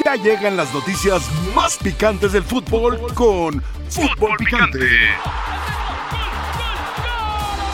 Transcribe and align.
Ya 0.00 0.16
llegan 0.16 0.56
las 0.56 0.72
noticias 0.72 1.28
más 1.54 1.76
picantes 1.76 2.32
del 2.32 2.42
fútbol 2.42 2.98
con 3.14 3.62
Fútbol 3.90 4.36
Picante. 4.38 4.88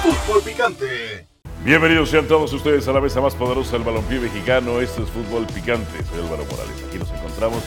Fútbol 0.03 0.43
Picante. 0.43 1.27
Bienvenidos 1.65 2.11
sean 2.11 2.27
todos 2.27 2.53
ustedes 2.53 2.89
a 2.89 2.93
la 2.93 3.01
mesa 3.01 3.21
más 3.21 3.35
poderosa 3.35 3.73
del 3.73 3.83
balompié 3.85 4.19
mexicano. 4.19 4.81
Esto 4.81 5.03
es 5.05 5.11
Fútbol 5.11 5.47
Picante. 5.47 6.05
Soy 6.05 6.21
Álvaro 6.21 6.45
Morales. 6.51 6.85
Aquí 6.89 6.99
nos 6.99 7.11
encontramos 7.11 7.63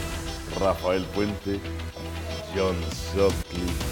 Rafael 0.59 1.04
Puente, 1.15 1.59
John 2.55 2.75
Sutcliffe. 3.13 3.86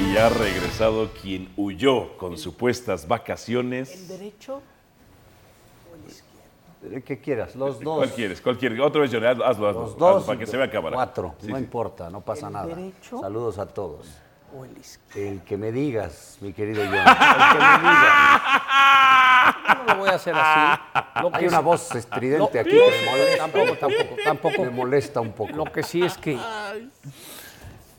Y 0.00 0.16
ha 0.16 0.30
regresado 0.30 1.10
quien 1.20 1.52
huyó 1.56 2.16
con 2.16 2.38
supuestas 2.38 3.06
vacaciones. 3.06 4.08
derecho? 4.08 4.62
¿Qué 7.04 7.20
quieras? 7.20 7.54
Los 7.54 7.80
dos. 7.80 7.98
¿Cuál 7.98 8.10
quieres? 8.10 8.40
¿Cuál 8.40 8.58
quieres? 8.58 8.80
Otra 8.80 9.02
vez, 9.02 9.10
John. 9.12 9.24
Hazlo, 9.24 9.44
hazlo, 9.46 9.68
hazlo, 9.68 9.80
Los 9.82 9.90
hazlo 9.92 10.06
dos. 10.14 10.24
para 10.24 10.38
que 10.38 10.46
se 10.46 10.56
vea 10.56 10.70
cámara. 10.70 10.94
Cuatro. 10.96 11.34
Sí, 11.40 11.46
no 11.48 11.56
sí. 11.56 11.62
importa, 11.62 12.10
no 12.10 12.20
pasa 12.20 12.48
¿El 12.48 12.52
nada. 12.52 12.66
derecho? 12.66 13.20
Saludos 13.20 13.58
a 13.58 13.66
todos. 13.66 14.08
¿O 14.54 14.64
el 14.64 14.76
izquierdo? 14.76 15.30
El 15.30 15.40
que 15.42 15.56
me 15.56 15.70
digas, 15.72 16.36
mi 16.40 16.52
querido 16.52 16.82
John. 16.84 16.94
El 16.94 17.04
que 17.04 17.58
me 17.58 17.78
digas. 17.78 18.22
No 19.78 19.84
lo 19.94 20.00
voy 20.00 20.08
a 20.08 20.14
hacer 20.14 20.34
así. 20.36 20.80
Lo 21.22 21.30
Hay 21.34 21.40
que 21.42 21.48
una 21.48 21.60
voz 21.60 21.94
estridente 21.94 22.58
aquí 22.60 22.70
que 22.70 22.76
me 22.76 23.10
molesta. 23.10 23.38
Tampoco, 23.38 23.76
tampoco, 23.78 24.16
tampoco. 24.24 24.62
Me 24.64 24.70
molesta 24.70 25.20
un 25.20 25.32
poco. 25.32 25.52
Lo 25.56 25.64
que 25.64 25.82
sí 25.82 26.02
es 26.02 26.18
que 26.18 26.38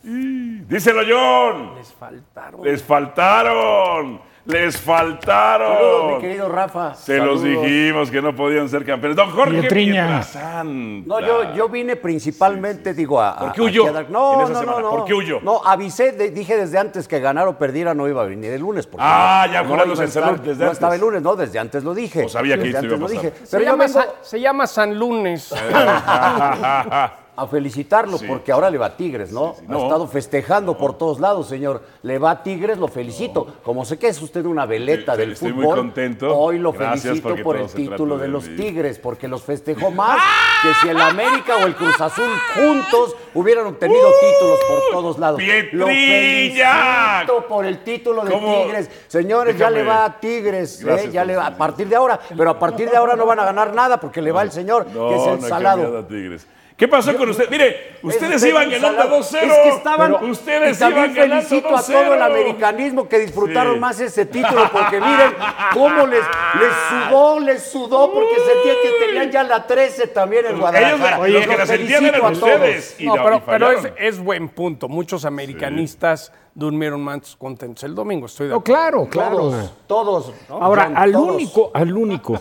Díselo, 0.02 1.00
John. 1.08 1.74
les 1.76 1.92
faltaron. 1.92 2.62
Les 2.62 2.82
faltaron. 2.82 4.20
Les 4.46 4.76
faltaron. 4.76 5.72
Saludos, 5.72 6.12
mi 6.16 6.20
querido 6.20 6.48
Rafa. 6.50 6.94
Se 6.94 7.16
los 7.16 7.42
dijimos 7.42 8.10
que 8.10 8.20
no 8.20 8.36
podían 8.36 8.68
ser 8.68 8.84
campeones. 8.84 9.16
Don 9.16 9.30
Jorge. 9.30 9.62
Pietrasanta. 9.62 11.08
No, 11.08 11.18
yo, 11.20 11.54
yo 11.54 11.68
vine 11.70 11.96
principalmente, 11.96 12.92
digo, 12.92 13.22
a. 13.22 13.38
¿Por 13.38 13.52
qué 13.52 13.62
huyó 13.62 13.86
a 13.96 14.02
No, 14.02 14.42
esa 14.42 14.52
no, 14.52 14.62
no, 14.64 14.80
no. 14.80 14.90
¿Por 14.90 15.04
qué 15.06 15.14
huyó? 15.14 15.40
No, 15.40 15.62
avisé, 15.64 16.12
de- 16.12 16.30
dije 16.30 16.58
desde 16.58 16.78
antes 16.78 17.08
que 17.08 17.20
ganara 17.20 17.48
o 17.48 17.56
perdiera 17.56 17.94
no 17.94 18.06
iba 18.06 18.20
a 18.20 18.26
venir 18.26 18.52
el 18.52 18.60
lunes. 18.60 18.86
Porque 18.86 19.02
Ah, 19.08 19.44
no- 19.46 19.52
ya 19.54 19.62
no 19.62 19.76
estar- 19.94 20.04
desde 20.04 20.20
No 20.20 20.28
antes. 20.66 20.72
estaba 20.72 20.94
el 20.94 21.00
lunes, 21.00 21.22
no, 21.22 21.36
desde 21.36 21.58
antes 21.58 21.82
lo 21.82 21.94
dije. 21.94 22.24
O 22.24 22.28
sabía 22.28 22.56
que 22.58 22.64
Desde 22.64 22.80
esto 22.80 22.86
iba 22.86 22.92
a 22.92 22.98
antes 22.98 23.00
lo 23.00 23.16
pasar. 23.22 23.32
dije. 23.32 23.46
se, 23.46 23.56
Pero 23.56 23.70
llama 23.70 23.86
vengo 23.86 24.00
se 24.20 24.40
llama 24.40 24.66
San 24.66 24.98
Lunes. 24.98 25.54
a 27.36 27.46
felicitarlo 27.46 28.18
Sí. 28.18 28.26
porque 28.26 28.52
ahora 28.52 28.70
le 28.70 28.78
va 28.78 28.86
a 28.86 28.96
Tigres, 28.96 29.32
¿no? 29.32 29.54
sí. 29.58 29.64
Ha 29.68 29.72
No. 29.72 29.82
estado 29.84 30.06
festejando 30.06 30.76
por 30.78 30.96
todos 30.98 31.20
lados, 31.20 31.48
señor. 31.48 31.82
Le 32.02 32.18
va 32.18 32.30
a 32.32 32.42
Tigres, 32.42 32.78
lo 32.78 32.88
felicito. 32.88 33.46
Como 33.64 33.84
sé 33.84 33.98
que 33.98 34.08
es 34.08 34.20
usted 34.22 34.44
una 34.46 34.66
veleta 34.66 35.16
del 35.16 35.32
estoy 35.32 35.50
fútbol, 35.52 35.64
muy 35.64 35.74
contento. 35.76 36.36
hoy 36.36 36.58
lo 36.58 36.72
Gracias, 36.72 37.20
felicito 37.20 37.42
por 37.42 37.56
el 37.56 37.66
título 37.68 38.16
de 38.16 38.22
de 38.24 38.28
los. 38.28 38.44
Tigres, 38.44 38.98
porque 38.98 39.28
los 39.28 39.42
festejó 39.42 39.90
más 39.90 40.18
que 40.62 40.72
si 40.80 40.88
el 40.88 41.00
América 41.00 41.56
o 41.62 41.66
el 41.66 41.74
Cruz 41.74 42.00
Azul 42.00 42.30
juntos 42.54 43.14
hubieran 43.34 43.66
obtenido 43.66 44.08
títulos 44.20 44.58
por 44.68 44.80
todos 44.92 45.18
lados. 45.18 45.40
Lo 45.72 45.86
¡Pietriña! 45.86 47.20
felicito 47.20 47.46
por 47.48 47.66
el 47.66 47.78
título 47.84 48.24
de 48.24 48.30
¿Cómo? 48.32 48.62
Tigres. 48.62 48.90
Señores, 49.08 49.56
ya 49.58 49.70
le 49.70 49.82
va 49.82 50.04
a 50.04 50.20
Tigres, 50.20 50.82
¿eh? 50.82 51.10
Ya 51.12 51.24
le 51.24 51.36
va, 51.36 51.46
a 51.48 51.56
partir 51.56 51.88
de 51.88 51.96
ahora, 51.96 52.18
pero 52.36 52.50
a 52.50 52.58
partir 52.58 52.90
de 52.90 52.96
ahora 52.96 53.16
no 53.16 53.26
van 53.26 53.38
a 53.40 53.44
ganar 53.44 53.74
nada 53.74 53.98
porque 54.00 54.22
le 54.22 54.32
va 54.32 54.42
el 54.42 54.50
señor, 54.52 54.86
que 54.86 55.16
es 55.16 55.26
el 55.26 55.40
salado. 55.42 56.04
Tigres. 56.06 56.46
¿Qué 56.76 56.88
pasó 56.88 57.16
con 57.16 57.28
usted? 57.30 57.48
Mire, 57.50 57.98
ustedes 58.02 58.42
Es 58.42 58.48
iban 58.48 58.68
ganando 58.68 58.98
salado. 59.02 59.20
2-0. 59.20 59.22
Es 59.44 59.58
que 59.58 59.68
estaban. 59.68 60.12
Pero 60.18 60.32
ustedes 60.32 60.80
y 60.80 60.84
iban 60.84 61.14
ganando 61.14 61.46
felicito 61.48 61.68
a 61.68 61.80
2-0. 61.80 61.86
todo 61.86 62.14
el 62.14 62.22
americanismo 62.22 63.08
que 63.08 63.18
disfrutaron 63.20 63.74
Sí. 63.74 63.80
más 63.80 64.00
ese 64.00 64.26
título, 64.26 64.68
porque 64.72 65.00
miren 65.00 65.32
cómo 65.72 66.04
les, 66.08 66.24
les 66.58 66.72
sudó, 66.88 67.38
les 67.38 67.62
sudó, 67.70 68.12
porque 68.12 68.34
sentían 68.34 68.76
que 68.82 69.06
tenían 69.06 69.30
ya 69.30 69.44
la 69.44 69.64
13 69.64 70.08
también 70.08 70.46
en 70.46 70.58
Guadalajara. 70.58 71.26
Ellos, 71.28 71.46
los 71.46 71.46
que 71.46 71.56
la 71.58 71.66
sentían 71.66 72.04
eran 72.06 72.20
felicito 72.20 72.26
a 72.26 72.32
todos. 72.50 72.54
ustedes. 72.56 72.96
Y 72.98 73.06
No, 73.06 73.16
no, 73.16 73.22
pero, 73.22 73.36
y 73.36 73.40
pero 73.46 73.70
es, 73.96 74.18
buen 74.18 74.48
punto. 74.48 74.88
Muchos 74.88 75.24
americanistas 75.24 76.32
durmieron 76.56 77.00
más 77.02 77.36
contentos 77.36 77.84
el 77.84 77.94
domingo. 77.94 78.26
Estoy 78.26 78.48
de 78.48 78.52
No, 78.52 78.58
acuerdo. 78.58 79.08
claro, 79.08 79.08
claro. 79.08 79.36
Todos, 79.36 79.72
todos. 79.86 80.32
¿no? 80.48 80.56
Ahora, 80.60 80.86
John, 80.86 80.96
al 80.96 81.12
todos. 81.12 81.34
único, 81.36 81.70
al 81.72 81.96
único 81.96 82.40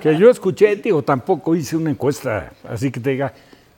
que 0.00 0.16
yo 0.16 0.30
escuché, 0.30 0.74
digo, 0.76 1.02
tampoco 1.02 1.54
hice 1.54 1.76
una 1.76 1.90
encuesta, 1.90 2.50
así 2.68 2.90
que 2.90 2.98
te 3.00 3.10
diga, 3.10 3.32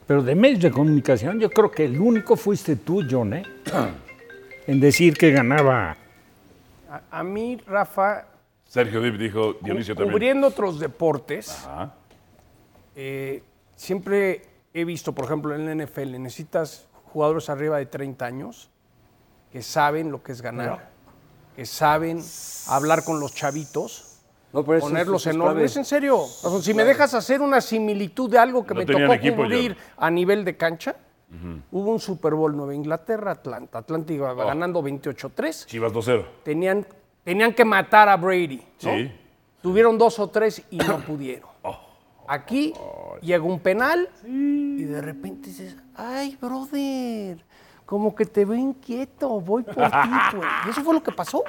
pero 0.07 0.21
de 0.23 0.35
medios 0.35 0.61
de 0.61 0.71
comunicación, 0.71 1.39
yo 1.39 1.49
creo 1.49 1.71
que 1.71 1.85
el 1.85 1.99
único 1.99 2.35
fuiste 2.35 2.75
tú, 2.75 3.03
John, 3.09 3.33
¿eh? 3.33 3.43
En 4.67 4.79
decir 4.79 5.17
que 5.17 5.29
ganaba. 5.31 5.97
A, 6.89 7.01
a 7.19 7.23
mí, 7.23 7.57
Rafa, 7.67 8.27
Sergio 8.65 9.01
Dip 9.01 9.15
dijo, 9.17 9.57
Dionisio 9.61 9.93
también. 9.93 10.13
cubriendo 10.13 10.47
otros 10.47 10.79
deportes, 10.79 11.65
Ajá. 11.65 11.93
eh, 12.95 13.43
siempre 13.75 14.41
he 14.73 14.85
visto, 14.85 15.13
por 15.13 15.25
ejemplo, 15.25 15.53
en 15.53 15.65
la 15.65 15.85
NFL, 15.85 16.17
necesitas 16.21 16.87
jugadores 17.11 17.49
arriba 17.49 17.77
de 17.77 17.85
30 17.87 18.25
años 18.25 18.69
que 19.51 19.61
saben 19.61 20.11
lo 20.11 20.23
que 20.23 20.31
es 20.31 20.41
ganar, 20.41 20.89
que 21.57 21.65
saben 21.65 22.19
hablar 22.67 23.03
con 23.03 23.19
los 23.19 23.35
chavitos, 23.35 24.12
No, 24.53 24.63
pero 24.63 24.77
eso- 24.77 24.87
ponerlos 24.87 25.25
en 25.27 25.41
orden. 25.41 25.65
Es 25.65 25.75
en 25.77 25.83
serio. 25.85 26.19
O 26.19 26.27
sea, 26.27 26.61
si 26.61 26.73
me 26.73 26.83
dejas 26.85 27.13
hacer 27.13 27.41
una 27.41 27.59
similitud 27.59 28.29
de 28.29 28.37
algo 28.37 28.65
que 28.65 28.73
No 28.73 28.79
me 28.81 28.85
tocó 28.85 29.13
equipo, 29.13 29.37
cubrir 29.37 29.75
a 29.97 30.09
nivel 30.11 30.45
de 30.45 30.55
cancha, 30.55 30.95
hubo 31.71 31.91
un 31.91 31.99
Super 31.99 32.35
Bowl 32.35 32.55
Nueva 32.55 32.75
Inglaterra, 32.75 33.31
Atlanta. 33.31 33.79
Atlanta 33.79 34.13
iba 34.13 34.31
Oh. 34.31 34.35
ganando 34.35 34.81
28-3. 34.83 35.65
Chivas 35.65 35.91
2-0. 35.91 36.23
Tenían, 36.43 36.85
tenían 37.23 37.53
que 37.53 37.65
matar 37.65 38.07
a 38.09 38.15
Brady. 38.17 38.57
¿no? 38.83 38.91
Sí. 38.91 39.11
Tuvieron 39.61 39.97
dos 39.97 40.19
o 40.19 40.29
tres 40.29 40.61
y 40.69 40.77
no 40.77 40.99
pudieron. 41.07 41.49
Oh. 41.63 41.79
Aquí 42.27 42.73
llega 43.21 43.43
un 43.43 43.59
penal 43.59 44.07
y 44.25 44.83
de 44.83 45.01
repente 45.01 45.49
dices, 45.49 45.75
ay, 45.95 46.37
brother, 46.39 47.43
como 47.85 48.13
que 48.15 48.25
te 48.25 48.45
veo 48.45 48.57
inquieto, 48.57 49.41
voy 49.41 49.63
por 49.63 49.75
ti, 49.75 49.81
güey. 50.35 50.47
Y 50.67 50.69
eso 50.69 50.81
fue 50.83 50.93
lo 50.93 51.01
que 51.03 51.11
pasó. 51.11 51.43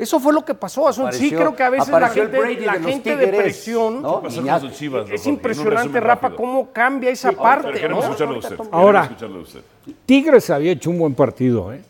Eso 0.00 0.18
fue 0.18 0.32
lo 0.32 0.44
que 0.44 0.54
pasó. 0.54 0.88
Asun. 0.88 1.04
sí, 1.12 1.16
Apareció- 1.26 1.38
creo 1.38 1.56
que 1.56 1.62
a 1.62 1.70
veces 1.70 1.88
la 1.88 1.96
apareció 1.98 2.22
gente, 2.30 2.66
la 2.66 2.72
de 2.78 2.80
gente 2.92 3.16
de 3.16 3.24
Tigres, 3.26 3.40
presión 3.42 4.02
¿no? 4.02 4.22
Pasó 4.22 4.40
Iñaki. 4.40 4.60
con 4.60 4.70
sus 4.70 4.78
Chivas, 4.78 5.04
don 5.06 5.14
es 5.14 5.26
impresionante, 5.26 6.00
Rafa, 6.00 6.28
rápido. 6.28 6.36
cómo 6.36 6.72
cambia 6.72 7.10
esa 7.10 7.32
parte. 7.32 7.72
queremos 7.72 8.04
¿no? 8.04 8.10
escucharlo 8.12 8.38
usted. 8.38 8.56
Ahora- 8.72 9.02
Queremos 9.02 9.22
escucharlo 9.22 9.36
de 9.36 9.42
usted. 9.42 9.60
Tigres 10.06 10.50
había 10.50 10.72
hecho 10.72 10.90
un 10.90 10.98
buen 10.98 11.14
partido, 11.14 11.72
¿eh? 11.72 11.82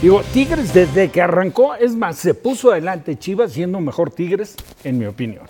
Digo, 0.00 0.20
Tigres 0.32 0.74
desde 0.74 1.10
que 1.10 1.22
arrancó, 1.22 1.74
es 1.76 1.94
más, 1.94 2.16
se 2.16 2.34
puso 2.34 2.72
adelante 2.72 3.16
Chivas 3.18 3.52
siendo 3.52 3.80
mejor 3.80 4.10
Tigres, 4.10 4.56
en 4.82 4.98
mi 4.98 5.06
opinión. 5.06 5.44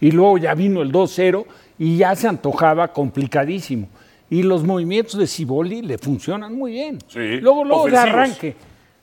Y 0.00 0.12
luego 0.12 0.38
ya 0.38 0.54
vino 0.54 0.80
el 0.80 0.92
2-0 0.92 1.44
y 1.78 1.96
ya 1.98 2.14
se 2.14 2.28
antojaba 2.28 2.88
complicadísimo. 2.88 3.88
Y 4.30 4.44
los 4.44 4.62
movimientos 4.62 5.18
de 5.18 5.26
Ciboli 5.26 5.82
le 5.82 5.98
funcionan 5.98 6.54
muy 6.54 6.72
bien. 6.72 6.98
Sí, 7.08 7.18
Luego, 7.40 7.64
luego 7.64 7.88
de 7.88 7.96
arranque. 7.98 8.54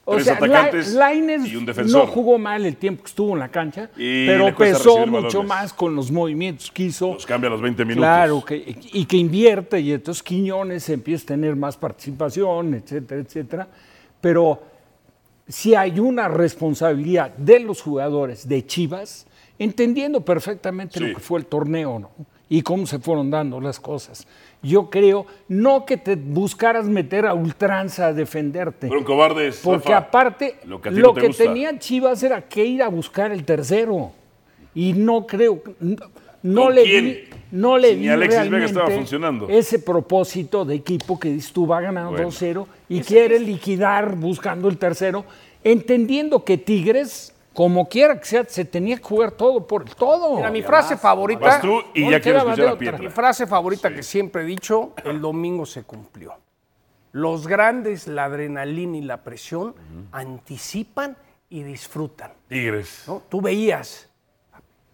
O 0.09 0.13
Tres 0.13 0.23
sea, 0.23 0.35
atacantes 0.35 0.93
La- 0.93 1.07
Lainez 1.09 1.45
y 1.51 1.57
un 1.57 1.65
defensor. 1.65 2.05
no 2.05 2.11
jugó 2.11 2.37
mal 2.37 2.65
el 2.65 2.77
tiempo 2.77 3.03
que 3.03 3.09
estuvo 3.09 3.33
en 3.33 3.39
la 3.39 3.49
cancha, 3.49 3.89
Y 3.97 4.25
pero 4.25 4.55
pesó 4.55 5.05
mucho 5.05 5.43
más 5.43 5.73
con 5.73 5.93
los 5.95 6.09
movimientos 6.11 6.71
que 6.71 6.83
hizo. 6.83 7.15
Los 7.15 7.25
cambia 7.25 7.49
a 7.49 7.51
los 7.51 7.61
20 7.61 7.83
minutos. 7.83 8.05
Claro, 8.05 8.45
que, 8.45 8.77
y 8.93 9.03
que 9.03 9.17
invierte 9.17 9.81
y 9.81 9.91
entonces 9.91 10.23
Quiñones 10.23 10.87
empieza 10.87 11.23
a 11.25 11.27
tener 11.27 11.57
más 11.57 11.75
participación, 11.75 12.73
etcétera, 12.75 13.19
etcétera. 13.19 13.67
Pero 14.21 14.61
si 15.45 15.75
hay 15.75 15.99
una 15.99 16.29
responsabilidad 16.29 17.31
de 17.35 17.59
los 17.59 17.81
jugadores 17.81 18.47
de 18.47 18.65
Chivas, 18.65 19.27
entendiendo 19.59 20.21
perfectamente 20.21 20.99
Sí. 20.99 21.05
lo 21.05 21.15
que 21.15 21.21
fue 21.21 21.39
el 21.39 21.47
torneo 21.47 21.99
¿no? 21.99 22.11
y 22.47 22.61
cómo 22.61 22.87
se 22.87 22.99
fueron 22.99 23.29
dando 23.29 23.59
las 23.59 23.77
cosas. 23.79 24.25
Yo 24.63 24.89
creo, 24.89 25.25
no 25.47 25.85
que 25.85 25.97
te 25.97 26.15
buscaras 26.15 26.85
meter 26.87 27.25
a 27.25 27.33
ultranza 27.33 28.07
a 28.07 28.13
defenderte. 28.13 28.87
Fueron 28.87 29.05
cobardes. 29.05 29.61
Porque 29.63 29.89
Rafa. 29.93 30.07
aparte, 30.07 30.55
lo 30.63 30.71
lo 30.77 30.81
que, 30.81 30.89
que, 30.89 30.95
no 30.99 31.13
te 31.13 31.27
gusta. 31.27 31.43
tenía 31.43 31.77
Chivas 31.79 32.21
era 32.23 32.41
que 32.41 32.65
ir 32.65 32.81
a 32.81 32.87
buscar 32.89 33.31
el 33.31 33.43
tercero. 33.45 34.11
Y 34.73 34.93
no 34.93 35.25
creo, 35.27 35.61
no, 35.79 35.95
no 36.43 36.63
¿Con 36.65 36.75
le 36.75 36.83
quién? 36.83 37.05
vi, 37.05 37.19
no 37.51 37.77
le 37.77 37.89
Si 37.89 37.95
ni 37.95 38.01
vi 38.01 38.09
Alexis 38.09 38.29
Vega 38.37 38.49
realmente 38.49 38.65
estaba 38.67 38.89
funcionando. 38.89 39.47
ese 39.49 39.79
propósito 39.79 40.65
de 40.65 40.75
equipo 40.75 41.19
que 41.19 41.29
dices 41.31 41.51
tú 41.53 41.65
va 41.67 41.81
ganando 41.81 42.11
Bueno. 42.11 42.29
2-0 42.29 42.65
y 42.89 43.01
quiere 43.01 43.39
liquidar 43.39 44.15
buscando 44.15 44.67
el 44.69 44.77
tercero, 44.77 45.25
entendiendo 45.63 46.43
que 46.43 46.57
Tigres, 46.57 47.33
como 47.57 47.89
quiera 47.89 48.19
que 48.19 48.25
sea, 48.27 48.45
se 48.47 48.65
tenía 48.65 48.97
que 48.97 49.01
jugar 49.03 49.31
todo 49.31 49.65
por 49.65 49.83
todo. 49.85 50.35
Mira, 50.35 50.51
mi 50.51 50.61
frase 50.61 50.95
favorita. 50.95 51.39
Vas 51.43 51.61
tú 51.61 51.81
y 51.95 52.03
No 52.05 52.11
ya 52.11 52.21
quiero 52.21 52.37
quedaba 52.37 52.51
escuchar 52.51 52.55
de 52.57 52.69
a 52.69 52.73
otra. 52.73 52.79
Pietra. 52.79 52.99
Mi 52.99 53.09
frase 53.09 53.47
favorita 53.47 53.89
que 53.91 54.03
siempre 54.03 54.43
he 54.43 54.45
dicho, 54.45 54.93
el 55.03 55.19
domingo 55.19 55.65
se 55.65 55.81
cumplió. 55.81 56.35
Los 57.13 57.47
grandes, 57.47 58.05
la 58.07 58.25
adrenalina 58.25 58.97
y 58.97 59.01
la 59.01 59.23
presión 59.23 59.73
anticipan 60.11 61.17
y 61.49 61.63
disfrutan. 61.63 62.31
Tigres. 62.47 63.05
¿no? 63.07 63.23
Tú 63.27 63.41
veías 63.41 64.07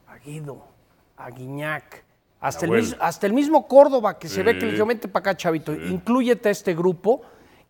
a, 0.08 0.18
Guido, 0.20 0.64
a 1.18 1.30
Guiñac, 1.32 2.06
hasta 2.40 2.66
el, 2.66 2.72
Nahuel. 2.72 2.84
mis- 2.86 2.96
hasta 3.02 3.28
el 3.28 3.34
mismo 3.34 3.68
Córdoba, 3.68 4.18
que 4.18 4.30
se 4.30 4.42
ve 4.42 4.54
Sí. 4.54 4.60
que 4.60 4.66
le 4.68 4.72
dijo, 4.74 4.86
vente 4.86 5.10
para 5.10 5.20
acá, 5.32 5.36
chavito, 5.38 5.74
inclúyete 5.74 6.48
a 6.48 6.52
este 6.54 6.74
grupo 6.74 7.24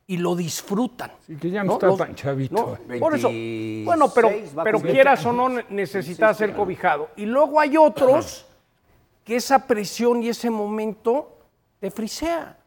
y 0.05 0.17
lo 0.17 0.35
disfrutan. 0.35 1.11
Sí, 1.25 1.35
que 1.37 1.49
ya 1.49 1.63
no 1.63 1.73
está 1.73 1.95
tan 1.95 2.13
chavito. 2.15 2.77
no, 2.87 2.99
por 2.99 3.15
eso, 3.15 3.29
26 3.29 3.85
bueno, 3.85 4.11
pero, 4.13 4.31
pero 4.63 4.81
quieras 4.81 5.25
o 5.25 5.31
no, 5.31 5.49
ne- 5.49 5.65
necesitas 5.69 6.37
ser 6.37 6.53
cobijado. 6.53 7.09
Y 7.15 7.25
luego 7.25 7.59
hay 7.59 7.77
otros 7.77 8.45
que 9.23 9.37
esa 9.37 9.65
presión 9.65 10.21
y 10.21 10.29
ese 10.29 10.49
momento 10.49 11.37
te 11.79 11.89
frisea. 11.89 12.57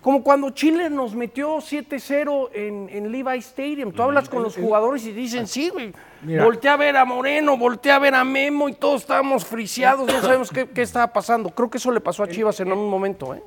Como 0.00 0.22
cuando 0.22 0.50
Chile 0.50 0.88
nos 0.88 1.14
metió 1.14 1.56
7-0 1.58 2.50
en, 2.54 2.88
en 2.90 3.12
Levi 3.12 3.38
Stadium. 3.38 3.92
Tú 3.92 4.02
hablas 4.02 4.28
con 4.28 4.42
los 4.42 4.56
jugadores 4.56 5.04
y 5.04 5.12
dicen, 5.12 5.46
sí, 5.46 5.68
güey. 5.70 5.92
Voltea 6.22 6.74
a 6.74 6.76
ver 6.76 6.96
a 6.96 7.04
Moreno, 7.04 7.56
voltea 7.58 7.96
a 7.96 7.98
ver 7.98 8.14
a 8.14 8.24
Memo 8.24 8.68
y 8.68 8.72
todos 8.74 9.02
estábamos 9.02 9.44
friseados, 9.44 10.06
no 10.06 10.20
sabemos 10.22 10.50
qué, 10.50 10.66
qué 10.68 10.82
estaba 10.82 11.12
pasando. 11.12 11.50
Creo 11.50 11.68
que 11.68 11.78
eso 11.78 11.90
le 11.90 12.00
pasó 12.00 12.22
a 12.22 12.28
Chivas 12.28 12.58
en 12.60 12.72
un 12.72 12.88
momento, 12.88 13.34
¿eh? 13.34 13.42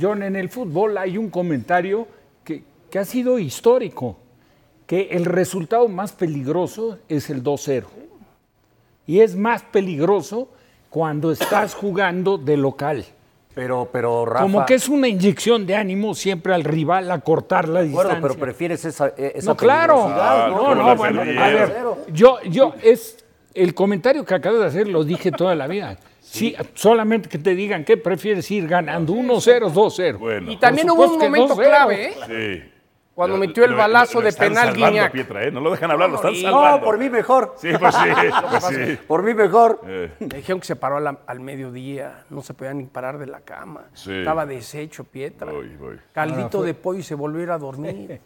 John, 0.00 0.22
en 0.22 0.36
el 0.36 0.48
fútbol 0.48 0.96
hay 0.98 1.18
un 1.18 1.28
comentario 1.28 2.06
que, 2.90 2.98
ha 2.98 3.04
sido 3.04 3.38
histórico, 3.38 4.16
que 4.86 5.08
el 5.10 5.24
resultado 5.24 5.88
más 5.88 6.12
peligroso 6.12 6.98
es 7.08 7.30
el 7.30 7.42
2-0. 7.42 7.84
Y 9.06 9.20
es 9.20 9.36
más 9.36 9.62
peligroso 9.62 10.48
cuando 10.90 11.30
estás 11.30 11.74
jugando 11.74 12.38
de 12.38 12.56
local. 12.56 13.04
Pero, 13.54 13.88
pero 13.90 14.26
Rafa. 14.26 14.42
Como 14.42 14.66
que 14.66 14.74
es 14.74 14.88
una 14.88 15.08
inyección 15.08 15.66
de 15.66 15.74
ánimo 15.74 16.14
siempre 16.14 16.52
al 16.52 16.62
rival 16.62 17.10
a 17.10 17.20
cortar 17.20 17.68
la 17.68 17.80
de 17.82 17.88
acuerdo, 17.88 18.10
distancia. 18.10 18.28
pero 18.28 18.40
prefieres 18.40 18.84
esa, 18.84 19.08
eh, 19.16 19.32
esa 19.36 19.50
No, 19.52 19.56
claro. 19.56 19.94
peligrosidad, 19.94 20.50
No, 20.50 20.74
no, 20.74 20.96
bueno, 20.96 21.20
a 21.22 21.48
ver, 21.48 21.84
yo, 22.12 22.38
yo, 22.42 22.74
es 22.82 23.24
el 23.54 23.74
comentario 23.74 24.26
que 24.26 24.34
acabas 24.34 24.60
de 24.60 24.66
hacer, 24.66 24.88
lo 24.88 25.04
dije 25.04 25.30
toda 25.32 25.54
la 25.54 25.66
vida. 25.66 25.98
Sí, 26.20 26.54
solamente 26.74 27.30
que 27.30 27.38
te 27.38 27.54
digan 27.54 27.84
que 27.84 27.96
prefieres 27.96 28.50
ir 28.50 28.68
ganando 28.68 29.14
1-0, 29.14 29.72
2-0. 29.72 30.18
Bueno. 30.18 30.52
Y 30.52 30.58
también 30.58 30.90
hubo 30.90 31.06
un 31.06 31.18
momento 31.18 31.54
2-0. 31.54 31.64
clave, 31.64 32.06
¿eh? 32.08 32.14
Sí. 32.26 32.72
Cuando 33.16 33.38
metió 33.38 33.64
el 33.64 33.70
lo- 33.72 33.76
balazo 33.78 34.20
lo 34.20 34.26
de 34.26 34.32
penal 34.34 34.74
Guiñac. 34.74 35.10
Pietra, 35.10 35.42
¿eh? 35.44 35.50
No 35.50 35.60
lo 35.60 35.70
dejan 35.70 35.90
hablar, 35.90 36.10
lo 36.10 36.16
están 36.16 36.34
No, 36.34 36.38
salvando. 36.40 36.78
No, 36.78 36.84
por 36.84 36.98
mí 36.98 37.08
mejor. 37.10 37.54
Sí, 37.56 37.70
pues 37.80 37.94
sí, 37.94 38.08
pues 38.50 38.64
sí. 38.66 38.98
Por 39.08 39.22
mí 39.22 39.32
mejor. 39.34 39.80
Eh, 39.86 40.12
dijeron 40.20 40.60
que 40.60 40.66
se 40.66 40.76
paró 40.76 40.98
a 40.98 41.00
la- 41.00 41.18
al 41.26 41.40
mediodía, 41.40 42.24
no 42.30 42.42
se 42.42 42.52
podía 42.54 42.74
ni 42.74 42.84
parar 42.84 43.18
de 43.18 43.26
la 43.26 43.40
cama. 43.40 43.84
Sí. 43.94 44.12
Estaba 44.18 44.44
deshecho, 44.46 45.02
Pietra. 45.04 45.50
voy, 45.50 45.74
voy. 45.76 45.98
Caldito 46.12 46.62
de 46.62 46.74
pollo 46.74 46.98
y 47.00 47.02
se 47.02 47.14
volvió 47.14 47.40
a 47.40 47.42
ir 47.44 47.50
a 47.50 47.58
dormir. 47.58 48.20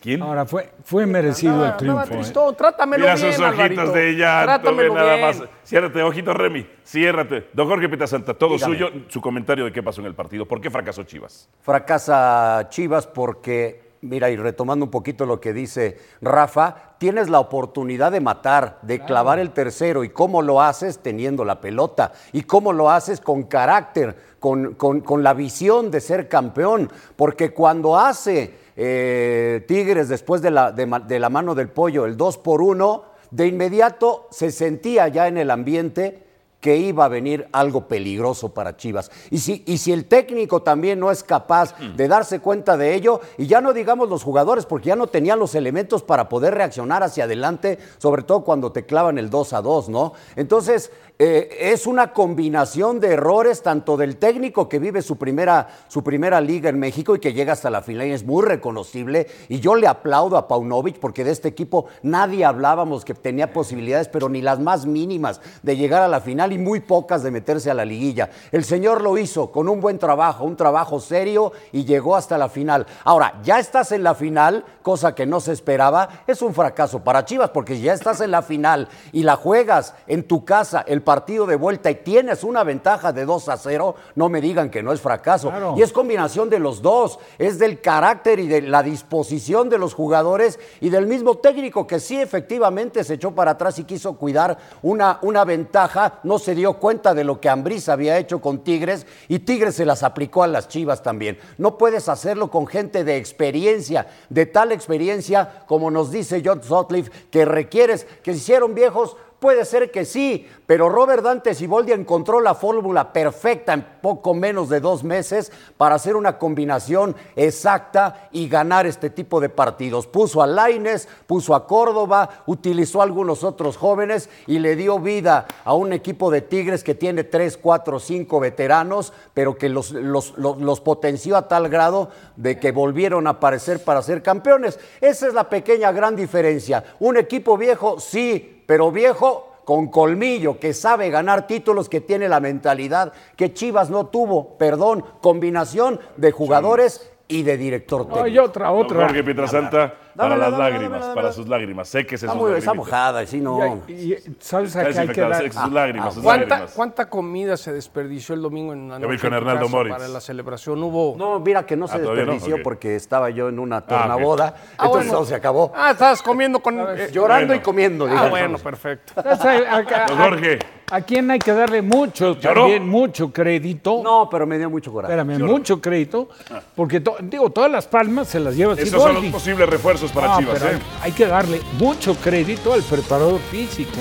¿Quién? 0.00 0.22
Ahora 0.22 0.46
fue, 0.46 0.72
fue 0.82 1.04
merecido 1.04 1.62
el 1.66 1.76
triunfo. 1.76 2.04
¿eh? 2.04 2.08
tristón. 2.08 2.56
Trátamelo 2.56 3.02
Mira 3.04 3.14
bien, 3.16 3.32
sus 3.34 3.38
ojitos 3.42 3.58
Alvarito. 3.60 3.92
de 3.92 4.00
ve 4.12 4.16
Trátamelo 4.16 4.94
nada 4.94 5.14
bien. 5.16 5.26
más. 5.26 5.42
Ciérrate, 5.62 6.02
ojito 6.02 6.32
Remy, 6.32 6.66
ciérrate. 6.82 7.48
Don 7.52 7.68
Jorge 7.68 7.86
Pietrasanta, 7.90 8.32
todo 8.32 8.54
Dígame. 8.54 8.74
suyo, 8.78 8.90
su 9.08 9.20
comentario 9.20 9.66
de 9.66 9.72
qué 9.72 9.82
pasó 9.82 10.00
en 10.00 10.06
el 10.06 10.14
partido. 10.14 10.46
¿Por 10.48 10.58
qué 10.62 10.70
fracasó 10.70 11.02
Chivas? 11.02 11.50
Fracasa 11.60 12.66
Chivas 12.70 13.06
porque, 13.06 13.89
mira, 14.02 14.30
y 14.30 14.36
retomando 14.36 14.84
un 14.86 14.90
poquito 14.90 15.26
lo 15.26 15.40
que 15.40 15.52
dice 15.52 15.98
Rafa, 16.20 16.94
tienes 16.98 17.28
la 17.28 17.40
oportunidad 17.40 18.12
de 18.12 18.20
matar, 18.20 18.78
de 18.82 19.04
clavar 19.04 19.38
el 19.38 19.50
tercero. 19.50 20.04
¿Y 20.04 20.08
cómo 20.10 20.42
lo 20.42 20.60
haces? 20.62 20.98
Teniendo 20.98 21.44
la 21.44 21.60
pelota. 21.60 22.12
¿Y 22.32 22.42
cómo 22.42 22.72
lo 22.72 22.90
haces? 22.90 23.20
Con 23.20 23.44
carácter, 23.44 24.16
con, 24.38 24.74
con- 24.74 25.00
con 25.00 25.22
la 25.22 25.34
visión 25.34 25.90
de 25.90 26.00
ser 26.00 26.28
campeón. 26.28 26.90
Porque 27.16 27.52
cuando 27.52 27.98
hace 27.98 28.54
eh, 28.76 29.64
Tigres 29.68 30.08
después 30.08 30.40
de 30.42 30.50
la, 30.50 30.72
de 30.72 31.18
la 31.18 31.28
mano 31.28 31.54
del 31.54 31.68
pollo 31.68 32.06
el 32.06 32.16
2 32.16 32.38
por 32.38 32.62
1, 32.62 33.04
de 33.30 33.46
inmediato 33.46 34.26
se 34.30 34.50
sentía 34.50 35.08
ya 35.08 35.28
en 35.28 35.36
el 35.38 35.50
ambiente 35.50 36.26
que 36.60 36.76
iba 36.76 37.04
a 37.04 37.08
venir 37.08 37.48
algo 37.52 37.88
peligroso 37.88 38.50
para 38.50 38.76
Chivas. 38.76 39.10
Y 39.30 39.38
si, 39.38 39.62
y 39.66 39.78
si 39.78 39.92
el 39.92 40.04
técnico 40.04 40.62
también 40.62 41.00
no 41.00 41.10
es 41.10 41.22
capaz 41.22 41.74
de 41.78 42.08
darse 42.08 42.40
cuenta 42.40 42.76
de 42.76 42.94
ello, 42.94 43.20
y 43.38 43.46
ya 43.46 43.60
no 43.60 43.72
digamos 43.72 44.08
los 44.08 44.22
jugadores, 44.22 44.66
porque 44.66 44.88
ya 44.88 44.96
no 44.96 45.06
tenían 45.06 45.38
los 45.38 45.54
elementos 45.54 46.02
para 46.02 46.28
poder 46.28 46.54
reaccionar 46.54 47.02
hacia 47.02 47.24
adelante, 47.24 47.78
sobre 47.98 48.22
todo 48.22 48.44
cuando 48.44 48.72
te 48.72 48.84
clavan 48.84 49.18
el 49.18 49.30
2 49.30 49.52
a 49.54 49.62
2, 49.62 49.88
¿no? 49.88 50.12
Entonces, 50.36 50.90
eh, 51.22 51.70
es 51.72 51.86
una 51.86 52.14
combinación 52.14 52.98
de 52.98 53.12
errores, 53.12 53.62
tanto 53.62 53.98
del 53.98 54.16
técnico 54.16 54.70
que 54.70 54.78
vive 54.78 55.02
su 55.02 55.18
primera, 55.18 55.68
su 55.86 56.02
primera 56.02 56.40
liga 56.40 56.70
en 56.70 56.78
México 56.78 57.14
y 57.14 57.18
que 57.18 57.34
llega 57.34 57.52
hasta 57.52 57.68
la 57.68 57.82
final 57.82 58.06
y 58.06 58.12
es 58.12 58.24
muy 58.24 58.42
reconocible. 58.42 59.26
Y 59.50 59.60
yo 59.60 59.74
le 59.74 59.86
aplaudo 59.86 60.38
a 60.38 60.48
Paunovic 60.48 60.98
porque 60.98 61.22
de 61.22 61.32
este 61.32 61.48
equipo 61.48 61.84
nadie 62.02 62.46
hablábamos 62.46 63.04
que 63.04 63.12
tenía 63.12 63.52
posibilidades, 63.52 64.08
pero 64.08 64.30
ni 64.30 64.40
las 64.40 64.60
más 64.60 64.86
mínimas 64.86 65.42
de 65.62 65.76
llegar 65.76 66.00
a 66.00 66.08
la 66.08 66.22
final 66.22 66.54
y 66.54 66.58
muy 66.58 66.80
pocas 66.80 67.22
de 67.22 67.30
meterse 67.30 67.70
a 67.70 67.74
la 67.74 67.84
liguilla. 67.84 68.30
El 68.50 68.64
señor 68.64 69.02
lo 69.02 69.18
hizo 69.18 69.52
con 69.52 69.68
un 69.68 69.82
buen 69.82 69.98
trabajo, 69.98 70.44
un 70.44 70.56
trabajo 70.56 71.00
serio 71.00 71.52
y 71.70 71.84
llegó 71.84 72.16
hasta 72.16 72.38
la 72.38 72.48
final. 72.48 72.86
Ahora, 73.04 73.38
ya 73.42 73.58
estás 73.58 73.92
en 73.92 74.04
la 74.04 74.14
final, 74.14 74.64
cosa 74.80 75.14
que 75.14 75.26
no 75.26 75.40
se 75.40 75.52
esperaba, 75.52 76.24
es 76.26 76.40
un 76.40 76.54
fracaso 76.54 77.04
para 77.04 77.26
Chivas 77.26 77.50
porque 77.50 77.78
ya 77.78 77.92
estás 77.92 78.22
en 78.22 78.30
la 78.30 78.40
final 78.40 78.88
y 79.12 79.22
la 79.22 79.36
juegas 79.36 79.94
en 80.06 80.26
tu 80.26 80.46
casa 80.46 80.82
el 80.86 81.02
partido 81.10 81.44
de 81.44 81.56
vuelta 81.56 81.90
y 81.90 81.96
tienes 81.96 82.44
una 82.44 82.62
ventaja 82.62 83.12
de 83.12 83.24
2 83.24 83.48
a 83.48 83.56
0, 83.56 83.96
no 84.14 84.28
me 84.28 84.40
digan 84.40 84.70
que 84.70 84.80
no 84.80 84.92
es 84.92 85.00
fracaso. 85.00 85.48
Claro. 85.48 85.74
Y 85.76 85.82
es 85.82 85.90
combinación 85.90 86.48
de 86.48 86.60
los 86.60 86.82
dos, 86.82 87.18
es 87.36 87.58
del 87.58 87.80
carácter 87.80 88.38
y 88.38 88.46
de 88.46 88.62
la 88.62 88.84
disposición 88.84 89.68
de 89.68 89.78
los 89.78 89.92
jugadores 89.92 90.60
y 90.80 90.88
del 90.88 91.08
mismo 91.08 91.38
técnico 91.38 91.84
que 91.84 91.98
sí 91.98 92.20
efectivamente 92.20 93.02
se 93.02 93.14
echó 93.14 93.32
para 93.32 93.50
atrás 93.50 93.80
y 93.80 93.84
quiso 93.84 94.12
cuidar 94.12 94.56
una, 94.82 95.18
una 95.22 95.44
ventaja, 95.44 96.20
no 96.22 96.38
se 96.38 96.54
dio 96.54 96.74
cuenta 96.74 97.12
de 97.12 97.24
lo 97.24 97.40
que 97.40 97.48
Ambriz 97.48 97.88
había 97.88 98.16
hecho 98.16 98.40
con 98.40 98.60
Tigres 98.60 99.04
y 99.26 99.40
Tigres 99.40 99.74
se 99.74 99.84
las 99.84 100.04
aplicó 100.04 100.44
a 100.44 100.46
las 100.46 100.68
Chivas 100.68 101.02
también. 101.02 101.40
No 101.58 101.76
puedes 101.76 102.08
hacerlo 102.08 102.52
con 102.52 102.68
gente 102.68 103.02
de 103.02 103.16
experiencia, 103.16 104.06
de 104.28 104.46
tal 104.46 104.70
experiencia 104.70 105.64
como 105.66 105.90
nos 105.90 106.12
dice 106.12 106.40
John 106.44 106.62
Sutcliffe, 106.62 107.10
que 107.32 107.44
requieres, 107.44 108.06
que 108.22 108.30
se 108.30 108.38
hicieron 108.38 108.76
viejos, 108.76 109.16
Puede 109.40 109.64
ser 109.64 109.90
que 109.90 110.04
sí, 110.04 110.46
pero 110.66 110.90
Robert 110.90 111.22
Dante 111.24 111.54
Siboldi 111.54 111.92
encontró 111.92 112.40
la 112.40 112.54
fórmula 112.54 113.10
perfecta 113.12 113.72
en 113.72 113.86
poco 114.02 114.34
menos 114.34 114.68
de 114.68 114.80
dos 114.80 115.02
meses 115.02 115.50
para 115.78 115.94
hacer 115.94 116.14
una 116.14 116.36
combinación 116.38 117.16
exacta 117.36 118.28
y 118.32 118.48
ganar 118.48 118.86
este 118.86 119.08
tipo 119.08 119.40
de 119.40 119.48
partidos. 119.48 120.06
Puso 120.06 120.42
a 120.42 120.46
Laines, 120.46 121.08
puso 121.26 121.54
a 121.54 121.66
Córdoba, 121.66 122.42
utilizó 122.46 123.00
a 123.00 123.04
algunos 123.04 123.42
otros 123.42 123.78
jóvenes 123.78 124.28
y 124.46 124.58
le 124.58 124.76
dio 124.76 124.98
vida 124.98 125.46
a 125.64 125.72
un 125.72 125.94
equipo 125.94 126.30
de 126.30 126.42
Tigres 126.42 126.84
que 126.84 126.94
tiene 126.94 127.24
tres, 127.24 127.56
cuatro, 127.56 127.98
cinco 127.98 128.40
veteranos, 128.40 129.12
pero 129.32 129.56
que 129.56 129.70
los, 129.70 129.92
los- 129.92 130.34
potenció 130.80 131.36
a 131.38 131.48
tal 131.48 131.70
grado 131.70 132.10
de 132.36 132.58
que 132.58 132.72
volvieron 132.72 133.26
a 133.26 133.30
aparecer 133.30 133.82
para 133.82 134.02
ser 134.02 134.22
campeones. 134.22 134.78
Esa 135.00 135.28
es 135.28 135.32
la 135.34 135.48
pequeña 135.48 135.92
gran 135.92 136.14
diferencia. 136.14 136.84
Un 137.00 137.16
equipo 137.16 137.56
viejo, 137.56 137.98
sí, 137.98 138.59
pero 138.70 138.92
viejo 138.92 139.50
con 139.64 139.88
colmillo, 139.88 140.60
que 140.60 140.74
sabe 140.74 141.10
ganar 141.10 141.48
títulos, 141.48 141.88
que 141.88 142.00
tiene 142.00 142.28
la 142.28 142.38
mentalidad 142.38 143.12
que 143.34 143.52
Chivas 143.52 143.90
no 143.90 144.06
tuvo, 144.06 144.56
perdón, 144.58 145.04
combinación 145.20 145.98
de 146.16 146.30
jugadores 146.30 147.10
y 147.26 147.42
de 147.42 147.56
director 147.56 148.02
técnico. 148.02 148.22
Hay 148.26 148.38
otra, 148.38 148.70
otra. 148.70 149.08
Jorge 149.08 149.24
Pietrasanta, 149.24 149.94
para 150.16 150.36
las 150.36 150.50
dámela, 150.50 150.70
lágrimas, 150.70 151.00
dámela, 151.00 151.14
para 151.14 151.32
sus 151.32 151.48
lágrimas. 151.48 151.88
Séquese 151.88 152.26
Está, 152.26 152.32
sus 152.38 152.48
muy, 152.48 152.58
está 152.58 152.74
mojada, 152.74 153.22
y 153.22 153.26
sí, 153.26 153.40
no. 153.40 153.82
Y- 153.88 153.92
y- 153.92 154.16
¿Sabes 154.40 154.74
a 154.76 154.82
Está 154.82 154.92
qué 154.92 155.00
hay 155.00 155.06
que 155.08 155.20
desinfectada, 155.22 155.28
dar? 155.42 155.52
sus 155.64 155.72
lágrimas, 155.72 156.14
sus 156.14 156.22
¿Cuánta, 156.22 156.46
lágrimas. 156.48 156.72
cuánta 156.74 157.08
comida 157.08 157.56
se 157.56 157.72
desperdició 157.72 158.34
el 158.34 158.42
domingo 158.42 158.72
en 158.72 158.88
la 158.88 158.98
Yo 158.98 159.06
voy 159.06 159.16
noche 159.16 159.28
con 159.28 159.34
en 159.36 159.42
tu 159.42 159.48
Hernando 159.48 159.68
Moritz. 159.68 159.92
Para 159.96 160.08
la 160.08 160.20
celebración 160.20 160.82
hubo... 160.82 161.14
No, 161.16 161.40
mira 161.40 161.64
que 161.66 161.76
no 161.76 161.86
se 161.88 161.96
Ah, 161.96 162.00
¿todavía 162.02 162.24
no? 162.24 162.32
desperdició 162.32 162.62
porque 162.62 162.96
estaba 162.96 163.30
yo 163.30 163.48
en 163.48 163.58
una 163.58 163.78
Ah, 163.78 163.86
tornaboda, 163.86 164.54
Ah, 164.78 164.84
entonces 164.84 164.90
bueno. 165.06 165.12
todo 165.12 165.24
se 165.24 165.34
acabó. 165.34 165.72
Ah, 165.74 165.90
estabas 165.92 166.22
comiendo 166.22 166.60
con... 166.60 166.78
eh, 166.80 167.08
Llorando 167.12 167.46
bueno. 167.48 167.60
y 167.60 167.64
comiendo, 167.64 168.06
ah, 168.10 168.28
bueno, 168.28 168.58
perfecto. 168.58 169.12
¿Sabes 169.14 169.66
a- 169.66 169.76
a- 169.76 170.04
a- 170.04 170.06
Don 170.06 170.18
Jorge, 170.18 170.58
¿A 170.90 171.00
quién 171.02 171.30
hay 171.30 171.38
que 171.38 171.52
darle 171.52 171.82
mucho, 171.82 172.38
¿Lloró? 172.40 172.62
también 172.62 172.88
mucho 172.88 173.32
crédito? 173.32 174.00
No, 174.02 174.28
pero 174.28 174.46
me 174.46 174.58
dio 174.58 174.68
mucho 174.68 174.92
coraje. 174.92 175.14
Espérame, 175.14 175.38
mucho 175.44 175.80
crédito, 175.80 176.28
porque 176.74 177.00
to- 177.00 177.16
digo, 177.22 177.50
todas 177.50 177.70
las 177.70 177.86
palmas 177.86 178.26
se 178.28 178.40
las 178.40 178.56
lleva 178.56 178.74
esos 178.74 179.00
son 179.00 179.14
los 179.14 179.24
posibles 179.26 179.68
refuerzos 179.68 180.10
para 180.10 180.28
No, 180.28 180.38
Chivas. 180.40 180.58
pero 180.60 180.76
¿eh? 180.76 180.80
hay 181.02 181.12
que 181.12 181.26
darle 181.26 181.60
mucho 181.78 182.14
crédito 182.16 182.72
al 182.72 182.82
preparador 182.82 183.38
físico. 183.50 183.92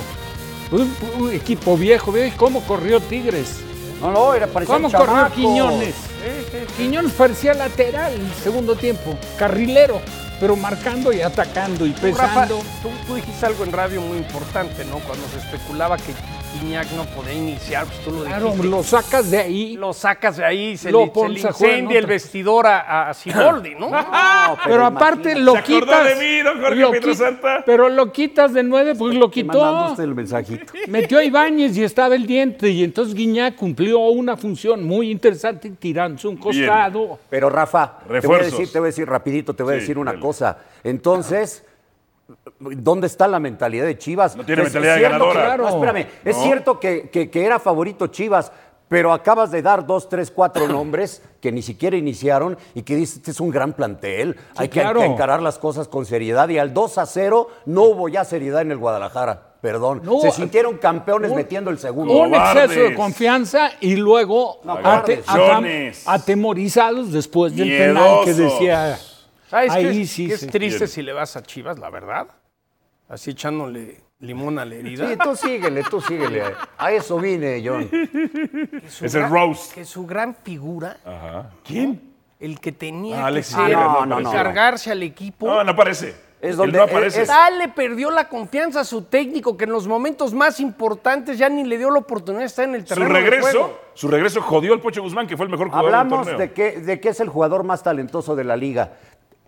Un, 0.72 0.92
un 1.20 1.32
equipo 1.32 1.78
viejo, 1.78 2.12
ve 2.12 2.34
cómo 2.38 2.62
corrió 2.62 3.00
Tigres. 3.00 3.60
No, 4.02 4.12
no, 4.12 4.34
era 4.34 4.48
parecía 4.48 4.76
¿Cómo 4.76 4.90
corrió 4.92 5.06
chamaco. 5.06 5.36
Quiñones? 5.36 5.96
Quiñones 6.78 7.12
parecía 7.14 7.54
lateral 7.54 8.14
el 8.14 8.32
segundo 8.44 8.76
tiempo, 8.76 9.16
carrilero, 9.38 10.02
pero 10.40 10.56
marcando 10.56 11.12
y 11.14 11.22
atacando 11.22 11.86
y 11.86 11.94
Rafa, 11.94 12.02
pesando. 12.44 12.60
tú, 12.82 12.90
tú 13.08 13.16
dijiste 13.16 13.46
algo 13.46 13.64
en 13.64 13.72
radio 13.72 14.02
muy 14.02 14.18
importante, 14.18 14.86
¿no? 14.86 14.98
Cuando 15.00 15.28
se 15.28 15.38
especulaba 15.40 15.98
que 15.98 16.14
Iñak 16.64 16.92
no 16.94 17.04
podía 17.06 17.34
iniciar, 17.34 17.86
pues 17.86 18.00
tú 18.04 18.12
lo 18.12 18.24
Claro, 18.26 18.46
dijiste. 18.48 18.68
lo 18.68 18.84
sacas 18.84 19.30
de 19.32 19.38
ahí. 19.38 19.78
Lo 19.78 19.94
sacas 19.94 20.38
de 20.38 20.46
ahí, 20.46 20.78
se 20.78 20.92
Lo 20.92 21.06
le, 21.06 21.12
se 21.14 21.28
le 21.30 21.40
incendia 21.40 22.00
el 22.00 22.06
vestidor 22.08 22.66
a, 22.68 23.10
a 23.10 23.14
Siboldi, 23.14 23.76
¿no? 23.76 23.90
No, 24.50 24.58
Pero 24.66 24.86
aparte 24.86 25.36
lo 25.36 25.56
¿Se 25.56 25.64
quitas. 25.64 26.06
de 26.06 26.16
mí, 26.16 26.42
don 26.42 26.60
Jorge 26.60 26.76
lo 26.76 26.92
Pietrasanta? 26.92 27.64
Pero 27.66 27.88
lo 27.90 28.12
quitas 28.12 28.54
de 28.54 28.64
nueve, 28.64 28.96
pues 28.96 29.16
lo 29.16 29.30
quitó. 29.30 29.90
usted 29.92 30.04
el 30.04 30.16
mensajito. 30.16 30.74
Metió 30.88 31.20
a 31.20 31.24
Ibáñez 31.24 31.78
y 31.78 31.84
estaba 31.84 32.16
el 32.16 32.26
diente. 32.26 32.70
Y 32.70 32.84
entonces 32.84 33.14
Guiñac 33.14 33.56
cumplió 33.56 34.00
una 34.00 34.36
función 34.36 34.84
muy 34.84 35.12
interesante 35.12 35.70
tirándose 35.70 36.28
un 36.28 36.38
costado. 36.38 37.20
Pero 37.30 37.50
Rafa, 37.50 38.00
te 38.20 38.26
voy 38.28 38.40
a 38.40 38.44
decir, 38.44 38.72
te 38.72 38.80
voy 38.80 38.88
a 38.88 38.90
decir 38.90 39.08
rapidito, 39.08 39.54
te 39.54 39.62
voy 39.64 39.74
a 39.74 39.76
Sí, 39.78 39.82
decir 39.82 39.98
una 40.00 40.12
dale. 40.12 40.22
cosa. 40.22 40.58
Entonces, 40.84 41.64
¿dónde 42.60 43.08
está 43.08 43.28
la 43.28 43.40
mentalidad 43.40 43.86
de 43.86 43.98
Chivas? 43.98 44.36
No 44.36 44.46
tiene 44.46 44.62
Es- 44.64 44.74
mentalidad 44.74 44.98
cierto 44.98 45.28
ganadora. 45.28 45.52
que- 45.52 45.58
no, 45.62 45.70
espérame, 45.70 46.08
es 46.26 46.38
cierto 46.38 46.80
que, 46.80 47.10
que- 47.10 47.30
que 47.30 47.46
era 47.46 47.60
favorito 47.60 48.08
Chivas, 48.08 48.52
Pero 48.90 49.14
acabas 49.14 49.52
de 49.52 49.62
dar 49.62 49.86
dos, 49.86 50.10
tres, 50.10 50.32
cuatro 50.32 50.68
nombres 50.68 51.22
que 51.42 51.52
ni 51.52 51.62
siquiera 51.62 51.96
iniciaron 51.96 52.58
y 52.74 52.82
que 52.82 52.96
dices, 52.96 53.18
este 53.18 53.30
es 53.30 53.40
un 53.40 53.52
gran 53.52 53.74
plantel, 53.74 54.36
hay, 54.58 54.68
que, 54.68 54.80
hay 54.80 54.86
claro. 54.86 55.02
que 55.02 55.06
encarar 55.06 55.44
las 55.44 55.60
cosas 55.60 55.88
con 55.88 56.08
seriedad. 56.08 56.50
Y 56.50 56.58
al 56.58 56.74
2 56.74 56.98
a 56.98 57.06
0 57.06 57.50
no 57.68 57.84
hubo 57.84 58.10
ya 58.10 58.26
seriedad 58.26 58.64
en 58.64 58.72
el 58.72 58.80
Guadalajara, 58.80 59.54
perdón. 59.62 60.02
No, 60.04 60.22
Se 60.22 60.32
sintieron 60.32 60.80
campeones 60.80 61.30
un- 61.30 61.38
metiendo 61.38 61.70
el 61.70 61.78
segundo. 61.78 62.16
Un 62.16 62.34
exceso 62.34 62.80
de 62.80 62.96
confianza 62.96 63.70
y 63.80 63.96
luego 63.96 64.60
atemorizados 66.06 67.12
después 67.12 67.56
del 67.56 67.70
penal 67.70 68.22
que 68.26 68.34
decía. 68.34 68.98
¿Sabes 69.50 69.72
qué 69.74 69.78
Ahí 69.80 70.02
es, 70.02 70.10
sí 70.12 70.28
qué 70.28 70.34
es 70.36 70.48
triste 70.48 70.80
Bien. 70.80 70.88
si 70.88 71.02
le 71.02 71.14
vas 71.14 71.36
a 71.36 71.42
Chivas, 71.44 71.80
la 71.80 71.90
verdad? 71.90 72.28
Así 73.08 73.32
echándole 73.32 74.02
limón 74.20 74.60
a 74.60 74.66
la 74.66 74.76
herida. 74.76 75.08
Sí, 75.10 75.16
tú 75.24 75.36
síguele, 75.36 75.84
tú 75.90 76.00
síguele. 76.02 76.44
A 76.78 76.92
eso 76.92 77.18
vine, 77.18 77.62
John. 77.66 77.90
Su 78.88 79.06
Es 79.06 79.16
el 79.16 79.22
gran- 79.22 79.32
roast. 79.32 79.74
Que 79.74 79.86
su 79.86 80.06
gran 80.06 80.36
figura, 80.36 80.98
Ajá. 81.04 81.50
¿Quién? 81.64 82.02
el 82.40 82.60
que 82.60 82.72
tenía 82.72 83.16
Ah, 83.18 83.22
que 83.22 83.28
Alexis 83.28 83.56
ser, 83.56 83.66
Vega, 83.66 83.84
no, 83.84 84.06
no, 84.06 84.20
no. 84.22 84.32
cargarse 84.32 84.92
al 84.92 85.02
equipo. 85.04 85.48
No, 85.48 85.64
no 85.64 85.72
aparece. 85.72 86.10
Es 86.42 86.52
Él 86.52 86.56
donde- 86.58 86.78
no 86.78 86.84
aparece. 86.86 87.24
es- 87.24 87.28
Tal 87.28 87.58
le 87.58 87.68
perdió 87.68 88.12
la 88.12 88.30
confianza 88.30 88.82
a 88.82 88.84
su 88.86 89.02
técnico 89.02 89.58
que 89.58 89.66
en 89.66 89.72
los 89.72 89.88
momentos 89.88 90.34
más 90.34 90.60
importantes 90.62 91.38
ya 91.38 91.50
ni 91.50 91.64
le 91.66 91.78
dio 91.78 91.90
la 91.90 92.00
oportunidad 92.00 92.42
de 92.42 92.46
estar 92.46 92.66
en 92.66 92.76
el 92.76 92.82
Su 92.88 92.94
terreno 92.94 93.14
de 93.14 93.20
regreso, 93.20 93.50
juego. 93.52 93.80
su 93.94 94.08
regreso 94.08 94.42
jodió 94.42 94.74
al 94.74 94.80
Pocho 94.80 95.02
Guzmán, 95.02 95.28
que 95.28 95.36
fue 95.36 95.46
el 95.48 95.52
mejor 95.52 95.68
jugador 95.70 95.88
Hablamos 95.94 96.28
del 96.28 96.36
torneo. 96.38 96.48
de 96.48 96.54
que, 96.54 96.80
de 96.80 97.00
que 97.02 97.10
es 97.10 97.20
el 97.20 97.28
jugador 97.28 97.64
más 97.66 97.84
talentoso 97.84 98.36
de 98.38 98.44
la 98.46 98.56
liga. 98.56 98.94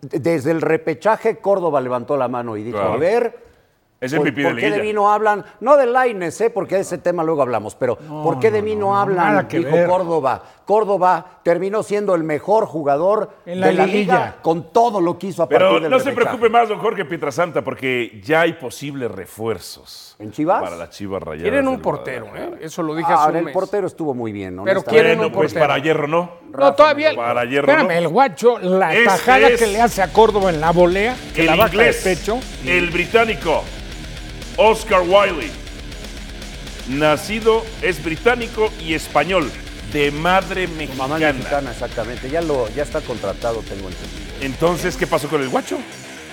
Desde 0.02 0.50
el 0.50 0.60
repechaje, 0.60 1.36
Córdoba 1.36 1.80
levantó 1.80 2.16
la 2.16 2.26
mano 2.26 2.56
y 2.56 2.64
dijo, 2.64 2.78
Claro. 2.78 2.94
a 2.94 2.96
ver, 2.96 3.38
Es 4.02 4.12
¿por, 4.14 4.24
de 4.24 4.32
por 4.42 4.56
qué 4.56 4.70
de 4.70 4.82
mí 4.82 4.92
no 4.92 5.10
hablan? 5.10 5.44
No 5.60 5.76
de 5.76 5.86
Laines, 5.86 6.40
¿eh? 6.40 6.50
porque 6.50 6.74
de 6.74 6.80
ese 6.82 6.98
tema 6.98 7.22
luego 7.24 7.40
hablamos, 7.42 7.74
pero 7.76 7.96
¿por 7.96 8.38
qué 8.40 8.50
de 8.50 8.60
mí 8.60 8.74
no, 8.76 8.96
hablan? 8.98 9.16
nada 9.16 9.48
que 9.48 9.58
dijo 9.58 9.70
ver. 9.70 9.86
Córdoba. 9.88 10.42
Córdoba 10.66 11.26
terminó 11.42 11.82
siendo 11.82 12.14
el 12.14 12.22
mejor 12.24 12.66
jugador 12.66 13.30
En 13.46 13.60
la 13.60 13.66
de 13.68 13.72
la 13.74 13.86
liguilla. 13.86 14.14
liga 14.14 14.36
con 14.42 14.72
todo 14.72 15.00
lo 15.00 15.18
que 15.18 15.28
hizo 15.28 15.42
a 15.42 15.48
Pero 15.48 15.66
partir 15.66 15.82
del 15.82 15.90
no 15.90 15.98
se 16.00 16.12
preocupe 16.12 16.48
más, 16.48 16.68
don 16.68 16.78
Jorge 16.78 17.04
Pietrasanta, 17.04 17.62
porque 17.62 18.20
ya 18.24 18.42
hay 18.42 18.54
posibles 18.54 19.10
refuerzos. 19.10 20.16
¿En 20.18 20.30
Chivas? 20.30 20.62
Para 20.62 20.76
las 20.76 20.90
Chivas 20.90 21.22
rayadas. 21.22 21.42
Quieren 21.50 21.68
un 21.68 21.80
portero. 21.80 22.26
¿eh? 22.36 22.50
Eso 22.60 22.82
lo 22.82 22.94
dije 22.94 23.12
hace 23.12 23.22
Ah, 23.26 23.30
un 23.30 23.36
el 23.36 23.44
mes. 23.46 23.54
portero 23.54 23.86
estuvo 23.86 24.14
muy 24.14 24.30
bien, 24.32 24.50
Pero 24.50 24.62
honestamente. 24.62 24.90
quieren 24.90 25.18
Bueno, 25.18 25.28
un 25.28 25.32
pues 25.34 25.52
portero. 25.52 25.68
para 25.68 25.78
hierro 25.82 26.06
no. 26.08 26.30
No, 26.56 26.74
todavía. 26.74 27.14
Para 27.14 27.44
hierro, 27.44 27.68
espérame, 27.68 27.88
¿no? 27.88 27.94
el 27.98 28.08
guacho, 28.08 28.58
la 28.58 28.92
tajada 29.04 29.48
es- 29.48 29.60
que 29.60 29.66
le 29.66 29.80
hace 29.80 30.02
a 30.02 30.12
Córdoba 30.12 30.50
en 30.50 30.60
la 30.60 30.70
volea, 30.70 31.16
que 31.34 31.40
El 31.42 31.46
la 31.48 31.56
baja 31.56 31.70
inglés, 31.74 32.04
de 32.04 32.16
pecho. 32.16 32.38
el 32.66 32.90
británico, 32.90 33.62
Oscar 34.56 35.02
Wiley. 35.06 35.50
Nacido, 36.88 37.64
es 37.80 38.02
británico 38.02 38.70
y 38.80 38.94
español, 38.94 39.50
de 39.92 40.10
madre 40.10 40.66
Mamá 40.66 41.06
mexicana. 41.18 41.32
mexicana, 41.32 41.70
exactamente. 41.70 42.28
Ya, 42.28 42.40
lo, 42.42 42.68
ya 42.70 42.82
está 42.82 43.00
contratado, 43.00 43.60
tengo 43.60 43.88
entendido. 43.88 44.22
Entonces, 44.40 44.96
¿qué 44.96 45.06
pasó 45.06 45.28
con 45.28 45.40
el 45.42 45.48
guacho? 45.48 45.78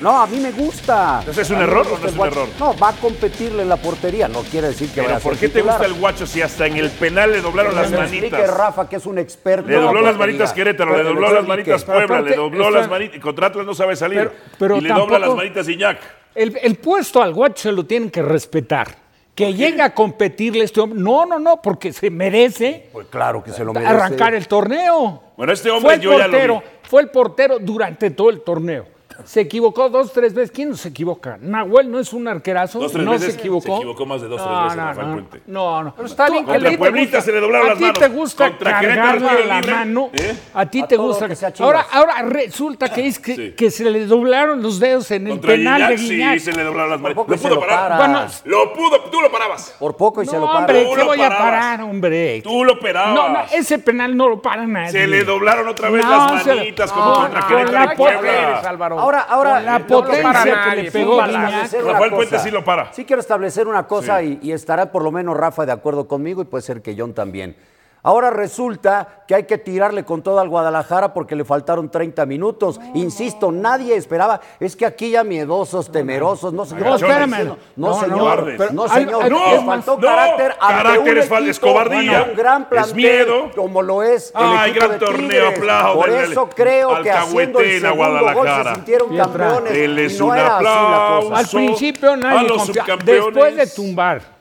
No, 0.01 0.21
a 0.21 0.27
mí 0.27 0.39
me 0.39 0.51
gusta. 0.51 1.17
Entonces, 1.19 1.45
¿es 1.45 1.51
un 1.55 1.61
error 1.61 1.85
o 1.85 1.97
no 1.99 2.07
es 2.07 2.13
un 2.15 2.25
error? 2.25 2.47
No, 2.57 2.75
va 2.77 2.89
a 2.89 2.93
competirle 2.93 3.63
en 3.63 3.69
la 3.69 3.75
portería. 3.75 4.29
No 4.29 4.43
quiere 4.43 4.69
decir 4.69 4.89
que 4.89 5.01
vaya 5.01 5.15
Pero 5.15 5.17
a 5.17 5.19
¿por 5.21 5.37
qué 5.37 5.49
te 5.49 5.61
gusta 5.61 5.85
el 5.85 5.93
guacho 5.93 6.25
si 6.25 6.41
hasta 6.41 6.65
en 6.67 6.77
el 6.77 6.89
penal 6.89 7.31
le 7.33 7.41
doblaron 7.41 7.73
Que 7.73 7.81
las 7.81 7.91
me 7.91 7.97
manitas? 7.97 8.49
Rafa, 8.49 8.87
que 8.87 8.95
es 8.95 9.05
un 9.05 9.19
experto. 9.19 9.67
Le 9.67 9.75
dobló 9.75 10.01
las 10.01 10.15
manitas 10.17 10.53
Querétaro, 10.53 10.91
le 10.91 10.97
Que 10.99 11.03
dobló 11.03 11.33
las 11.33 11.45
manitas 11.45 11.83
Puebla, 11.83 12.21
le 12.21 12.35
dobló 12.35 12.71
las 12.71 12.89
manitas. 12.89 13.19
Contra 13.19 13.47
Atlas 13.47 13.65
no 13.65 13.73
sabe 13.75 13.95
salir. 13.97 14.31
Pero- 14.57 14.77
y 14.77 14.81
le 14.81 14.89
dobla 14.89 15.19
las 15.19 15.35
manitas 15.35 15.67
Iñak. 15.67 15.99
El, 16.35 16.57
el 16.61 16.75
puesto 16.75 17.21
al 17.21 17.33
guacho 17.33 17.63
se 17.63 17.71
lo 17.71 17.85
tienen 17.85 18.09
que 18.09 18.21
respetar. 18.21 19.09
Que 19.35 19.53
llegue 19.53 19.81
a 19.81 19.93
competirle 19.93 20.65
este 20.65 20.81
hombre. 20.81 20.99
No, 20.99 21.25
no, 21.25 21.39
no, 21.39 21.61
porque 21.61 21.93
se 21.93 22.09
merece 22.09 22.89
Pues 22.91 23.07
claro 23.07 23.41
que 23.41 23.51
se 23.53 23.63
lo 23.63 23.73
merece. 23.73 23.89
arrancar 23.93 24.33
el 24.33 24.47
torneo. 24.47 25.23
Bueno, 25.37 25.53
este 25.53 25.69
Fue 25.69 25.77
hombre 25.77 25.93
el 25.95 26.01
yo 26.01 26.11
ya 26.17 26.27
lo 26.27 26.31
portero, 26.31 26.55
vi. 26.59 26.65
fue 26.89 27.01
el 27.03 27.09
portero 27.09 27.59
durante 27.59 28.11
todo 28.11 28.29
el 28.29 28.41
torneo. 28.41 28.85
Se 29.25 29.41
equivocó 29.41 29.89
dos, 29.89 30.11
tres 30.13 30.33
veces. 30.33 30.51
¿Quién 30.51 30.69
no 30.69 30.75
se 30.75 30.89
equivoca? 30.89 31.37
Nahuel 31.41 31.89
no 31.91 31.99
es 31.99 32.13
un 32.13 32.27
arquerazo. 32.27 32.79
Dos, 32.79 32.91
tres 32.91 33.03
no 33.05 33.11
veces 33.11 33.33
se 33.33 33.39
equivocó. 33.39 33.65
se 33.67 33.75
equivocó 33.77 34.05
más 34.05 34.21
de 34.21 34.27
dos, 34.27 34.41
tres 34.41 34.49
No, 34.51 34.63
veces 34.63 34.77
no, 34.77 34.85
Rafael 34.85 35.07
no, 35.07 35.13
Puente. 35.13 35.41
No, 35.47 35.83
no. 35.83 35.95
Pero 35.95 36.07
está 36.07 36.29
bien 36.29 36.45
que 36.45 36.51
a 36.51 36.53
Contra 36.55 36.69
ti 36.69 36.75
te 36.75 36.79
Pueblita 36.79 37.17
gusta- 37.17 37.21
se 37.21 37.31
le 37.31 37.39
doblaron 37.41 37.65
A 37.67 37.69
las 37.69 37.77
ti 37.77 37.83
manos. 37.85 37.99
te 37.99 38.07
gusta 38.09 38.47
Contra 38.49 38.79
Querétaro 38.79 39.19
cargarle 39.19 39.45
la 39.45 39.61
mano. 39.61 40.09
¿Eh? 40.13 40.37
A 40.53 40.65
ti 40.65 40.81
A 40.81 40.87
te 40.87 40.97
gusta. 40.97 41.27
que 41.27 41.35
sea 41.35 41.53
ahora, 41.59 41.85
ahora 41.91 42.21
resulta 42.23 42.89
que 42.89 43.07
es 43.07 43.19
que, 43.19 43.35
Sí. 43.35 43.51
que 43.57 43.71
se 43.71 43.89
le 43.89 44.05
doblaron 44.05 44.61
los 44.61 44.79
dedos 44.79 45.09
en 45.11 45.27
el 45.27 45.33
Contra 45.33 45.51
penal 45.51 45.81
Guiñac, 45.81 45.89
de 45.89 45.95
Guiñac. 46.15 46.33
sí, 46.35 46.39
se 46.45 46.53
le 46.53 46.63
doblaron 46.63 46.91
las 47.03 47.13
poco 47.13 47.31
Lo 47.31 47.37
pudo 47.37 47.55
lo 47.55 47.59
parar. 47.61 47.89
para. 47.89 47.97
Bueno, 47.97 48.27
Lo 48.45 48.73
pudo, 48.73 48.99
tú 49.11 49.21
lo 49.21 49.31
parabas. 49.31 49.75
Por 49.79 49.95
poco 49.95 50.21
y 50.21 50.25
se 50.25 50.37
lo 50.37 50.45
para. 50.47 50.59
hombre, 50.59 50.87
¿qué 50.89 50.95
lo 50.97 51.05
voy 51.05 51.21
a 51.21 51.29
parar, 51.29 51.81
hombre? 51.81 52.41
Tú 52.41 52.63
lo 52.63 52.79
parabas. 52.79 53.13
No, 53.15 53.29
no, 53.29 53.39
ese 53.51 53.79
penal 53.79 54.15
no 54.15 54.29
lo 54.29 54.41
para 54.41 54.65
nadie. 54.65 54.91
Se 54.91 55.07
le 55.07 55.23
doblaron 55.23 55.67
otra 55.67 55.89
vez 55.89 56.03
las 56.05 56.45
manitas 56.45 56.91
como 56.91 57.05
no, 57.05 57.15
contra 57.21 57.41
no, 57.41 57.47
Querétaro 57.47 58.67
Álvaro. 58.69 59.08
Ahora, 59.09 59.21
ahora. 59.21 59.53
Con 59.55 59.65
la 59.65 59.71
no, 59.73 59.79
no, 59.79 59.87
potencia 59.87 60.61
que 60.69 60.75
le 60.75 60.85
sí, 60.85 60.91
pegó 60.91 61.19
Rafael. 61.21 62.11
Puente 62.11 62.39
sí 62.39 62.51
lo 62.51 62.63
para. 62.63 62.93
Sí 62.93 63.05
quiero 63.05 63.19
establecer 63.21 63.67
una 63.67 63.87
cosa 63.87 64.19
Sí. 64.19 64.39
y, 64.41 64.49
y 64.49 64.51
estará 64.51 64.91
por 64.91 65.03
lo 65.03 65.11
menos 65.11 65.35
Rafa 65.35 65.65
de 65.65 65.71
acuerdo 65.71 66.07
conmigo 66.07 66.41
y 66.41 66.45
puede 66.45 66.61
ser 66.61 66.81
que 66.81 66.95
John 66.97 67.13
también. 67.13 67.55
Ahora 68.01 68.29
resulta 68.29 69.23
que 69.27 69.35
hay 69.35 69.43
que 69.43 69.57
tirarle 69.57 70.05
con 70.05 70.21
todo 70.23 70.39
al 70.39 70.47
Guadalajara 70.49 71.13
porque 71.13 71.35
le 71.35 71.43
faltaron 71.43 71.89
30 71.91 72.25
minutos. 72.25 72.79
Insisto, 72.93 73.51
nadie 73.51 73.95
esperaba. 73.95 74.39
Es 74.59 74.75
que 74.75 74.85
aquí 74.85 75.11
ya 75.11 75.23
miedosos, 75.23 75.91
temerosos, 75.91 76.53
no 76.53 76.65
señor. 76.65 76.87
No, 76.87 76.95
espérame. 76.95 77.43
No, 77.45 77.57
No, 77.75 77.93
señor. 77.99 78.17
no, 78.39 78.45
pero- 78.57 78.73
no, 78.73 78.87
señor. 78.87 79.29
No, 79.29 79.51
Les 79.51 79.65
faltó 79.65 79.95
no, 79.97 80.01
carácter 80.07 80.55
carácter 80.59 81.17
es 81.17 81.29
es 81.49 81.59
cobardía, 81.59 82.27
un 82.29 82.35
gran 82.37 82.61
es 82.61 82.67
plantel 82.69 82.95
miedo. 82.95 83.51
como 83.55 83.81
lo 83.81 84.01
es 84.01 84.29
el 84.35 84.41
Ay, 84.43 84.71
gran 84.71 84.91
de 84.91 84.97
torneo, 84.99 85.49
aplaudan, 85.49 85.95
Por 85.95 86.09
eso 86.09 86.49
creo 86.55 87.01
que 87.01 87.11
haciendo 87.11 87.59
el 87.59 87.81
segundo 87.81 87.95
gol 88.05 88.15
se 88.15 88.33
Guadalajara. 88.33 88.75
sintieron 88.75 89.15
campeones 89.17 89.73
Denles 89.73 90.13
y 90.13 90.19
no 90.19 90.25
un 90.27 90.37
era 90.37 90.55
así 90.55 90.63
la 90.63 90.71
aplauso. 90.95 91.29
cosa. 91.29 91.39
Al 91.39 91.47
principio 91.47 92.11
a 92.11 92.17
nadie 92.17 92.47
los. 92.47 92.71
Después 93.05 93.55
de 93.57 93.67
tumbar 93.67 94.38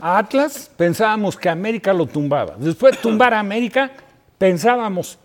Atlas, 0.00 0.70
pensábamos 0.76 1.36
que 1.36 1.48
América 1.48 1.92
lo 1.92 2.06
tumbaba. 2.06 2.56
Después 2.58 2.96
de 2.96 3.02
tumbar 3.02 3.34
a 3.34 3.40
América, 3.40 3.90
pensábamos 4.38 5.18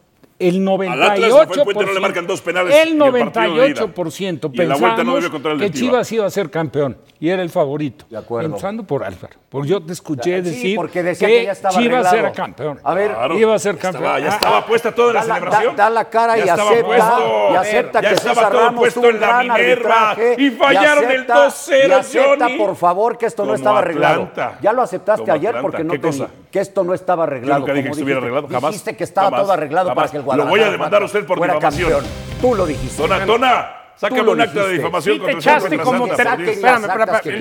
el 0.49 0.61
98%. 0.65 0.91
Al 0.91 1.03
Atlas, 1.03 1.31
Rafael 1.31 1.63
Puente 1.63 1.85
no 1.85 1.93
le 1.93 1.99
marcan 1.99 2.27
dos 2.27 2.41
penales 2.41 2.75
el 2.75 2.87
en 2.89 3.01
el 3.01 3.29
partido 3.31 3.55
de 3.55 3.69
ida. 3.69 3.81
98% 3.81 4.49
Y 4.53 4.61
en 4.61 4.69
la 4.69 4.75
vuelta 4.75 5.03
no 5.03 5.57
que. 5.59 5.71
Chivas 5.71 6.11
iba 6.11 6.25
a 6.25 6.29
ser 6.29 6.49
campeón 6.49 6.97
y 7.19 7.29
era 7.29 7.41
el 7.41 7.49
favorito. 7.49 8.05
De 8.09 8.17
acuerdo. 8.17 8.47
Empezando 8.49 8.83
por 8.83 9.03
Álvaro. 9.03 9.35
Porque 9.49 9.69
yo 9.69 9.81
te 9.83 9.93
escuché 9.93 10.37
Sí, 10.43 10.49
decir 10.49 10.75
porque 10.75 11.01
decía 11.03 11.27
que 11.27 11.43
ya 11.45 11.51
estaba 11.53 11.73
Chivas 11.75 12.07
arreglado. 12.07 12.17
era 12.17 12.31
campeón. 12.31 12.79
A 12.83 12.93
ver, 12.93 13.11
Claro. 13.11 13.37
iba 13.39 13.55
a 13.55 13.59
ser 13.59 13.77
campeón. 13.77 14.03
estaba- 14.03 14.19
ya 14.19 14.25
Ah, 14.31 14.35
estaba 14.35 14.65
puesta 14.65 14.91
toda 14.93 15.13
la 15.13 15.23
la, 15.23 15.35
celebración. 15.35 15.75
da- 15.75 15.83
da 15.85 15.89
la 15.89 16.09
cara 16.09 16.35
Ya 16.37 16.45
y 16.45 16.49
estaba 16.49 16.69
acepta, 16.69 16.85
puesto. 16.87 17.49
y 17.51 17.55
acepta 17.55 18.01
Ya 18.01 18.09
que 18.09 18.15
estaba 18.15 18.35
César 18.35 18.51
todo 18.51 18.61
Ramos 18.65 18.79
puesto 18.79 19.09
en 19.09 19.19
la 19.21 19.27
gran 19.27 19.47
Minerva. 19.47 20.15
Y 20.37 20.49
fallaron 20.51 21.03
el 21.11 21.21
acepta- 21.21 21.35
2-0, 21.45 21.87
y 21.87 21.91
acepta, 21.91 22.45
Johnny. 22.45 22.57
por 22.57 22.75
favor, 22.75 23.17
que 23.17 23.25
esto 23.27 23.45
no 23.45 23.53
estaba 23.53 23.79
arreglado. 23.79 24.29
Ya 24.61 24.73
lo 24.73 24.81
aceptaste 24.81 25.31
ayer 25.31 25.55
porque 25.61 25.83
no 25.83 25.93
¿Qué 25.93 25.99
te- 25.99 26.07
cosa? 26.07 26.27
Que 26.55 26.61
esto 26.61 26.85
no 26.85 26.93
estaba 26.93 27.23
arreglado. 27.25 27.55
Yo 27.55 27.59
nunca 27.59 27.73
dije 27.73 27.83
que 27.87 27.91
estuviera 27.91 28.21
dijiste. 28.21 28.37
arreglado, 28.37 28.47
jamás. 28.61 28.71
Dijiste 28.71 28.95
que 28.95 29.03
estaba 29.03 29.27
Jamás, 29.27 29.41
todo 29.41 29.51
arreglado 29.51 29.89
jamás. 29.89 30.03
para 30.03 30.11
que 30.11 30.17
el 30.17 30.23
Lo 30.23 30.25
voy 30.29 30.37
a 30.37 30.45
Guadalajara 30.45 30.71
demandar 30.71 31.01
a 31.01 31.05
usted 31.05 31.25
por 31.25 31.37
fuera 31.37 31.53
difamación. 31.55 31.91
campeón. 31.91 32.11
Tú 32.39 32.55
lo 32.55 32.65
dijiste. 32.65 33.01
Tona, 33.01 33.25
Tona, 33.25 33.71
sácame 33.95 34.29
un 34.31 34.41
acta 34.41 34.65
de 34.67 34.73
difamación 34.73 35.15
Sí 35.15 35.21
te 35.25 35.31
contra 35.33 35.41
señor 35.59 35.73
echaste 35.73 35.77
como... 35.83 36.05
Te- 36.05 36.11
Espérame, 36.11 36.49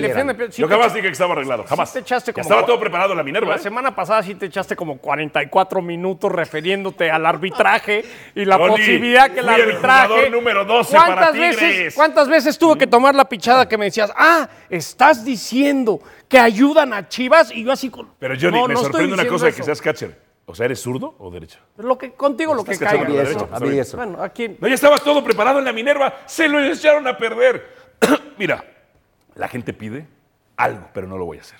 espérame, 0.03 0.49
Yo 0.51 0.67
te- 0.67 0.73
jamás 0.73 0.93
dije 0.93 1.07
que 1.07 1.11
estaba 1.13 1.33
arreglado, 1.33 1.63
jamás. 1.65 1.93
te 1.93 1.99
echaste 1.99 2.33
como 2.33 2.41
estaba 2.41 2.65
todo 2.65 2.79
preparado 2.79 3.11
en 3.11 3.17
la 3.17 3.23
Minerva. 3.23 3.49
La 3.49 3.55
¿eh? 3.55 3.59
semana 3.59 3.93
pasada 3.95 4.23
sí 4.23 4.35
te 4.35 4.45
echaste 4.47 4.75
como 4.75 4.97
44 4.97 5.81
minutos 5.81 6.31
refiriéndote 6.31 7.09
al 7.11 7.25
arbitraje 7.25 8.03
y 8.35 8.45
la 8.45 8.57
posibilidad 8.57 9.31
que 9.31 9.39
el 9.39 9.49
arbitraje. 9.49 10.29
número 10.29 10.65
12 10.65 10.91
¿Cuántas 10.95 11.15
para 11.15 11.31
veces, 11.31 11.59
Tigres? 11.59 11.95
¿Cuántas 11.95 12.27
veces 12.29 12.57
tuve 12.57 12.77
que 12.77 12.87
tomar 12.87 13.15
la 13.15 13.25
pichada 13.25 13.67
que 13.67 13.77
me 13.77 13.85
decías, 13.85 14.11
ah, 14.15 14.47
estás 14.69 15.23
diciendo 15.25 15.99
que 16.27 16.39
ayudan 16.39 16.93
a 16.93 17.07
Chivas? 17.07 17.51
Y 17.51 17.63
yo 17.63 17.71
así 17.71 17.89
con. 17.89 18.09
Pero 18.19 18.35
Johnny, 18.39 18.59
No, 18.59 18.67
me 18.67 18.75
sorprende 18.75 19.13
una 19.13 19.27
cosa 19.27 19.47
de 19.47 19.53
que 19.53 19.63
seas 19.63 19.81
catcher. 19.81 20.24
O 20.47 20.53
sea, 20.53 20.65
¿eres 20.67 20.79
zurdo 20.81 21.15
o 21.17 21.31
derecho? 21.31 21.59
Lo 21.77 21.97
que, 21.97 22.13
contigo 22.13 22.53
lo 22.53 22.63
que 22.63 22.77
caiga. 22.77 23.03
A 23.05 23.09
mí 23.09 23.15
derecha, 23.15 23.45
eso, 23.45 23.49
a 23.51 23.59
mí 23.59 23.77
eso. 23.79 23.97
Bueno, 23.97 24.21
aquí. 24.21 24.55
No, 24.59 24.67
ya 24.67 24.75
estaba 24.75 24.97
todo 24.99 25.23
preparado 25.23 25.57
en 25.59 25.65
la 25.65 25.73
Minerva. 25.73 26.13
Se 26.27 26.47
lo 26.47 26.59
echaron 26.63 27.07
a 27.07 27.17
perder. 27.17 27.65
Mira, 28.37 28.63
la 29.33 29.47
gente 29.47 29.73
pide 29.73 30.07
algo, 30.57 30.87
pero 30.93 31.07
no 31.07 31.17
lo 31.17 31.25
voy 31.25 31.39
a 31.39 31.41
hacer. 31.41 31.57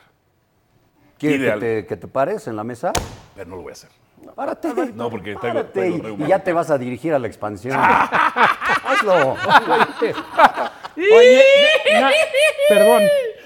¿Quieres 1.17 1.53
que 1.53 1.59
te, 1.59 1.85
que 1.87 1.97
te 1.97 2.07
pares 2.07 2.45
en 2.47 2.55
la 2.55 2.63
mesa? 2.63 2.91
Pero 3.35 3.49
no 3.49 3.55
lo 3.55 3.63
voy 3.63 3.71
a 3.71 3.73
hacer. 3.73 3.89
Párate. 4.35 4.69
No, 4.93 5.09
porque 5.09 5.31
tengo- 5.35 5.41
Párate 5.41 5.81
tengo 5.81 6.09
y- 6.23 6.27
ya 6.27 6.39
te 6.39 6.53
vas 6.53 6.69
a 6.69 6.77
dirigir 6.77 7.13
a 7.13 7.19
la 7.19 7.27
expansión. 7.27 7.77
Hazlo. 8.85 9.35
Oye, 10.97 11.43
na- 11.99 12.11
perdón, 12.69 13.03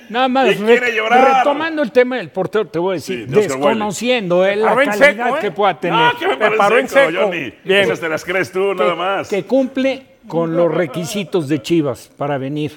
nada 0.09 0.27
más. 0.27 0.57
Retomando 0.59 1.81
el 1.81 1.91
tema 1.91 2.17
del 2.17 2.29
portero, 2.29 2.67
te 2.67 2.79
voy 2.79 2.91
a 2.91 2.95
decir, 2.95 3.25
Sí, 3.27 3.33
desconociendo 3.35 4.45
eh, 4.45 4.55
la 4.55 4.75
calidad 4.75 4.93
seco, 4.93 5.37
¿eh? 5.37 5.39
que 5.41 5.51
pueda 5.51 5.79
tener, 5.79 5.99
No, 5.99 6.19
que 6.19 6.27
me 6.37 6.51
paró 6.51 6.77
en 6.77 6.87
seco, 6.87 7.11
seco. 7.11 7.23
Johnny. 7.25 7.53
Bien. 7.63 7.81
Esas 7.81 7.99
te 7.99 8.09
las 8.09 8.23
crees 8.25 8.51
tú, 8.51 8.73
nada 8.73 8.95
más. 8.95 9.29
que 9.29 9.43
cumple 9.45 10.05
con 10.27 10.55
los 10.55 10.73
requisitos 10.73 11.47
de 11.47 11.61
Chivas 11.61 12.09
para 12.17 12.37
venir. 12.37 12.73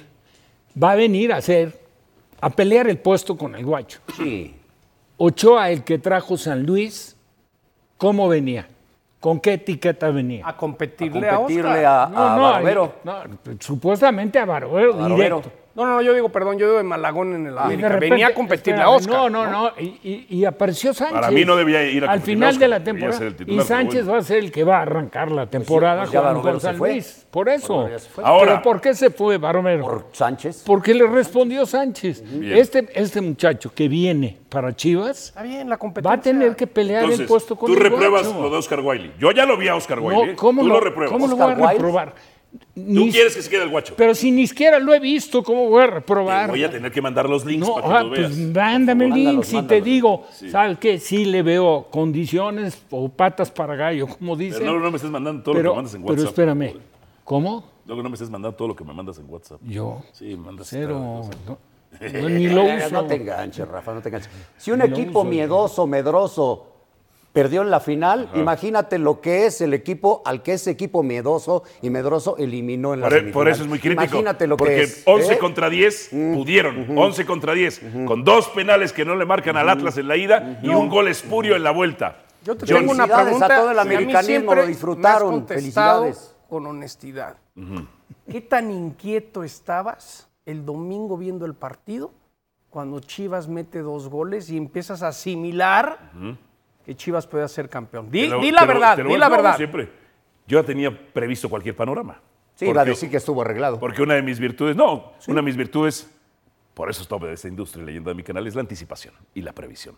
Va 0.80 0.92
a 0.92 0.94
venir 0.94 1.32
a 1.32 1.36
hacer, 1.36 1.72
a 2.40 2.50
pelear 2.50 2.88
el 2.88 2.98
puesto 2.98 3.36
con 3.36 3.54
el 3.54 3.64
guacho. 3.64 4.00
Sí. 4.16 4.54
Ochoa, 5.18 5.70
el 5.70 5.84
que 5.84 5.98
trajo 5.98 6.36
San 6.36 6.64
Luis, 6.64 7.16
¿cómo 7.98 8.28
venía? 8.28 8.66
¿Con 9.20 9.38
qué 9.38 9.52
etiqueta 9.52 10.10
venía? 10.10 10.44
A 10.48 10.56
competirle 10.56 11.28
a, 11.28 11.36
competirle 11.36 11.70
Oscar. 11.70 11.84
a, 11.86 12.02
a 12.34 12.38
Barbero. 12.38 12.94
no, 13.04 13.14
supuestamente 13.60 14.38
a 14.40 14.44
Barbero, 14.44 14.94
Barbero. 14.96 15.14
directo. 15.16 15.52
No, 15.74 15.86
no, 15.86 15.94
no, 15.94 16.02
yo 16.02 16.12
digo, 16.12 16.28
perdón, 16.28 16.58
yo 16.58 16.66
digo 16.66 16.76
de 16.76 16.84
Malagón 16.84 17.32
en 17.34 17.46
el 17.46 17.56
América. 17.56 17.88
repente- 17.88 18.10
Venía 18.10 18.26
a 18.26 18.34
competirle 18.34 18.82
a 18.82 18.94
espérame, 18.94 18.96
Oscar. 19.20 19.30
No, 19.32 19.46
no, 19.46 19.50
no. 19.50 19.70
Y, 19.80 19.84
y- 20.04 20.26
y 20.28 20.44
apareció 20.44 20.92
Sánchez. 20.92 21.14
Para 21.14 21.30
mí 21.30 21.44
no 21.46 21.56
debía 21.56 21.82
ir 21.84 22.04
a 22.04 22.10
Al 22.12 22.20
final 22.20 22.58
de 22.58 22.68
la 22.68 22.84
temporada. 22.84 23.16
ser 23.18 23.34
el 23.38 23.50
y 23.50 23.60
Sánchez 23.60 24.00
bueno. 24.04 24.12
va 24.12 24.18
a 24.18 24.22
ser 24.22 24.38
el 24.38 24.52
que 24.52 24.64
va 24.64 24.78
a 24.78 24.82
arrancar 24.82 25.30
la 25.30 25.46
temporada 25.46 26.00
pues 26.02 26.10
ya 26.12 26.18
jugando 26.20 26.38
Barbero 26.40 26.52
con 26.54 26.60
se 26.60 26.66
San 26.66 26.76
fue. 26.76 26.90
Luis. 26.92 27.26
Por 27.30 27.48
eso. 27.48 27.88
Ahora- 28.22 28.50
¿Pero 28.50 28.62
por 28.62 28.80
qué 28.82 28.94
se 28.94 29.08
fue 29.10 29.38
Barbero? 29.38 29.82
Por 29.84 30.06
Sánchez. 30.12 30.62
Porque 30.66 30.92
le 30.92 31.06
respondió 31.06 31.64
Sánchez. 31.64 32.22
Este, 32.42 32.88
este 32.94 33.20
muchacho 33.22 33.72
que 33.74 33.88
viene 33.88 34.38
para 34.50 34.76
Chivas 34.76 35.28
Está 35.28 35.42
bien, 35.42 35.70
la 35.70 35.78
competencia. 35.78 36.10
va 36.16 36.20
a 36.20 36.22
tener 36.22 36.54
que 36.54 36.66
pelear 36.66 37.04
Entonces, 37.04 37.20
el 37.20 37.26
puesto 37.26 37.56
con 37.56 37.68
tú 37.68 37.72
el 37.72 37.80
repruebas 37.80 38.24
Guacho. 38.26 38.42
lo 38.42 38.50
de 38.50 38.56
Oscar 38.58 38.80
Wiley. 38.80 39.12
Yo 39.18 39.30
ya 39.32 39.46
lo 39.46 39.56
vi 39.56 39.68
a 39.68 39.74
Oscar 39.74 40.00
Wiley. 40.00 40.32
No. 40.32 40.36
¿cómo 40.36 40.60
tú 40.60 40.68
lo, 40.68 40.74
lo 40.74 40.80
repruebas. 40.80 41.12
¿Cómo 41.12 41.26
lo 41.28 41.36
voy 41.36 41.50
a 41.64 41.70
reprobar? 41.72 42.14
Tú 42.74 42.80
Ni- 42.84 43.10
quieres 43.10 43.34
que 43.34 43.42
se 43.42 43.48
quede 43.50 43.62
el 43.64 43.68
guacho. 43.70 43.94
Pero 43.96 44.14
si 44.14 44.30
ni 44.30 44.46
siquiera 44.46 44.78
lo 44.78 44.92
he 44.94 45.00
visto, 45.00 45.42
¿cómo 45.42 45.68
voy 45.68 45.82
a 45.82 45.86
Te 45.86 45.90
reprobar? 45.92 46.50
voy 46.50 46.62
a 46.64 46.70
tener 46.70 46.90
que 46.92 47.00
mandar 47.00 47.28
los 47.28 47.44
links 47.46 47.66
No, 47.66 47.74
para 47.76 47.86
que 47.88 47.94
ah, 47.94 48.02
lo 48.02 48.08
pues 48.14 48.38
mándame 48.38 49.06
el 49.06 49.12
link. 49.12 49.44
Si 49.44 49.62
te 49.62 49.80
digo, 49.80 50.26
¿sabes 50.50 50.78
qué? 50.78 50.98
Sí 50.98 51.24
le 51.24 51.42
veo 51.42 51.86
condiciones 51.90 52.82
o 52.90 53.08
patas 53.08 53.50
para 53.50 53.74
gallo, 53.76 54.06
como 54.06 54.36
dicen. 54.36 54.60
Pero 54.60 54.74
no, 54.74 54.80
no 54.80 54.90
me 54.90 54.96
estés 54.96 55.10
mandando 55.10 55.42
todo 55.42 55.54
lo 55.54 55.58
pero, 55.60 55.70
que 55.72 55.76
mandas 55.76 55.94
en 55.94 56.02
pero 56.02 56.12
WhatsApp. 56.14 56.28
espérame, 56.28 56.74
¿cómo? 57.24 57.64
Luego 57.86 58.02
no 58.02 58.08
me 58.10 58.14
estés 58.14 58.30
mandando 58.30 58.56
todo 58.56 58.68
lo 58.68 58.76
que 58.76 58.84
me 58.84 58.92
mandas 58.94 59.18
en 59.18 59.24
WhatsApp. 59.28 59.60
Yo, 59.66 60.02
Sí, 60.12 60.36
mandas 60.36 60.68
cero. 60.70 60.98
no, 60.98 61.58
no, 62.20 62.28
ni 62.28 62.48
lo 62.48 62.64
uso. 62.64 62.90
No 62.90 63.04
te 63.06 63.16
enganches, 63.16 63.66
Rafa, 63.68 63.92
no 63.94 64.00
te 64.00 64.08
enganches. 64.08 64.30
Si 64.56 64.70
un 64.70 64.80
equipo 64.82 65.24
miedoso, 65.24 65.86
medroso, 65.86 66.66
perdió 67.32 67.62
en 67.62 67.70
la 67.70 67.80
final, 67.80 68.30
imagínate 68.34 68.98
lo 68.98 69.20
que 69.20 69.46
es 69.46 69.60
el 69.60 69.72
equipo 69.74 70.22
al 70.26 70.42
que 70.42 70.52
ese 70.54 70.70
equipo 70.70 71.02
miedoso 71.02 71.62
y 71.80 71.88
medroso 71.90 72.36
eliminó 72.38 72.92
en 72.94 73.00
la 73.00 73.06
Por, 73.06 73.12
e- 73.14 73.18
semifinal. 73.20 73.32
por 73.32 73.48
eso 73.48 73.62
es 73.62 73.68
muy 73.68 73.78
crítico. 73.78 74.02
Imagínate 74.04 74.46
lo 74.46 74.56
porque 74.56 74.74
que 74.74 74.82
es. 74.82 75.02
11 75.06 75.32
¿eh? 75.32 75.38
contra 75.38 75.70
10 75.70 76.10
pudieron. 76.34 76.98
11 76.98 77.24
contra 77.26 77.54
10. 77.54 77.82
Con 78.06 78.22
dos 78.24 78.48
penales 78.50 78.92
que 78.92 79.04
no 79.04 79.16
le 79.16 79.24
marcan 79.24 79.56
al 79.56 79.68
Atlas 79.68 79.96
en 79.98 80.08
la 80.08 80.16
ida 80.16 80.60
y 80.62 80.68
un 80.68 80.88
gol 80.88 81.08
espurio 81.08 81.56
en 81.56 81.62
la 81.62 81.70
vuelta. 81.70 82.18
Yo 82.44 82.56
te 82.56 82.66
tengo 82.66 82.90
una 82.90 83.04
Felicidades 83.06 83.24
pregunta. 83.24 83.46
a 83.46 83.60
todo 83.60 83.70
el 83.70 83.78
americanismo, 83.78 84.54
lo 84.54 84.66
disfrutaron. 84.66 85.46
Felicidades. 85.46 86.34
Con 86.48 86.66
honestidad. 86.66 87.36
¿Qué 88.30 88.40
tan 88.42 88.70
inquieto 88.70 89.42
estabas 89.42 90.28
el 90.44 90.66
domingo 90.66 91.16
viendo 91.16 91.46
el 91.46 91.54
partido 91.54 92.10
cuando 92.68 93.00
Chivas 93.00 93.48
mete 93.48 93.80
dos 93.80 94.08
goles 94.08 94.50
y 94.50 94.56
empiezas 94.58 95.02
a 95.02 95.08
asimilar 95.08 96.10
que 96.84 96.94
Chivas 96.96 97.26
puede 97.26 97.46
ser 97.48 97.68
campeón? 97.68 98.10
Di, 98.10 98.22
Te 98.22 98.28
lo- 98.28 98.40
di 98.40 98.50
la 98.50 98.62
lo- 98.62 98.66
verdad, 98.66 98.98
lo 98.98 99.08
di 99.08 99.16
la 99.16 99.28
verdad. 99.28 99.56
Siempre. 99.56 99.88
Yo 100.46 100.60
ya 100.60 100.66
tenía 100.66 100.90
previsto 101.12 101.48
cualquier 101.48 101.76
panorama. 101.76 102.20
Sí, 102.54 102.66
iba 102.66 102.82
a 102.82 102.84
decir 102.84 103.10
que 103.10 103.16
estuvo 103.16 103.40
arreglado. 103.42 103.78
Porque 103.78 104.02
una 104.02 104.14
de 104.14 104.22
mis 104.22 104.38
virtudes, 104.38 104.76
no, 104.76 105.12
una 105.26 105.36
de 105.36 105.42
mis 105.42 105.56
virtudes, 105.56 106.10
por 106.74 106.90
eso 106.90 107.02
estoy 107.02 107.20
de 107.20 107.32
esta 107.34 107.48
industria 107.48 107.84
leyenda 107.84 108.10
de 108.10 108.14
mi 108.14 108.22
canal, 108.22 108.46
es 108.46 108.54
la 108.54 108.60
anticipación 108.60 109.14
y 109.34 109.40
la 109.42 109.52
previsión. 109.52 109.96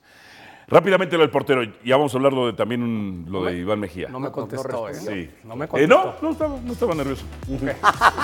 Rápidamente 0.67 1.17
lo 1.17 1.21
del 1.23 1.31
portero, 1.31 1.63
ya 1.85 1.97
vamos 1.99 2.15
a 2.15 2.17
hablar 2.17 2.33
lo 2.33 2.47
de, 2.47 2.55
también 2.55 2.83
un- 2.83 3.27
lo 3.29 3.45
de 3.45 3.59
Iván 3.59 3.79
Mejía. 3.81 4.09
No 4.09 4.19
me 4.19 4.31
contestó, 4.31 4.89
¿eh? 4.89 4.95
Sí. 4.95 5.31
No 5.45 5.57
me 5.57 5.67
Eh, 5.67 5.69
contestó. 5.69 5.95
no, 5.95 6.15
no 6.23 6.31
estaba, 6.31 6.57
no 6.65 6.73
estaba 6.73 6.95
nervioso. 6.95 7.25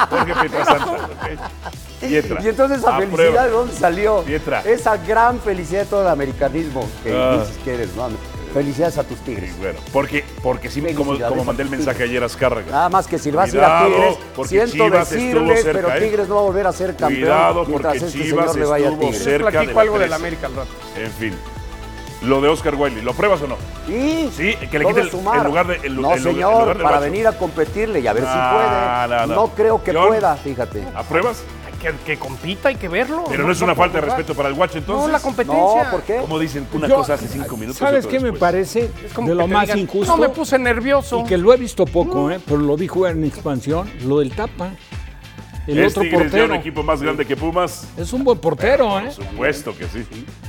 Jorge 0.09 0.35
Pietrasanta, 0.41 0.93
ok. 0.93 1.41
Pietra. 2.01 2.43
Y 2.43 2.49
entonces 2.49 2.79
esa 2.79 2.95
aprueba. 2.95 3.17
felicidad, 3.17 3.45
¿de 3.45 3.51
dónde 3.51 3.75
salió? 3.75 4.23
Pietra. 4.23 4.61
Esa 4.63 4.97
gran 4.97 5.39
felicidad 5.41 5.81
de 5.81 5.87
todo 5.87 6.01
el 6.03 6.09
americanismo 6.09 6.89
que 7.03 7.13
Ah. 7.15 7.39
dices 7.41 7.59
que 7.59 7.75
eres, 7.75 7.95
¿no? 7.95 8.09
Felicidades 8.53 8.99
a 8.99 9.05
tus 9.05 9.19
tigres. 9.21 9.51
Sí, 9.53 9.57
bueno, 9.61 9.79
porque, 9.93 10.25
porque 10.43 10.71
sí, 10.71 10.83
como, 10.95 11.17
como 11.19 11.45
mandé 11.45 11.63
el 11.63 11.71
mensaje 11.71 12.03
ayer 12.03 12.23
a 12.23 12.27
Azcárraga. 12.27 12.71
Nada 12.71 12.89
más 12.89 13.07
que 13.07 13.19
si 13.19 13.31
vas 13.31 13.53
a 13.53 13.57
ir 13.57 13.63
a 13.63 13.85
Tigres, 13.87 14.17
siento 14.49 14.73
Chivas 14.73 15.13
estuvo 15.13 15.21
decirles, 15.45 15.63
cerca, 15.63 15.79
pero 15.81 15.95
¿eh? 15.97 16.01
Tigres 16.01 16.29
no 16.29 16.35
va 16.35 16.41
a 16.41 16.45
volver 16.45 16.67
a 16.67 16.73
ser 16.73 16.97
campeón 16.97 17.21
Cuidado, 17.21 17.65
mientras 17.67 17.93
porque 17.95 18.07
este 18.07 18.19
Chivas 18.23 18.47
señor 18.53 18.59
le 18.59 18.65
vaya 18.71 18.87
a 18.87 18.91
estuvo 18.91 19.07
Tigres. 19.11 19.25
cerca. 19.25 19.47
de 19.47 19.53
Platico 19.53 19.75
la 19.75 19.81
algo 19.83 19.99
del 19.99 20.09
13. 20.09 20.15
América 20.23 20.47
al 20.49 20.55
rato. 20.57 20.71
En 20.97 21.11
fin. 21.13 21.35
Lo 22.23 22.41
de 22.43 22.49
Oscar 22.49 22.75
Wiley, 22.75 23.01
¿lo 23.03 23.15
pruebas 23.15 23.41
o 23.41 23.47
no? 23.47 23.57
Sí, 23.87 24.31
Sí, 24.37 24.55
que 24.71 24.79
le 24.79 24.85
quite 24.85 25.01
el- 25.01 25.11
lugar 25.11 25.67
de- 25.69 25.77
en 25.87 25.95
lu- 25.95 26.03
no, 26.03 26.19
señor, 26.19 26.61
lugar 26.63 26.77
para 26.79 26.91
Bacho. 26.99 27.03
venir 27.05 27.27
a 27.27 27.33
competirle 27.39 28.01
y 28.01 28.07
a 28.07 28.13
ver 28.13 28.25
si 28.25 28.29
No, 28.29 28.51
puede. 28.53 28.69
no, 28.69 29.27
No, 29.27 29.35
no. 29.35 29.49
creo 29.55 29.83
que 29.83 29.95
John. 29.95 30.09
pueda, 30.09 30.37
fíjate. 30.37 30.85
¿Apruebas? 30.95 31.43
Que, 31.81 31.95
que 32.05 32.19
compita, 32.19 32.69
hay 32.69 32.77
que 32.77 32.89
verlo. 32.89 33.25
Pero 33.29 33.45
no, 33.47 33.53
es 33.53 33.61
una 33.63 33.75
falta 33.75 34.01
de 34.01 34.07
respeto 34.07 34.35
para 34.35 34.51
el 34.51 34.55
guacho, 34.55 34.75
No, 34.75 34.79
entonces. 34.81 35.13
la 35.13 35.21
competencia. 35.21 35.85
No, 35.85 35.91
¿por 35.91 36.03
qué? 36.03 36.17
Como 36.19 36.39
dicen 36.39 36.67
una 36.75 36.87
Yo- 36.87 36.97
cosa 36.97 37.15
hace 37.15 37.27
cinco 37.27 37.57
minutos. 37.57 37.79
¿Sabes 37.79 38.07
qué 38.07 38.21
me 38.21 38.35
parece 38.35 38.91
Es 39.05 39.13
como 39.15 39.29
de 39.29 39.35
lo 39.35 39.47
más 39.49 39.63
digan, 39.63 39.79
injusto? 39.79 40.13
No, 40.15 40.19
me 40.21 40.29
puse 40.29 40.59
nervioso. 40.59 41.21
Y 41.21 41.25
que 41.25 41.39
lo 41.39 41.55
he 41.55 41.57
visto 41.57 41.87
poco, 41.87 42.31
¿eh? 42.31 42.39
pero 42.45 42.59
lo 42.59 42.77
vi 42.77 42.87
jugar 42.87 43.13
en 43.13 43.25
expansión, 43.25 43.91
lo 44.07 44.19
del 44.19 44.31
Tapa. 44.33 44.73
El 45.67 45.79
¿Es 45.79 45.93
otro 45.93 46.03
Tigres 46.03 46.33
ya 46.33 46.45
un 46.45 46.55
equipo 46.55 46.83
más 46.83 47.01
grande 47.03 47.25
que 47.27 47.37
Pumas? 47.37 47.87
Es 47.97 48.13
un 48.13 48.25
buen 48.25 48.39
portero, 48.39 48.99
¿eh? 48.99 49.05
Por 49.05 49.13
supuesto 49.27 49.77
que 49.77 49.85
sí. 49.87 50.05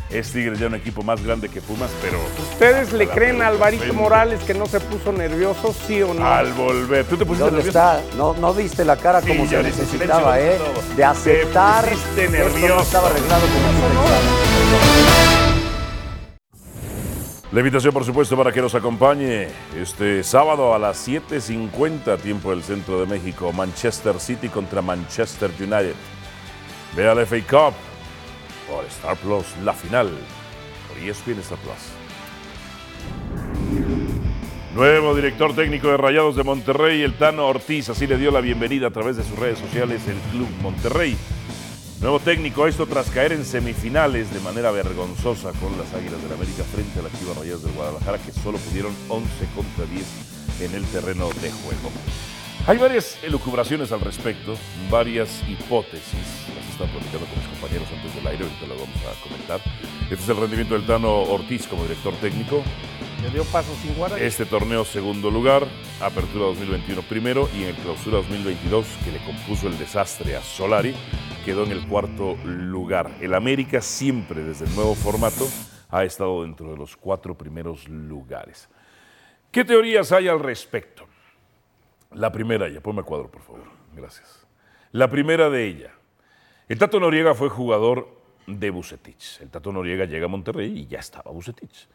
Es 0.10 0.32
Tigres 0.32 0.58
ya 0.60 0.68
un 0.68 0.76
equipo 0.76 1.04
más 1.04 1.24
grande 1.24 1.48
que 1.50 1.62
Pumas, 1.62 1.90
pero 2.02 2.18
¿Ustedes 2.54 2.92
le 2.94 3.08
creen 3.08 3.42
a 3.42 3.48
Alvarito 3.48 3.84
frente. 3.84 3.98
Morales 4.02 4.40
que 4.42 4.54
no 4.54 4.66
se 4.66 4.80
puso 4.80 5.12
nervioso, 5.12 5.76
sí 5.88 6.02
o 6.02 6.14
no? 6.14 6.26
al 6.26 6.52
volver. 6.54 7.06
¿Tú 7.06 7.18
te 7.18 7.26
pusiste 7.26 7.46
¿Dónde 7.52 7.64
nervioso? 7.64 7.78
está? 7.78 8.02
No, 8.18 8.34
no 8.34 8.54
viste 8.54 8.84
la 8.86 8.96
cara 8.98 9.22
Sí, 9.22 9.28
como 9.28 9.48
se 9.48 9.62
necesitaba, 9.62 10.40
¿eh? 10.40 10.58
De 10.96 11.04
aceptar 11.04 11.84
Te 11.86 11.92
pusiste 11.92 12.16
que 12.16 12.24
esto 12.26 12.32
no 12.38 12.50
nervioso. 12.54 12.82
estaba 12.82 13.08
arreglado 13.10 13.42
como 13.42 13.68
pensabas. 13.88 15.21
La 17.52 17.60
invitación, 17.60 17.94
por 17.94 18.06
supuesto, 18.06 18.38
para 18.38 18.54
que 18.54 18.62
nos 18.62 18.76
acompañe 18.76 19.48
este 19.76 20.24
sábado 20.24 20.74
a 20.74 20.80
las 20.80 21.06
7.50, 21.06 22.18
tiempo 22.22 22.52
del 22.52 22.64
centro 22.64 22.98
de 23.02 23.06
México, 23.06 23.52
Manchester 23.52 24.18
City 24.22 24.48
contra 24.48 24.82
Manchester 24.82 25.52
United. 25.60 25.96
Vea 26.96 27.14
la 27.14 27.26
FA 27.26 27.42
Cup 27.42 27.74
por 28.70 28.86
Star 28.86 29.18
Plus, 29.18 29.46
la 29.66 29.74
final, 29.74 30.10
por 30.88 30.98
ESPN 31.04 31.40
Star 31.42 31.58
Plus. 31.58 31.76
Nuevo 34.74 35.14
director 35.14 35.54
técnico 35.54 35.90
de 35.90 35.98
Rayados 35.98 36.38
de 36.38 36.46
Monterrey, 36.46 37.02
el 37.02 37.16
Tano 37.16 37.48
Ortiz, 37.48 37.90
así 37.90 38.08
le 38.08 38.16
dio 38.16 38.32
la 38.32 38.40
bienvenida 38.40 38.88
a 38.88 38.92
través 38.92 39.18
de 39.18 39.24
sus 39.24 39.38
redes 39.38 39.60
sociales 39.60 40.08
el 40.08 40.16
Club 40.32 40.48
Monterrey. 40.62 41.18
Nuevo 42.02 42.20
técnico, 42.20 42.66
esto 42.66 42.88
tras 42.88 43.12
caer 43.12 43.32
en 43.32 43.46
semifinales 43.46 44.34
de 44.34 44.40
manera 44.40 44.72
vergonzosa 44.72 45.52
con 45.62 45.78
las 45.78 45.94
Águilas 45.94 46.20
del 46.24 46.34
América 46.34 46.64
frente 46.64 47.00
a 47.00 47.04
las 47.04 47.12
Chivas 47.20 47.38
Rayadas 47.38 47.62
del 47.62 47.74
Guadalajara, 47.74 48.18
que 48.18 48.32
solo 48.32 48.58
pudieron 48.58 48.92
11 49.08 49.30
contra 49.54 49.86
10 49.86 50.62
en 50.62 50.74
el 50.74 50.84
terreno 50.86 51.30
de 51.30 51.52
juego. 51.52 51.92
Hay 52.66 52.80
varias 52.80 53.20
elucubraciones 53.24 53.92
al 53.92 54.02
respecto, 54.02 54.56
varias 54.90 55.44
hipótesis. 55.48 56.26
Las 56.56 56.68
están 56.72 56.90
platicando 56.90 57.28
con 57.28 57.38
mis 57.38 57.48
compañeros 57.50 57.88
antes 57.96 58.16
del 58.16 58.26
aire, 58.26 58.46
ahorita 58.46 58.66
las 58.66 58.80
vamos 58.80 59.02
a 59.06 59.24
comentar. 59.24 59.62
Este 60.10 60.24
es 60.24 60.30
el 60.30 60.38
rendimiento 60.38 60.74
del 60.74 60.88
Tano 60.88 61.22
Ortiz 61.22 61.68
como 61.68 61.84
director 61.84 62.16
técnico. 62.16 62.64
Dio 63.30 63.46
paso 63.46 63.74
sin. 63.76 63.92
Este 64.20 64.46
torneo 64.46 64.84
segundo 64.84 65.30
lugar, 65.30 65.66
Apertura 66.02 66.46
2021 66.46 67.02
primero 67.04 67.48
y 67.56 67.64
en 67.64 67.70
el 67.70 67.76
Clausura 67.76 68.18
2022 68.18 68.86
que 69.06 69.12
le 69.12 69.24
compuso 69.24 69.68
el 69.68 69.78
desastre 69.78 70.36
a 70.36 70.42
Solari, 70.42 70.94
quedó 71.46 71.64
en 71.64 71.72
el 71.72 71.88
cuarto 71.88 72.36
lugar. 72.44 73.12
El 73.22 73.34
América 73.34 73.80
siempre 73.80 74.44
desde 74.44 74.66
el 74.66 74.76
nuevo 74.76 74.96
formato 74.96 75.48
ha 75.90 76.04
estado 76.04 76.44
dentro 76.44 76.72
de 76.72 76.78
los 76.78 76.98
cuatro 76.98 77.38
primeros 77.38 77.88
lugares. 77.88 78.68
¿Qué 79.52 79.64
teorías 79.64 80.12
hay 80.12 80.28
al 80.28 80.40
respecto? 80.40 81.06
La 82.14 82.32
primera, 82.32 82.68
ya 82.70 82.82
ponme 82.82 83.04
cuadro 83.04 83.30
por 83.30 83.44
favor, 83.44 83.64
gracias. 83.96 84.46
La 84.92 85.10
primera 85.10 85.50
de 85.50 85.68
ella. 85.68 85.92
El 86.68 86.80
Tato 86.80 87.00
Noriega 87.00 87.34
fue 87.36 87.50
jugador 87.50 88.10
de 88.48 88.70
Bucetich. 88.72 89.40
El 89.42 89.50
Tato 89.50 89.72
Noriega 89.72 90.06
llega 90.06 90.26
a 90.26 90.30
Monterrey 90.30 90.80
y 90.80 90.88
ya 90.88 91.00
estaba 91.00 91.32
Bucetich 91.32 91.88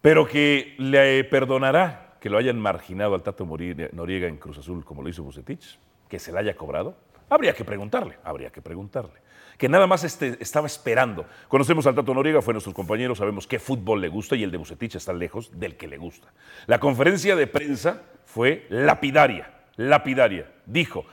pero 0.00 0.26
que 0.26 0.74
le 0.78 1.24
perdonará 1.24 2.16
que 2.20 2.30
lo 2.30 2.38
hayan 2.38 2.58
marginado 2.58 3.14
al 3.14 3.22
Tato 3.22 3.44
Noriega 3.46 4.26
en 4.26 4.36
Cruz 4.36 4.58
Azul 4.58 4.84
como 4.84 5.02
lo 5.02 5.08
hizo 5.08 5.22
Bucetich, 5.22 5.78
que 6.08 6.18
se 6.18 6.32
la 6.32 6.40
haya 6.40 6.56
cobrado. 6.56 6.96
Habría 7.30 7.52
que 7.52 7.64
preguntarle, 7.64 8.16
habría 8.24 8.50
que 8.50 8.62
preguntarle. 8.62 9.20
Que 9.58 9.68
nada 9.68 9.86
más 9.86 10.04
este- 10.04 10.36
estaba 10.40 10.66
esperando. 10.66 11.26
Conocemos 11.48 11.86
al 11.86 11.94
Tato 11.94 12.14
Noriega, 12.14 12.40
fue 12.40 12.54
nuestro 12.54 12.72
compañero, 12.72 13.14
sabemos 13.14 13.46
qué 13.46 13.58
fútbol 13.58 14.00
le 14.00 14.08
gusta 14.08 14.36
y 14.36 14.42
el 14.44 14.50
de 14.50 14.56
Bucetich 14.58 14.94
está 14.94 15.12
lejos 15.12 15.58
del 15.58 15.76
que 15.76 15.88
le 15.88 15.98
gusta. 15.98 16.28
La 16.66 16.78
conferencia 16.78 17.34
de 17.36 17.46
prensa 17.46 18.02
fue 18.24 18.66
lapidaria, 18.70 19.52
lapidaria. 19.76 20.50
Dijo, 20.64 21.04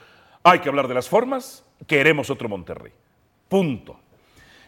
hay 0.42 0.60
que 0.60 0.68
hablar 0.68 0.86
de 0.88 0.94
las 0.94 1.08
formas, 1.08 1.64
queremos 1.86 2.30
otro 2.30 2.48
Monterrey. 2.48 2.92
Punto. 3.48 3.98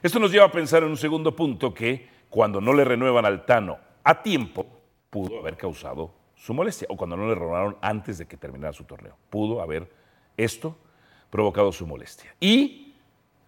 Esto 0.03 0.19
nos 0.19 0.31
lleva 0.33 0.47
a 0.47 0.53
pensar 0.53 0.83
en 0.83 0.91
un 0.91 0.97
segundo 0.97 1.35
punto 1.35 1.73
que 1.73 2.09
cuando 2.31 2.61
no 2.61 2.73
le 2.73 2.85
renuevan 2.85 3.25
al 3.25 3.45
Tano 3.47 3.79
a 4.09 4.23
tiempo, 4.23 4.65
pudo 5.11 5.39
haber 5.39 5.59
causado 5.59 6.15
su 6.35 6.55
molestia, 6.55 6.87
o 6.89 6.97
cuando 6.97 7.15
no 7.15 7.29
le 7.29 7.35
renovaron 7.35 7.77
antes 7.83 8.17
de 8.17 8.25
que 8.25 8.39
terminara 8.39 8.73
su 8.73 8.85
torneo, 8.85 9.19
pudo 9.29 9.61
haber 9.61 9.87
esto 10.35 10.75
provocado 11.29 11.71
su 11.73 11.87
molestia. 11.87 12.35
Y 12.41 12.95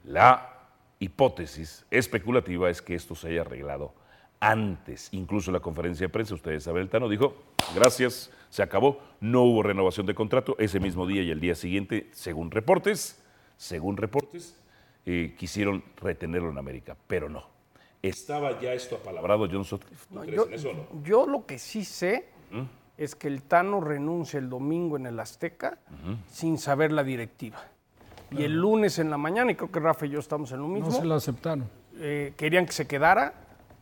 la 0.05 0.69
hipótesis 0.99 1.87
especulativa 1.91 2.69
es 2.69 2.83
que 2.83 2.95
esto 2.95 3.15
se 3.15 3.29
haya 3.29 3.41
arreglado 3.41 3.95
antes, 4.39 5.09
incluso 5.13 5.51
la 5.51 5.61
conferencia 5.61 6.09
de 6.09 6.13
prensa, 6.13 6.35
ustedes 6.35 6.65
saben, 6.65 6.83
el 6.83 6.91
Tano 6.91 7.09
dijo, 7.09 7.37
gracias, 7.75 8.31
se 8.51 8.63
acabó, 8.63 9.01
no 9.19 9.45
hubo 9.45 9.63
renovación 9.63 10.05
de 10.05 10.15
contrato, 10.15 10.57
ese 10.59 10.79
mismo 10.79 11.07
día 11.07 11.23
y 11.23 11.31
el 11.31 11.41
día 11.41 11.55
siguiente, 11.55 12.11
según 12.13 12.51
reportes, 12.51 13.25
según 13.57 13.97
reportes, 13.97 14.63
eh, 15.07 15.35
quisieron 15.39 15.83
retenerlo 15.97 16.51
en 16.51 16.59
América, 16.59 16.99
pero 17.07 17.31
no. 17.31 17.60
¿Estaba 18.03 18.59
ya 18.61 18.73
esto 18.73 18.97
apalabrado, 18.97 19.47
John 19.51 19.65
Sutcliffe? 19.65 20.07
¿Tú 20.09 20.15
No, 20.15 20.21
crees 20.23 20.37
yo, 20.37 20.47
en 20.47 20.53
eso 20.55 20.71
o 20.71 20.73
no? 20.75 21.03
yo 21.05 21.27
lo 21.27 21.45
que 21.47 21.59
sí 21.59 21.85
sé 21.85 22.27
¿Mm? 22.51 22.63
es 22.97 23.15
que 23.15 23.29
el 23.29 23.43
Tano 23.43 23.81
renuncia 23.81 24.39
el 24.39 24.49
domingo 24.49 24.97
en 24.97 25.07
el 25.07 25.21
Azteca 25.21 25.79
sin 26.31 26.57
saber 26.59 26.93
la 26.93 27.03
directiva. 27.05 27.59
Y 28.31 28.45
el 28.45 28.55
lunes 28.57 28.99
en 29.01 29.11
la 29.11 29.19
mañana, 29.19 29.51
y 29.51 29.55
creo 29.57 29.71
que 29.73 29.81
Rafa 29.81 30.07
y 30.07 30.11
yo 30.11 30.21
estamos 30.21 30.53
en 30.53 30.61
lo 30.61 30.69
mismo, 30.69 30.89
No 30.91 30.95
se 30.97 31.05
lo 31.05 31.15
aceptaron. 31.17 31.69
eh, 31.99 32.33
querían 32.37 32.65
que 32.65 32.73
se 32.73 32.87
quedara. 32.87 33.35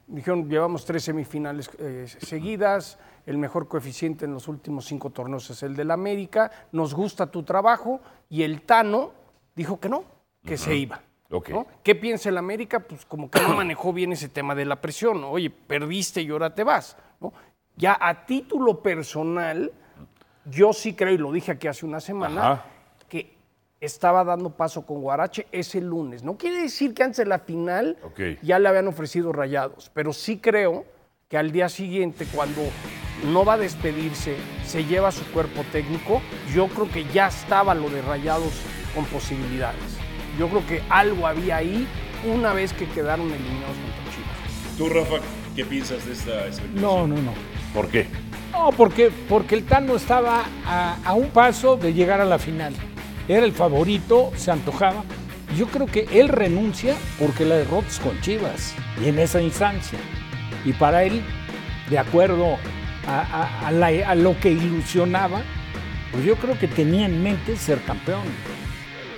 Dijeron, 0.06 0.48
llevamos 0.48 0.86
tres 0.86 1.04
semifinales 1.04 1.70
eh, 1.78 2.06
seguidas, 2.08 2.98
el 3.26 3.36
mejor 3.36 3.68
coeficiente 3.68 4.24
en 4.24 4.32
los 4.32 4.48
últimos 4.48 4.86
cinco 4.86 5.10
torneos 5.10 5.50
es 5.50 5.62
el 5.62 5.76
del 5.76 5.90
América, 5.90 6.50
nos 6.72 6.94
gusta 6.94 7.26
tu 7.30 7.42
trabajo, 7.42 8.00
y 8.30 8.42
el 8.42 8.62
Tano 8.62 9.12
dijo 9.54 9.78
que 9.78 9.90
no, 9.90 10.02
que 10.46 10.56
se 10.56 10.74
iba. 10.74 11.02
¿Qué 11.82 11.94
piensa 11.94 12.30
el 12.30 12.38
América? 12.38 12.80
Pues 12.80 13.04
como 13.04 13.30
que 13.30 13.40
no 13.40 13.48
manejó 13.56 13.92
bien 13.92 14.12
ese 14.12 14.28
tema 14.28 14.54
de 14.54 14.64
la 14.64 14.80
presión. 14.80 15.20
¿no? 15.20 15.30
Oye, 15.30 15.50
perdiste 15.50 16.22
y 16.22 16.30
ahora 16.30 16.54
te 16.54 16.64
vas. 16.64 16.96
¿no? 17.20 17.32
Ya 17.76 17.96
a 18.00 18.24
título 18.26 18.82
personal, 18.82 19.72
yo 20.46 20.72
sí 20.72 20.94
creo, 20.94 21.12
y 21.12 21.18
lo 21.18 21.30
dije 21.32 21.52
aquí 21.52 21.68
hace 21.68 21.84
una 21.86 22.00
semana, 22.00 22.52
Ajá. 22.52 22.64
que 23.08 23.36
estaba 23.80 24.24
dando 24.24 24.50
paso 24.50 24.84
con 24.84 25.02
Guarache 25.02 25.46
ese 25.52 25.80
lunes. 25.80 26.24
No 26.24 26.36
quiere 26.36 26.62
decir 26.62 26.94
que 26.94 27.04
antes 27.04 27.18
de 27.18 27.26
la 27.26 27.38
final 27.38 27.96
ya 28.42 28.58
le 28.58 28.68
habían 28.68 28.88
ofrecido 28.88 29.32
rayados, 29.32 29.90
pero 29.94 30.12
sí 30.12 30.38
creo 30.38 30.84
que 31.28 31.36
al 31.36 31.52
día 31.52 31.68
siguiente, 31.68 32.26
cuando 32.34 32.62
no 33.26 33.44
va 33.44 33.52
a 33.52 33.58
despedirse, 33.58 34.36
se 34.64 34.84
lleva 34.86 35.12
su 35.12 35.24
cuerpo 35.30 35.62
técnico, 35.70 36.22
yo 36.52 36.66
creo 36.68 36.90
que 36.90 37.04
ya 37.12 37.28
estaba 37.28 37.74
lo 37.74 37.90
de 37.90 38.00
rayados 38.02 38.52
con 38.94 39.04
posibilidades. 39.04 39.98
Yo 40.38 40.48
creo 40.48 40.66
que 40.66 40.82
algo 40.88 41.26
había 41.26 41.56
ahí 41.56 41.86
una 42.30 42.52
vez 42.52 42.72
que 42.72 42.86
quedaron 42.86 43.26
eliminados 43.26 43.76
contra 43.76 44.14
Chivas. 44.14 44.76
¿Tú, 44.76 44.88
Rafa, 44.88 45.16
qué 45.56 45.64
piensas 45.64 46.04
de 46.06 46.12
esta 46.12 46.46
especulación? 46.46 46.80
No, 46.80 47.06
no, 47.06 47.16
no. 47.22 47.32
¿Por 47.74 47.88
qué? 47.88 48.06
No, 48.52 48.70
porque, 48.76 49.10
porque 49.28 49.54
el 49.56 49.64
Tano 49.64 49.96
estaba 49.96 50.44
a, 50.66 50.96
a 51.04 51.12
un 51.14 51.28
paso 51.28 51.76
de 51.76 51.92
llegar 51.92 52.20
a 52.20 52.24
la 52.24 52.38
final. 52.38 52.72
Era 53.28 53.44
el 53.44 53.52
favorito, 53.52 54.32
se 54.36 54.50
antojaba. 54.50 55.04
Yo 55.56 55.66
creo 55.66 55.86
que 55.86 56.06
él 56.12 56.28
renuncia 56.28 56.94
porque 57.18 57.44
la 57.44 57.56
derrota 57.56 57.88
es 57.88 57.98
con 57.98 58.20
Chivas 58.20 58.74
y 59.02 59.08
en 59.08 59.18
esa 59.18 59.40
instancia. 59.42 59.98
Y 60.64 60.72
para 60.72 61.04
él, 61.04 61.22
de 61.90 61.98
acuerdo 61.98 62.56
a, 63.06 63.20
a- 63.20 63.66
a 63.68 63.70
la- 63.72 63.86
a 64.10 64.14
lo 64.14 64.38
que 64.40 64.50
ilusionaba, 64.50 65.42
pues 66.12 66.24
yo 66.24 66.36
creo 66.36 66.58
que 66.58 66.68
tenía 66.68 67.06
en 67.06 67.22
mente 67.22 67.56
ser 67.56 67.80
campeón. 67.82 68.22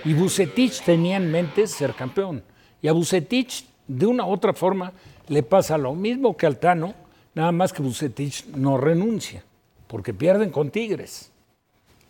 Y 0.05 0.15
Bucetich 0.15 0.83
tenía 0.83 1.17
en 1.17 1.31
mente 1.31 1.67
ser 1.67 1.95
campeón. 1.95 2.43
Y 2.81 2.89
a 2.89 2.93
Bucetich, 2.93 3.67
de 3.87 4.07
una 4.07 4.25
u 4.25 4.31
otra 4.31 4.53
forma, 4.53 4.93
le 5.29 5.43
pasa 5.43 5.77
lo 5.77 5.95
mismo 5.95 6.37
que 6.37 6.47
al 6.47 6.59
Tano, 6.59 6.95
nada 7.35 7.53
más 7.53 7.73
que 7.73 7.83
Bucetich 7.83 8.47
no 8.49 8.79
renuncia, 8.79 9.45
porque 9.87 10.15
pierden 10.15 10.51
con 10.51 10.71
Tigres. 10.71 11.31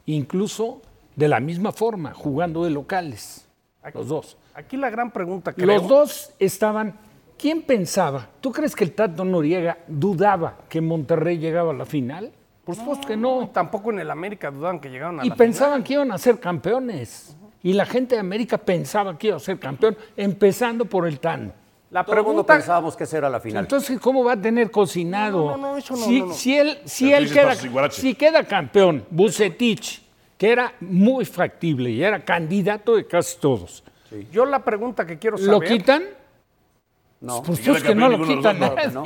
Incluso 0.06 0.80
de 1.16 1.28
la 1.28 1.40
misma 1.40 1.72
forma, 1.72 2.14
jugando 2.14 2.64
de 2.64 2.70
locales, 2.70 3.46
los 3.94 4.08
dos. 4.08 4.36
Aquí 4.54 4.76
la 4.76 4.90
gran 4.90 5.10
pregunta 5.10 5.52
que 5.52 5.64
Los 5.64 5.88
dos 5.88 6.32
estaban. 6.38 6.94
¿Quién 7.38 7.62
pensaba? 7.62 8.28
¿Tú 8.40 8.52
crees 8.52 8.76
que 8.76 8.84
el 8.84 8.92
Tato 8.92 9.24
Noriega 9.24 9.78
dudaba 9.88 10.58
que 10.68 10.80
Monterrey 10.80 11.38
llegaba 11.38 11.70
a 11.70 11.74
la 11.74 11.86
final? 11.86 12.30
Por 12.64 12.76
supuesto 12.76 13.06
que 13.06 13.16
no. 13.16 13.48
Tampoco 13.48 13.90
en 13.90 14.00
el 14.00 14.10
América 14.10 14.50
dudaban 14.50 14.78
que 14.78 14.90
llegaron 14.90 15.20
a 15.20 15.24
Y 15.24 15.30
la 15.30 15.36
pensaban 15.36 15.82
que 15.82 15.94
iban 15.94 16.12
a 16.12 16.18
ser 16.18 16.38
campeones. 16.38 17.34
Y 17.62 17.72
la 17.74 17.84
gente 17.86 18.14
de 18.14 18.20
América 18.20 18.56
pensaba 18.58 19.18
que 19.18 19.28
iba 19.28 19.36
a 19.36 19.40
ser 19.40 19.58
campeón, 19.58 19.96
empezando 20.16 20.84
por 20.84 21.06
el 21.06 21.20
Tano. 21.20 21.52
La 21.90 22.04
Todo 22.04 22.14
mundo 22.16 22.24
pregunta, 22.28 22.54
pensábamos 22.54 22.96
que 22.96 23.04
esa 23.04 23.18
era 23.18 23.28
la 23.28 23.40
final. 23.40 23.64
Entonces, 23.64 23.98
¿cómo 24.00 24.22
va 24.24 24.32
a 24.34 24.40
tener 24.40 24.70
cocinado? 24.70 25.50
No, 25.50 25.56
no, 25.56 25.72
no, 25.72 25.76
eso 25.76 25.94
no, 25.96 26.04
si, 26.04 26.20
no, 26.20 26.26
no. 26.26 26.32
si 26.34 26.56
él, 26.56 26.78
si 26.84 27.12
él 27.12 27.32
queda, 27.32 27.54
si 27.90 28.14
campeón, 28.46 29.04
Bucetich, 29.10 30.00
que 30.38 30.52
era 30.52 30.72
muy 30.80 31.24
factible 31.24 31.90
y 31.90 32.02
era 32.02 32.24
candidato 32.24 32.94
de 32.94 33.06
casi 33.06 33.38
todos, 33.38 33.82
yo 34.32 34.46
la 34.46 34.64
pregunta 34.64 35.04
que 35.04 35.18
quiero 35.18 35.36
saber... 35.36 35.52
¿lo 35.52 35.60
quitan? 35.60 36.04
No. 37.20 37.42
Pues 37.42 37.58
Si 37.58 37.70
es 37.70 37.82
que 37.82 37.94
no 37.94 38.08
lo 38.08 38.24
quitan 38.24 38.58
dos, 38.58 38.92
no, 38.94 39.04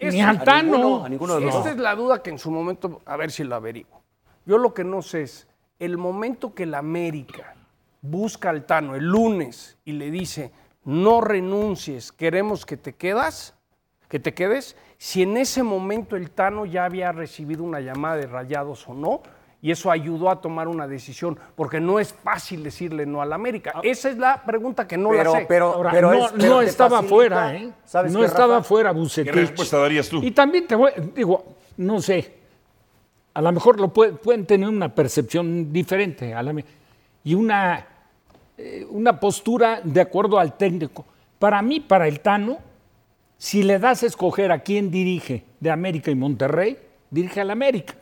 Ni 0.00 0.20
a 0.20 0.28
al 0.30 0.44
Tano. 0.44 0.76
ninguno- 0.76 1.04
a 1.04 1.08
ninguno 1.08 1.34
de 1.34 1.40
los 1.40 1.48
Esta 1.48 1.58
dos. 1.70 1.72
es 1.72 1.78
la 1.82 1.94
duda 1.96 2.22
que 2.22 2.30
en 2.30 2.38
su 2.38 2.50
momento, 2.50 3.00
a 3.04 3.16
ver 3.16 3.32
si 3.32 3.42
la 3.42 3.56
averiguo. 3.56 4.00
Yo 4.46 4.58
lo 4.58 4.72
que 4.72 4.84
no 4.84 5.02
sé 5.02 5.22
es, 5.22 5.48
el 5.80 5.96
momento 5.98 6.54
que 6.54 6.66
la 6.66 6.78
América 6.78 7.54
busca 8.02 8.50
al 8.50 8.64
Tano 8.66 8.94
el 8.94 9.04
lunes 9.04 9.76
y 9.84 9.92
le 9.92 10.10
dice, 10.10 10.52
no 10.84 11.20
renuncies, 11.20 12.12
queremos 12.12 12.64
que 12.64 12.76
te 12.76 12.94
quedas, 12.94 13.54
que 14.08 14.18
te 14.20 14.34
quedes, 14.34 14.76
si 14.96 15.22
en 15.22 15.36
ese 15.36 15.62
momento 15.62 16.16
el 16.16 16.30
Tano 16.30 16.64
ya 16.66 16.84
había 16.84 17.12
recibido 17.12 17.62
una 17.64 17.80
llamada 17.80 18.16
de 18.16 18.26
rayados 18.26 18.88
o 18.88 18.94
no, 18.94 19.22
y 19.60 19.72
eso 19.72 19.90
ayudó 19.90 20.30
a 20.30 20.40
tomar 20.40 20.68
una 20.68 20.86
decisión, 20.86 21.36
porque 21.56 21.80
no 21.80 21.98
es 21.98 22.12
fácil 22.14 22.62
decirle 22.62 23.04
no 23.06 23.20
a 23.20 23.26
la 23.26 23.34
América. 23.34 23.80
Esa 23.82 24.08
es 24.08 24.16
la 24.16 24.40
pregunta 24.44 24.86
que 24.86 24.96
no 24.96 25.10
Pero- 25.10 25.32
la 25.32 25.40
sé. 25.40 25.46
pero- 25.48 25.74
Ahora, 25.74 25.90
pero 25.90 26.10
no, 26.12 26.26
es- 26.26 26.32
pero 26.38 26.48
no 26.54 26.60
te 26.60 26.66
estaba 26.66 26.90
facilita, 27.02 27.14
fuera, 27.16 27.54
¿eh? 27.56 27.72
¿sabes 27.84 28.12
No 28.12 28.20
qué, 28.20 28.26
estaba 28.26 28.56
Rafa? 28.58 28.68
fuera 28.68 28.92
Bucetich. 28.92 29.32
¿Qué 29.32 29.40
respuesta 29.40 29.78
darías 29.78 30.08
tú? 30.08 30.22
Y 30.22 30.30
también 30.30 30.68
te 30.68 30.76
voy, 30.76 30.92
digo, 31.12 31.44
no 31.76 32.00
sé, 32.00 32.34
a 33.34 33.42
lo 33.42 33.50
mejor 33.50 33.80
lo 33.80 33.88
puede- 33.92 34.12
pueden 34.12 34.46
tener 34.46 34.68
una 34.68 34.94
percepción 34.94 35.72
diferente 35.72 36.32
a 36.34 36.42
la 36.42 36.52
mía 36.52 36.64
y 37.28 37.34
una, 37.34 37.86
eh, 38.56 38.86
una 38.88 39.20
postura 39.20 39.82
de 39.84 40.00
acuerdo 40.00 40.38
al 40.38 40.56
técnico. 40.56 41.04
Para 41.38 41.60
mí, 41.60 41.78
para 41.78 42.08
el 42.08 42.20
Tano, 42.20 42.56
si 43.36 43.62
le 43.62 43.78
das 43.78 44.02
a 44.02 44.06
escoger 44.06 44.50
a 44.50 44.60
quién 44.60 44.90
dirige 44.90 45.44
de 45.60 45.70
América 45.70 46.10
y 46.10 46.14
Monterrey, 46.14 46.78
dirige 47.10 47.42
al 47.42 47.50
América. 47.50 47.94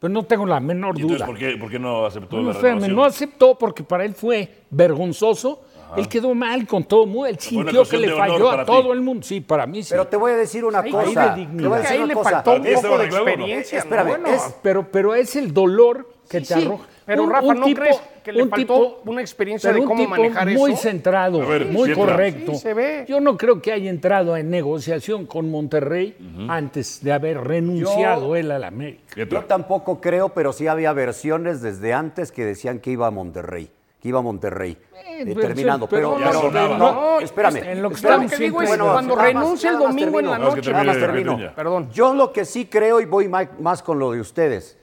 Pero 0.00 0.10
no 0.12 0.22
tengo 0.22 0.46
la 0.46 0.58
menor 0.58 0.96
¿Y 0.98 1.02
entonces 1.02 1.18
duda. 1.18 1.26
por 1.26 1.38
qué, 1.38 1.56
por 1.58 1.70
qué 1.70 1.78
no 1.78 2.06
aceptó 2.06 2.38
No, 2.38 2.50
la 2.50 2.58
renovación? 2.58 2.96
no 2.96 3.04
aceptó 3.04 3.58
porque 3.58 3.84
para 3.84 4.06
él 4.06 4.14
fue 4.14 4.48
vergonzoso. 4.70 5.64
Él 5.94 6.08
quedó 6.08 6.34
mal 6.34 6.66
con 6.66 6.84
todo 6.84 7.04
el 7.04 7.10
mundo. 7.10 7.26
Él 7.26 7.38
sintió 7.38 7.84
que 7.84 7.98
le 7.98 8.10
falló 8.16 8.50
a 8.50 8.60
ti. 8.64 8.72
todo 8.72 8.94
el 8.94 9.02
mundo. 9.02 9.22
Sí, 9.24 9.42
para 9.42 9.66
mí 9.66 9.82
sí. 9.82 9.90
Pero 9.90 10.06
te 10.06 10.16
voy 10.16 10.32
a 10.32 10.36
decir 10.36 10.64
una 10.64 10.80
Ahí- 10.80 10.90
cosa. 10.90 11.34
ahí 11.34 11.44
de 11.46 11.62
te 11.62 11.68
voy 11.68 11.76
a 11.76 11.80
decir 11.82 11.92
ahí 11.92 11.98
una 11.98 12.06
le 12.06 12.14
cosa. 12.14 12.30
faltó 12.30 12.50
un 12.52 12.56
¿Para 12.60 12.68
ti 12.70 12.74
estaba 12.74 12.94
poco 12.94 13.02
de 13.04 13.10
no? 13.10 13.16
experiencia. 13.18 13.78
¿no? 13.78 13.82
Espérame, 13.84 14.08
Bueno, 14.08 14.28
es- 14.28 14.54
pero, 14.62 14.90
pero 14.90 15.14
es 15.14 15.36
el 15.36 15.52
dolor 15.52 16.08
que 16.30 16.40
Sí, 16.40 16.46
te 16.54 16.60
sí, 16.62 16.66
pero, 17.14 17.26
Rafa, 17.28 17.54
¿no 17.54 17.64
crees 17.74 18.00
que 18.22 18.32
le 18.32 18.46
faltó 18.46 19.00
una 19.04 19.20
experiencia 19.20 19.72
de 19.72 19.80
un 19.80 19.86
cómo 19.86 19.98
tipo 20.00 20.10
manejar 20.10 20.46
muy 20.50 20.72
eso? 20.72 20.82
centrado, 20.82 21.42
A 21.42 21.46
ver, 21.46 21.66
muy 21.66 21.92
correcto. 21.92 22.52
Sí, 22.52 22.58
se 22.58 22.74
ve. 22.74 23.04
Yo 23.08 23.20
no 23.20 23.36
creo 23.36 23.60
que 23.62 23.72
haya 23.72 23.90
entrado 23.90 24.36
en 24.36 24.50
negociación 24.50 25.26
con 25.26 25.50
Monterrey 25.50 26.16
antes 26.48 27.02
de 27.02 27.12
haber 27.12 27.40
renunciado 27.42 28.36
él 28.36 28.50
a 28.50 28.58
la 28.58 28.68
América. 28.68 29.02
Yo 29.16 29.44
tampoco 29.44 30.00
creo, 30.00 30.30
pero 30.30 30.52
sí 30.52 30.66
había 30.66 30.92
versiones 30.92 31.62
desde 31.62 31.92
antes 31.92 32.32
que 32.32 32.44
decían 32.44 32.78
que 32.80 32.90
iba 32.90 33.06
a 33.06 33.10
Monterrey. 33.10 33.70
Que 34.00 34.08
iba 34.08 34.18
a 34.18 34.22
Monterrey. 34.22 34.76
eh, 35.04 35.22
pero- 35.26 35.40
terminando. 35.40 35.88
Pero, 35.88 36.18
no, 36.18 36.78
No, 36.78 37.20
espérame. 37.20 37.56
en 37.58 37.82
lo 37.82 37.88
que 37.90 37.94
espérame. 37.96 38.28
Que 38.28 38.36
digo 38.36 38.62
es, 38.62 38.68
Bueno, 38.68 38.92
cuando 38.92 39.14
renuncia 39.14 39.70
el 39.70 39.78
domingo 39.78 40.18
en 40.20 40.26
la 40.30 40.36
que 40.38 40.42
noche... 40.42 40.54
termine, 40.62 40.72
Nada 40.72 40.84
más 40.84 40.98
termino. 40.98 41.30
termine. 41.32 41.50
Perdón. 41.54 41.90
Yo 41.92 42.14
lo 42.14 42.32
que 42.32 42.44
sí 42.44 42.66
creo, 42.66 43.00
y 43.00 43.04
voy 43.04 43.28
más 43.28 43.82
con 43.82 43.98
lo 44.00 44.10
de 44.12 44.20
ustedes, 44.20 44.76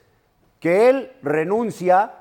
que 0.58 0.88
él 0.88 1.10
renuncia 1.22 2.12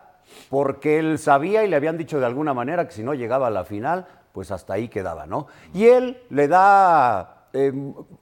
porque 0.49 0.99
él 0.99 1.19
sabía 1.19 1.63
y 1.63 1.67
le 1.67 1.75
habían 1.75 1.97
dicho 1.97 2.19
de 2.19 2.25
alguna 2.25 2.53
manera 2.53 2.87
que 2.87 2.93
si 2.93 3.03
no 3.03 3.13
llegaba 3.13 3.47
a 3.47 3.51
la 3.51 3.65
final, 3.65 4.07
pues 4.31 4.51
hasta 4.51 4.73
ahí 4.73 4.87
quedaba, 4.89 5.25
¿no? 5.25 5.47
Y 5.73 5.85
él 5.85 6.21
le 6.29 6.47
da, 6.47 7.47
eh, 7.53 7.71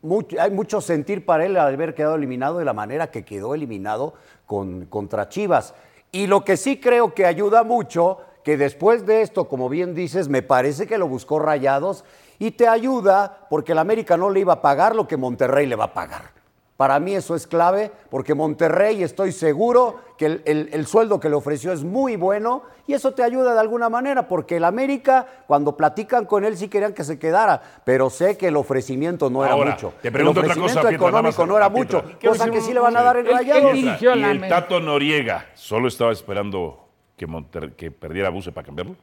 mucho- 0.02 0.38
hay 0.42 0.52
mucho 0.52 0.82
sentir 0.82 1.26
para 1.26 1.46
él 1.46 1.58
al 1.58 1.74
haber 1.74 1.94
quedado 1.94 2.16
eliminado 2.16 2.60
de 2.60 2.66
la 2.66 2.74
manera 2.74 3.12
que 3.12 3.26
quedó 3.26 3.54
eliminado 3.56 4.14
con, 4.46 4.86
contra 4.86 5.30
Chivas. 5.30 5.74
Y 6.12 6.28
lo 6.28 6.44
que 6.46 6.56
sí 6.58 6.80
creo 6.80 7.14
que 7.14 7.26
ayuda 7.26 7.64
mucho, 7.64 8.20
que 8.44 8.56
después 8.56 9.06
de 9.06 9.22
esto, 9.22 9.50
como 9.50 9.68
bien 9.68 9.94
dices, 9.94 10.30
me 10.30 10.42
parece 10.42 10.88
que 10.88 10.98
lo 10.98 11.08
buscó 11.10 11.40
Rayados 11.40 12.06
y 12.40 12.52
te 12.52 12.68
ayuda 12.68 13.46
porque 13.50 13.74
el 13.74 13.80
América 13.80 14.16
no 14.16 14.30
le 14.30 14.40
iba 14.40 14.54
a 14.54 14.62
pagar 14.62 14.96
lo 14.96 15.08
que 15.08 15.18
Monterrey 15.18 15.66
le 15.66 15.76
va 15.76 15.86
a 15.86 15.94
pagar. 15.94 16.37
Para 16.78 17.00
mí 17.00 17.16
eso 17.16 17.36
es 17.36 17.48
clave 17.48 17.92
porque 18.12 18.36
Monterrey 18.36 19.02
estoy 19.02 19.32
seguro 19.32 20.00
que 20.16 20.28
el, 20.28 20.42
el- 20.46 20.70
el 20.72 20.86
sueldo 20.86 21.20
que 21.20 21.28
le 21.28 21.36
ofreció 21.36 21.72
es 21.74 21.84
muy 21.84 22.16
bueno 22.18 22.62
y 22.86 22.94
eso 22.94 23.14
te 23.16 23.24
ayuda 23.24 23.56
de 23.56 23.60
alguna 23.60 23.90
manera 23.90 24.28
porque 24.28 24.58
el 24.58 24.64
América 24.64 25.26
cuando 25.48 25.76
platican 25.76 26.26
con 26.26 26.46
él 26.46 26.56
sí 26.56 26.68
querían 26.68 26.94
que 26.94 27.04
se 27.04 27.18
quedara, 27.18 27.62
pero 27.84 28.12
sé 28.12 28.38
que 28.38 28.50
el 28.50 28.56
ofrecimiento 28.56 29.30
no 29.32 29.44
era 29.44 29.56
mucho. 29.56 29.92
te 30.04 30.12
pregunto 30.12 30.40
el 30.42 30.46
otra 30.46 30.54
cosa, 30.56 30.66
ofrecimiento 30.66 30.90
Pietra, 30.90 31.08
nada 31.12 31.22
más, 31.24 31.34
económico 31.34 31.46
no 31.52 31.58
era 31.58 31.74
Pietra. 31.74 32.02
mucho, 32.04 32.20
cosa 32.30 32.52
que 32.52 32.62
sí 32.62 32.74
le 32.74 32.80
van 32.80 32.96
a 32.96 33.02
dar 33.02 33.18
en 33.18 33.26
Rayados. 33.26 33.74
dirigió- 33.74 33.74
Dirigió 33.74 34.12
a 34.12 34.16
¿Y 34.16 34.22
la 34.22 34.32
el. 34.32 34.48
Tato 34.48 34.80
Noriega 34.80 35.48
solo 35.56 35.88
estaba 35.88 36.12
esperando 36.12 36.88
que, 37.18 37.28
Monter- 37.28 37.74
que 37.76 37.90
perdiera 37.90 38.30
Buse 38.30 38.52
para 38.52 38.66
cambiarlo? 38.68 38.96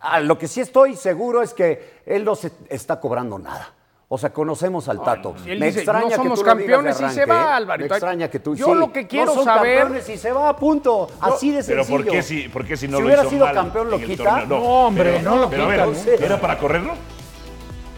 Ah, 0.00 0.20
lo 0.20 0.36
que 0.36 0.46
sí 0.48 0.60
estoy 0.60 0.94
seguro 0.96 1.40
es 1.42 1.54
que 1.54 2.00
él 2.04 2.24
no 2.24 2.34
se 2.34 2.52
está 2.68 3.00
cobrando 3.00 3.38
nada. 3.38 3.72
O 4.14 4.18
sea, 4.18 4.30
conocemos 4.30 4.90
al 4.90 5.02
Tato. 5.02 5.34
Y 5.46 5.52
él 5.52 5.58
me 5.58 5.66
dice, 5.68 5.78
extraña 5.78 6.02
no 6.02 6.08
que 6.10 6.14
somos 6.16 6.38
tú 6.40 6.44
lo 6.44 6.54
digas 6.54 6.58
de 6.58 6.74
campeones 6.82 7.00
y 7.00 7.14
se 7.14 7.24
va, 7.24 7.34
¿eh? 7.40 7.52
Álvaro. 7.54 7.80
Me 7.80 7.86
extraña 7.86 8.28
que 8.28 8.40
tú 8.40 8.54
Yo 8.54 8.66
sí, 8.66 8.74
lo 8.74 8.92
que 8.92 9.06
quiero 9.06 9.24
no 9.24 9.34
son 9.36 9.44
saber- 9.46 9.78
campeones 9.78 10.08
y 10.10 10.18
se 10.18 10.32
va, 10.32 10.54
punto. 10.54 11.08
Así 11.18 11.50
de 11.50 11.64
Pero 11.64 11.82
sencillo. 11.82 12.04
¿por 12.04 12.12
qué 12.12 12.22
si, 12.22 12.48
por 12.50 12.64
qué 12.66 12.76
si 12.76 12.88
no 12.88 12.98
Si 12.98 13.02
lo 13.02 13.06
hubiera 13.06 13.22
hizo 13.22 13.30
sido 13.30 13.46
mal 13.46 13.54
campeón, 13.54 13.90
¿lo 13.90 13.98
quita? 13.98 14.44
No, 14.44 14.56
hombre, 14.58 15.12
pero- 15.16 15.30
no 15.30 15.36
lo 15.38 15.48
pero 15.48 15.62
a 15.64 15.70
quita, 15.70 15.86
ver, 15.86 16.18
¿no? 16.20 16.26
¿Era 16.26 16.38
para 16.42 16.58
correrlo? 16.58 16.92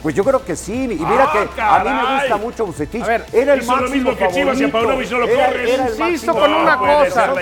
Pues 0.05 0.15
yo 0.15 0.23
creo 0.23 0.45
que 0.45 0.55
sí. 0.55 0.85
Y 0.85 0.87
mira 0.87 1.25
¡Ah, 1.29 1.33
que 1.33 1.39
a 1.39 1.43
mí 1.43 1.49
me 1.49 1.57
caray! 1.57 2.21
gusta 2.21 2.37
mucho 2.37 2.67
Bucetich. 2.67 3.03
A 3.03 3.07
ver, 3.09 3.27
era 3.33 3.55
el 3.55 3.63
hizo 3.63 3.73
lo 3.75 3.81
máximo 3.83 3.97
mismo 4.13 4.17
que 4.17 4.29
Chivas 4.29 4.61
y 4.61 4.65
a. 4.67 4.71
Paunovic 4.71 5.11
no 5.11 5.19
lo 5.19 5.27
corres. 5.27 5.99
Insisto 5.99 6.33
con 6.33 6.55
una 6.55 6.79
cosa. 6.79 7.35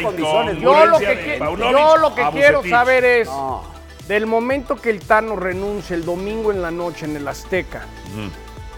Yo 0.59 0.87
lo 0.87 0.99
que, 0.99 1.39
yo 1.59 1.97
lo 1.99 2.15
que 2.15 2.23
quiero 2.33 2.59
Bucetich. 2.61 2.71
saber 2.71 3.05
es, 3.05 3.29
No. 3.29 3.65
del 4.09 4.25
momento 4.27 4.77
que 4.77 4.89
el 4.89 5.01
Tano 5.01 5.37
renuncia 5.37 5.95
el 5.95 6.07
domingo 6.07 6.51
en 6.53 6.63
la 6.63 6.71
noche 6.71 7.05
en 7.05 7.17
el 7.17 7.29
Azteca, 7.29 7.83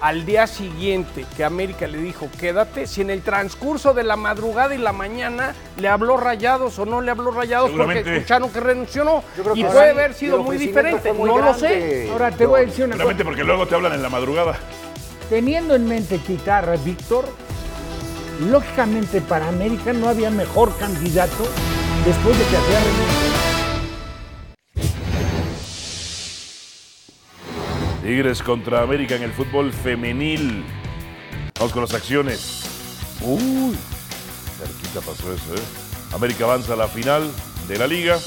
al 0.04 0.26
día 0.26 0.46
siguiente 0.46 1.24
que 1.34 1.44
América 1.44 1.86
le 1.86 1.96
dijo 1.96 2.28
quédate, 2.38 2.86
si 2.86 3.00
en 3.00 3.08
el 3.08 3.22
transcurso 3.22 3.94
de 3.94 4.04
la 4.04 4.16
madrugada 4.16 4.74
y 4.74 4.78
la 4.78 4.92
mañana 4.92 5.54
le 5.78 5.88
habló 5.88 6.18
Rayados 6.18 6.78
o 6.78 6.84
no 6.84 7.00
le 7.00 7.10
habló 7.10 7.30
Rayados 7.30 7.70
porque 7.70 8.00
escucharon 8.00 8.50
que 8.50 8.60
renunció, 8.60 9.02
no. 9.02 9.24
Y 9.54 9.62
que 9.62 9.70
puede 9.70 9.84
sí. 9.84 9.90
haber 9.90 10.12
sido 10.12 10.42
muy 10.42 10.58
diferente, 10.58 11.10
muy 11.14 11.30
no 11.30 11.38
lo 11.38 11.54
sé. 11.54 12.10
Ahora 12.12 12.30
te 12.30 12.44
voy 12.44 12.60
a 12.60 12.66
decir 12.66 12.84
una 12.84 13.02
cosa. 13.02 13.24
Porque 13.24 13.44
luego 13.44 13.66
te 13.66 13.76
hablan 13.76 13.94
en 13.94 14.02
la 14.02 14.10
madrugada. 14.10 14.58
Teniendo 15.30 15.74
en 15.74 15.88
mente 15.88 16.18
quitar 16.18 16.68
a 16.68 16.76
Víctor, 16.76 17.24
lógicamente 18.50 19.22
para 19.22 19.48
América 19.48 19.94
no 19.94 20.10
había 20.10 20.28
mejor 20.28 20.76
candidato 20.76 21.44
después 22.04 22.38
de 22.38 22.44
que 22.44 22.56
había 22.58 22.78
renunciado. 22.78 23.23
Tigres 28.04 28.42
contra 28.42 28.82
América 28.82 29.16
en 29.16 29.22
el 29.22 29.32
fútbol 29.32 29.72
femenil. 29.72 30.62
Vamos 31.58 31.72
con 31.72 31.80
las 31.80 31.94
acciones. 31.94 32.60
Uy, 33.22 33.74
cerquita 34.58 35.00
pasó 35.00 35.32
eso, 35.32 35.54
¿eh? 35.54 35.64
América 36.12 36.44
avanza 36.44 36.74
a 36.74 36.76
la 36.76 36.86
final 36.86 37.30
de 37.66 37.78
la 37.78 37.86
liga 37.86 38.18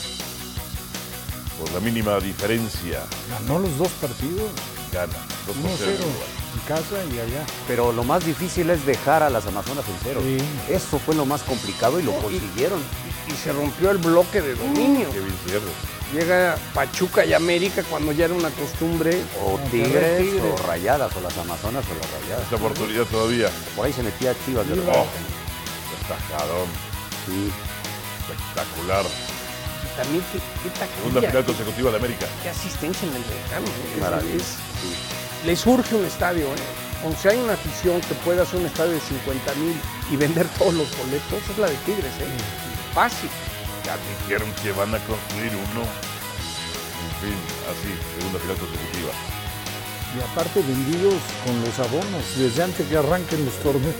por 1.59 1.71
la 1.73 1.79
mínima 1.79 2.19
diferencia. 2.19 3.03
Ganó 3.29 3.59
los 3.59 3.77
dos 3.77 3.89
partidos, 4.01 4.49
Gana 4.91 5.13
2 5.45 5.55
por 5.55 5.69
1-0, 5.69 5.75
0. 5.77 6.03
en 6.55 6.59
casa 6.67 6.95
y 7.13 7.19
allá. 7.19 7.45
Pero 7.67 7.91
lo 7.91 8.03
más 8.03 8.25
difícil 8.25 8.71
es 8.71 8.83
dejar 8.83 9.21
a 9.21 9.29
las 9.29 9.45
Amazonas 9.45 9.85
en 9.87 9.95
cero. 10.01 10.21
Sí. 10.23 10.73
Eso 10.73 10.97
fue 10.97 11.13
lo 11.13 11.27
más 11.27 11.43
complicado 11.43 11.99
y 11.99 12.03
lo 12.03 12.13
consiguieron. 12.13 12.79
Y 13.27 13.31
se 13.33 13.53
rompió 13.53 13.91
el 13.91 13.99
bloque 13.99 14.41
de 14.41 14.55
dominio. 14.55 15.07
Qué 15.11 15.19
bien. 15.19 15.35
Llega 16.13 16.57
Pachuca 16.73 17.25
y 17.25 17.33
América 17.33 17.83
cuando 17.89 18.11
ya 18.13 18.25
era 18.25 18.33
una 18.33 18.49
costumbre. 18.49 19.21
O 19.43 19.59
Tigres, 19.69 20.19
Tigres. 20.21 20.43
o 20.53 20.67
Rayadas, 20.67 21.13
o 21.15 21.21
las 21.21 21.37
Amazonas, 21.37 21.83
o 21.85 21.93
las 21.95 22.21
Rayadas. 22.21 22.43
Esta 22.43 22.55
oportunidad 22.55 23.03
todavía. 23.05 23.49
Por 23.75 23.85
ahí 23.85 23.91
se 23.93 24.03
metía 24.03 24.33
Chivas 24.45 24.65
de 24.67 24.73
Oh, 24.73 24.77
repente. 24.77 25.09
espectacularón. 25.91 26.67
Sí. 27.25 27.51
Espectacular. 28.21 29.05
También 29.97 30.23
qué, 30.31 30.39
qué 30.63 30.85
Segunda 30.97 31.21
final 31.21 31.45
consecutiva 31.45 31.91
de 31.91 31.97
América. 31.97 32.25
qué 32.43 32.49
asistencia 32.49 33.07
en 33.07 33.15
el 33.15 33.19
mexicano. 33.21 33.65
¿eh? 33.67 33.91
Qué 33.95 34.01
maravilla. 34.01 34.35
Es- 34.35 35.45
le 35.45 35.55
surge 35.55 35.95
un 35.95 36.05
estadio, 36.05 36.45
¿eh? 36.47 37.03
Aunque 37.03 37.19
si 37.21 37.27
hay 37.29 37.37
una 37.37 37.53
afición 37.53 38.01
que 38.01 38.13
pueda 38.25 38.43
hacer 38.43 38.59
un 38.59 38.65
estadio 38.65 38.93
de 38.93 38.99
50 39.01 39.53
mil 39.55 39.75
y 40.11 40.15
vender 40.15 40.47
todos 40.57 40.73
los 40.73 40.87
boletos, 40.97 41.41
es 41.49 41.57
la 41.57 41.67
de 41.67 41.75
Tigres, 41.85 42.13
¿eh? 42.21 42.93
Fácil. 42.93 43.29
Ya 43.87 43.95
dijeron 44.19 44.51
que 44.61 44.73
van 44.73 44.93
a 44.93 44.99
construir 45.07 45.55
uno. 45.55 45.79
En 45.79 47.13
fin, 47.23 47.37
así, 47.71 47.95
segunda 48.19 48.37
final 48.39 48.57
consecutiva. 48.57 49.11
Y 50.11 50.19
aparte 50.29 50.59
vendidos 50.59 51.15
con 51.45 51.55
los 51.63 51.79
abonos 51.79 52.23
desde 52.37 52.63
antes 52.63 52.85
que 52.85 52.97
arranquen 52.97 53.45
los 53.45 53.53
torneos. 53.59 53.95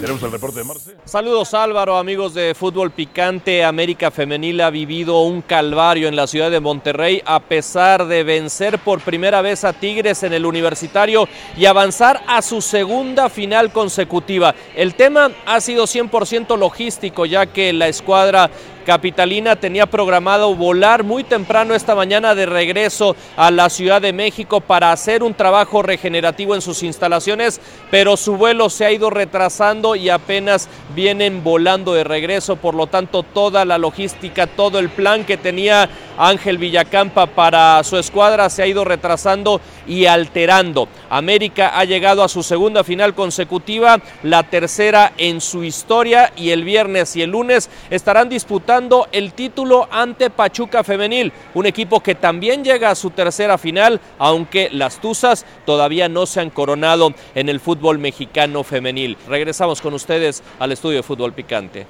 Tenemos 0.00 0.22
el 0.22 0.30
reporte 0.30 0.60
de 0.60 0.64
Marce. 0.64 0.96
Saludos 1.04 1.54
Álvaro, 1.54 1.98
amigos 1.98 2.32
de 2.32 2.54
Fútbol 2.54 2.92
Picante. 2.92 3.64
América 3.64 4.12
Femenil 4.12 4.60
ha 4.60 4.70
vivido 4.70 5.22
un 5.22 5.42
calvario 5.42 6.06
en 6.06 6.14
la 6.14 6.28
ciudad 6.28 6.52
de 6.52 6.60
Monterrey 6.60 7.20
a 7.26 7.40
pesar 7.40 8.06
de 8.06 8.22
vencer 8.22 8.78
por 8.78 9.00
primera 9.00 9.42
vez 9.42 9.64
a 9.64 9.72
Tigres 9.72 10.22
en 10.22 10.32
el 10.34 10.46
universitario 10.46 11.28
y 11.56 11.66
avanzar 11.66 12.22
a 12.28 12.42
su 12.42 12.60
segunda 12.60 13.28
final 13.28 13.72
consecutiva. 13.72 14.54
El 14.76 14.94
tema 14.94 15.32
ha 15.44 15.60
sido 15.60 15.84
100% 15.84 16.56
logístico 16.56 17.26
ya 17.26 17.46
que 17.46 17.72
la 17.72 17.88
escuadra 17.88 18.50
capitalina 18.88 19.54
tenía 19.54 19.84
programado 19.84 20.54
volar 20.54 21.04
muy 21.04 21.22
temprano 21.22 21.74
esta 21.74 21.94
mañana 21.94 22.34
de 22.34 22.46
regreso 22.46 23.16
a 23.36 23.50
la 23.50 23.68
Ciudad 23.68 24.00
de 24.00 24.14
México 24.14 24.62
para 24.62 24.92
hacer 24.92 25.22
un 25.22 25.34
trabajo 25.34 25.82
regenerativo 25.82 26.54
en 26.54 26.62
sus 26.62 26.82
instalaciones, 26.82 27.60
pero 27.90 28.16
su 28.16 28.38
vuelo 28.38 28.70
se 28.70 28.86
ha 28.86 28.90
ido 28.90 29.10
retrasando 29.10 29.87
y 29.96 30.08
apenas 30.08 30.68
vienen 30.94 31.44
volando 31.44 31.94
de 31.94 32.04
regreso, 32.04 32.56
por 32.56 32.74
lo 32.74 32.86
tanto 32.86 33.22
toda 33.22 33.64
la 33.64 33.78
logística, 33.78 34.46
todo 34.46 34.78
el 34.78 34.88
plan 34.88 35.24
que 35.24 35.36
tenía 35.36 35.88
Ángel 36.16 36.58
Villacampa 36.58 37.26
para 37.26 37.82
su 37.84 37.96
escuadra 37.96 38.50
se 38.50 38.62
ha 38.62 38.66
ido 38.66 38.84
retrasando 38.84 39.60
y 39.86 40.06
alterando. 40.06 40.88
América 41.08 41.78
ha 41.78 41.84
llegado 41.84 42.22
a 42.22 42.28
su 42.28 42.42
segunda 42.42 42.84
final 42.84 43.14
consecutiva, 43.14 44.00
la 44.22 44.42
tercera 44.42 45.12
en 45.16 45.40
su 45.40 45.64
historia 45.64 46.32
y 46.36 46.50
el 46.50 46.64
viernes 46.64 47.14
y 47.16 47.22
el 47.22 47.30
lunes 47.30 47.70
estarán 47.90 48.28
disputando 48.28 49.08
el 49.12 49.32
título 49.32 49.88
ante 49.90 50.30
Pachuca 50.30 50.84
Femenil, 50.84 51.32
un 51.54 51.66
equipo 51.66 52.00
que 52.00 52.14
también 52.14 52.64
llega 52.64 52.90
a 52.90 52.94
su 52.94 53.10
tercera 53.10 53.58
final, 53.58 54.00
aunque 54.18 54.68
las 54.72 55.00
Tuzas 55.00 55.46
todavía 55.64 56.08
no 56.08 56.26
se 56.26 56.40
han 56.40 56.50
coronado 56.50 57.14
en 57.34 57.48
el 57.48 57.60
fútbol 57.60 57.98
mexicano 57.98 58.64
femenil. 58.64 59.16
Regresamos 59.28 59.77
con 59.80 59.94
ustedes 59.94 60.42
al 60.58 60.72
estudio 60.72 60.96
de 60.98 61.02
Fútbol 61.02 61.32
Picante. 61.32 61.86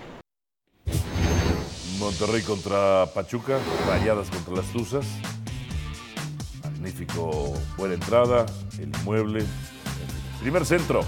Monterrey 1.99 2.43
contra 2.43 3.07
Pachuca, 3.13 3.59
Rayadas 3.87 4.31
contra 4.31 4.55
las 4.55 4.67
Tuzas. 4.73 5.07
Magnífico, 6.63 7.55
buena 7.77 7.95
entrada, 7.95 8.47
el 8.79 8.91
mueble. 9.05 9.45
Primer 10.41 10.65
centro. 10.65 11.01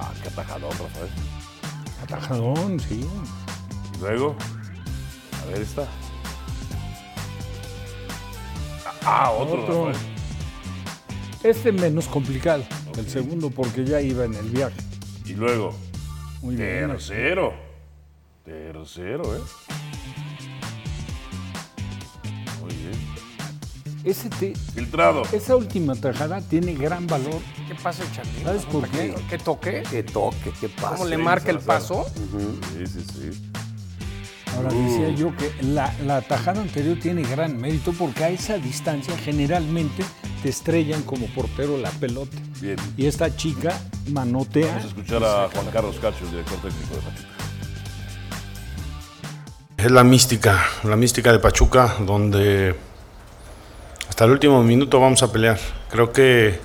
Ah, 0.00 0.12
qué 0.22 0.28
atajadón, 0.28 0.70
Rafael. 0.70 1.08
Atajadón, 2.02 2.80
sí. 2.80 3.06
Y 3.94 4.00
luego, 4.00 4.36
a 5.42 5.50
ver 5.50 5.62
esta. 5.62 5.86
Ah, 9.04 9.30
otro, 9.30 9.62
Otro. 9.62 9.86
Rafael. 9.88 10.06
Este 11.42 11.70
menos 11.70 12.08
complicado, 12.08 12.64
el 12.96 13.08
segundo 13.08 13.50
porque 13.50 13.84
ya 13.84 14.00
iba 14.00 14.24
en 14.24 14.34
el 14.34 14.50
viaje. 14.50 14.76
Y 15.26 15.34
luego, 15.34 15.74
Muy 16.42 16.56
bien. 16.56 16.88
tercero. 16.90 17.54
Tercero, 18.44 19.36
¿eh? 19.36 19.40
Muy 22.60 22.74
bien. 22.74 22.92
Ese 24.04 24.28
te- 24.30 24.54
Filtrado. 24.54 25.22
esa 25.32 25.56
última 25.56 25.94
tajada 25.96 26.40
tiene 26.40 26.74
gran 26.74 27.06
valor. 27.08 27.40
¿Qué 27.66 27.74
pasa, 27.74 28.04
Charlie? 28.14 28.42
¿Sabes 28.44 28.64
por 28.66 28.88
qué? 28.88 29.14
¿Qué 29.28 29.38
toque? 29.38 29.82
Qué 29.90 30.02
toque, 30.04 30.52
qué 30.60 30.68
pase. 30.68 30.94
¿Cómo 30.98 31.06
le 31.06 31.18
marca 31.18 31.50
el 31.50 31.58
paso? 31.58 32.06
Sí, 32.72 32.86
sí, 32.86 33.00
sí. 33.12 33.50
Ahora 34.56 34.70
decía 34.70 35.10
yo 35.10 35.36
que 35.36 35.52
la, 35.62 35.92
la 36.04 36.22
tajada 36.22 36.62
anterior 36.62 36.98
tiene 37.00 37.22
gran 37.22 37.60
mérito 37.60 37.92
porque 37.92 38.24
a 38.24 38.30
esa 38.30 38.56
distancia 38.56 39.16
generalmente 39.18 40.04
te 40.42 40.48
estrellan 40.48 41.02
como 41.02 41.26
portero 41.26 41.76
la 41.76 41.90
pelota. 41.90 42.36
Bien. 42.60 42.76
Y 42.96 43.06
esta 43.06 43.34
chica 43.36 43.78
manotea. 44.08 44.68
Vamos 44.68 44.84
a 44.84 44.88
escuchar 44.88 45.24
a 45.24 45.48
Juan 45.52 45.66
Carlos 45.72 45.96
Cacho, 46.00 46.24
el 46.24 46.30
director 46.30 46.58
técnico 46.58 46.94
de 46.94 47.00
Pachuca. 47.02 47.28
Es 49.76 49.90
la 49.90 50.04
mística, 50.04 50.64
la 50.84 50.96
mística 50.96 51.32
de 51.32 51.38
Pachuca, 51.38 51.96
donde 52.00 52.74
hasta 54.08 54.24
el 54.24 54.30
último 54.30 54.62
minuto 54.62 54.98
vamos 54.98 55.22
a 55.22 55.30
pelear. 55.30 55.58
Creo 55.90 56.12
que 56.12 56.58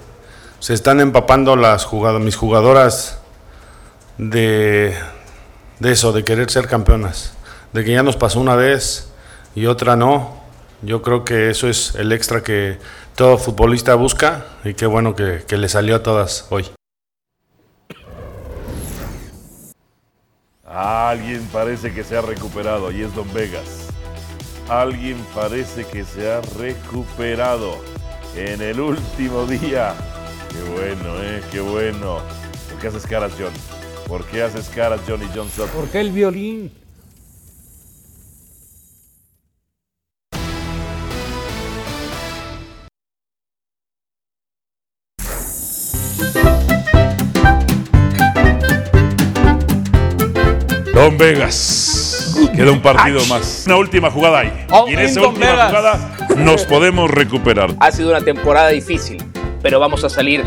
se 0.60 0.74
están 0.74 1.02
empapando 1.02 1.58
las 1.58 1.84
jugadoras, 1.84 2.24
mis 2.24 2.38
jugadoras 2.38 3.20
de, 4.18 4.96
de 5.80 5.92
eso, 5.92 6.14
de 6.14 6.24
querer 6.24 6.50
ser 6.50 6.68
campeonas, 6.68 7.34
de 7.74 7.84
que 7.84 7.92
ya 7.92 8.04
nos 8.04 8.18
pasó 8.18 8.40
una 8.40 8.56
vez 8.56 9.12
y 9.56 9.66
otra 9.66 9.96
no. 9.96 10.42
Yo 10.82 11.02
creo 11.02 11.24
que 11.24 11.50
eso 11.50 11.68
es 11.68 11.96
el 11.96 12.12
extra 12.12 12.42
que 12.42 12.80
todo 13.16 13.38
futbolista 13.38 13.96
busca 13.96 14.46
y 14.64 14.74
qué 14.74 14.86
bueno 14.86 15.16
que, 15.16 15.44
que 15.48 15.58
le 15.58 15.70
salió 15.70 15.96
a 15.96 16.04
todas 16.04 16.48
hoy. 16.50 16.66
Alguien 20.66 21.48
parece 21.52 21.94
que 21.94 22.04
se 22.04 22.18
ha 22.18 22.22
recuperado 22.22 22.92
y 22.92 23.02
es 23.02 23.14
Don 23.14 23.32
Vegas. 23.34 23.90
Alguien 24.70 25.18
parece 25.36 25.86
que 25.86 26.06
se 26.06 26.32
ha 26.32 26.42
recuperado 26.58 27.76
en 28.36 28.62
el 28.62 28.80
último 28.80 29.46
día. 29.46 29.94
Qué 30.50 30.62
bueno, 30.72 31.22
eh, 31.22 31.42
qué 31.52 31.60
bueno. 31.60 32.20
¿Por 32.70 32.80
qué 32.80 32.88
haces 32.88 33.06
caras, 33.06 33.34
John? 33.38 33.52
¿Por 34.08 34.26
qué 34.26 34.44
haces 34.44 34.70
caras, 34.70 35.02
Johnny 35.08 35.28
Johnson? 35.36 35.68
¿Por 35.76 35.90
qué 35.90 36.00
el 36.00 36.12
violín? 36.12 36.72
Don 51.02 51.18
Vegas. 51.18 52.38
Queda 52.56 52.72
un 52.72 52.80
partido 52.80 53.26
más. 53.26 53.64
Una 53.66 53.78
última 53.78 54.12
jugada 54.12 54.42
ahí. 54.42 54.52
Oh, 54.70 54.88
y 54.88 54.94
en 54.94 55.00
esa 55.00 55.28
última 55.28 55.48
jugada 55.48 56.16
nos 56.38 56.64
podemos 56.66 57.10
recuperar. 57.10 57.74
Ha 57.80 57.92
sido 57.92 58.12
una 58.12 58.22
temporada 58.22 58.70
difícil, 58.70 59.18
pero 59.64 59.80
vamos 59.80 60.04
a 60.04 60.10
salir 60.10 60.44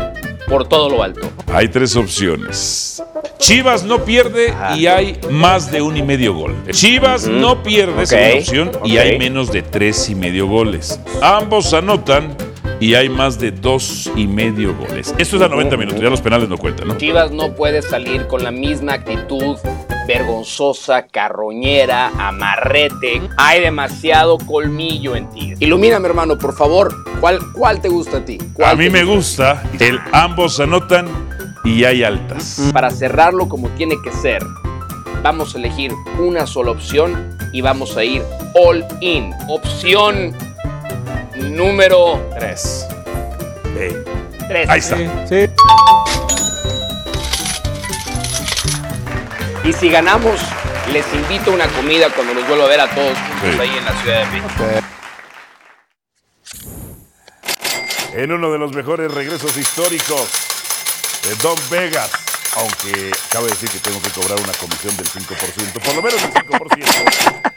por 0.47 0.65
todo 0.65 0.89
lo 0.89 1.03
alto. 1.03 1.29
Hay 1.53 1.67
tres 1.67 1.97
opciones. 1.97 3.03
Chivas 3.37 3.83
no 3.83 4.05
pierde 4.05 4.53
y 4.77 4.87
hay 4.87 5.19
más 5.29 5.73
de 5.73 5.81
un 5.81 5.97
y 5.97 6.03
medio 6.03 6.33
gol. 6.33 6.55
Chivas 6.71 7.27
no 7.27 7.61
pierde, 7.61 8.05
segunda 8.05 8.37
opción, 8.37 8.71
y 8.85 8.95
hay 8.95 9.19
menos 9.19 9.51
de 9.51 9.61
tres 9.61 10.09
y 10.09 10.15
medio 10.15 10.47
goles. 10.47 11.01
Ambos 11.21 11.73
anotan 11.73 12.33
y 12.79 12.95
hay 12.95 13.09
más 13.09 13.37
de 13.39 13.51
dos 13.51 14.09
y 14.15 14.25
medio 14.25 14.73
goles. 14.73 15.13
Esto 15.17 15.35
es 15.35 15.41
a 15.41 15.49
90 15.49 15.75
minutos, 15.75 16.01
ya 16.01 16.09
los 16.09 16.21
penales 16.21 16.47
no 16.47 16.57
cuentan, 16.57 16.87
¿no? 16.87 16.97
Chivas 16.97 17.31
no 17.31 17.53
puede 17.55 17.81
salir 17.81 18.27
con 18.27 18.41
la 18.41 18.51
misma 18.51 18.93
actitud 18.93 19.57
vergonzosa, 20.07 21.07
carroñera, 21.07 22.11
amarrete. 22.17 23.21
Hay 23.37 23.61
demasiado 23.61 24.37
colmillo 24.37 25.15
en 25.15 25.29
ti. 25.31 25.53
Ilumíname, 25.59 26.07
hermano, 26.07 26.37
por 26.37 26.55
favor. 26.55 26.93
¿Cuál, 27.19 27.39
cuál 27.53 27.81
te 27.81 27.89
gusta 27.89 28.17
a 28.17 28.25
ti? 28.25 28.37
¿Cuál 28.53 28.71
A 28.71 28.75
mí 28.75 28.89
me 28.89 29.03
gusta 29.03 29.63
el 29.79 29.99
ambos 30.11 30.59
anotan 30.59 31.07
y 31.63 31.83
hay 31.83 32.03
altas. 32.03 32.69
Para 32.73 32.91
cerrarlo 32.91 33.49
como 33.49 33.69
tiene 33.69 33.95
que 34.03 34.11
ser, 34.11 34.43
vamos 35.23 35.55
a 35.55 35.57
elegir 35.57 35.91
una 36.19 36.45
sola 36.45 36.71
opción 36.71 37.37
y 37.51 37.61
vamos 37.61 37.97
a 37.97 38.03
ir 38.03 38.21
all 38.53 38.85
in. 39.01 39.33
Opción 39.47 40.35
número 41.51 42.19
Tres. 42.37 42.87
Eh, 43.77 44.03
3. 44.47 44.69
ahí 44.69 44.79
está. 44.79 44.97
Sí. 45.27 45.49
Y 49.65 49.73
si 49.73 49.89
ganamos, 49.89 50.39
les 50.91 51.05
invito 51.13 51.51
a 51.51 51.53
una 51.55 51.67
comida 51.69 52.09
cuando 52.11 52.33
los 52.33 52.47
vuelva 52.47 52.65
a 52.65 52.67
ver 52.67 52.79
a 52.81 52.89
todos 52.93 53.17
juntos 53.17 53.49
Sí. 53.53 53.59
ahí 53.59 53.77
en 53.77 53.85
la 53.85 54.01
Ciudad 54.01 54.19
de 54.19 54.25
México. 54.41 54.63
En 58.13 58.31
uno 58.31 58.51
de 58.51 58.57
los 58.59 58.71
mejores 58.73 59.11
regresos 59.11 59.57
históricos 59.57 60.29
de 61.23 61.35
Don 61.35 61.57
Vegas. 61.69 62.11
Aunque 62.57 63.11
cabe 63.29 63.47
decir 63.49 63.69
que 63.69 63.79
tengo 63.79 64.01
que 64.01 64.09
cobrar 64.11 64.39
una 64.39 64.53
comisión 64.53 64.95
del 64.95 65.07
5%, 65.07 65.81
por 65.81 65.95
lo 65.95 66.01
menos 66.01 66.21
del 66.21 66.31
5%. 66.31 67.51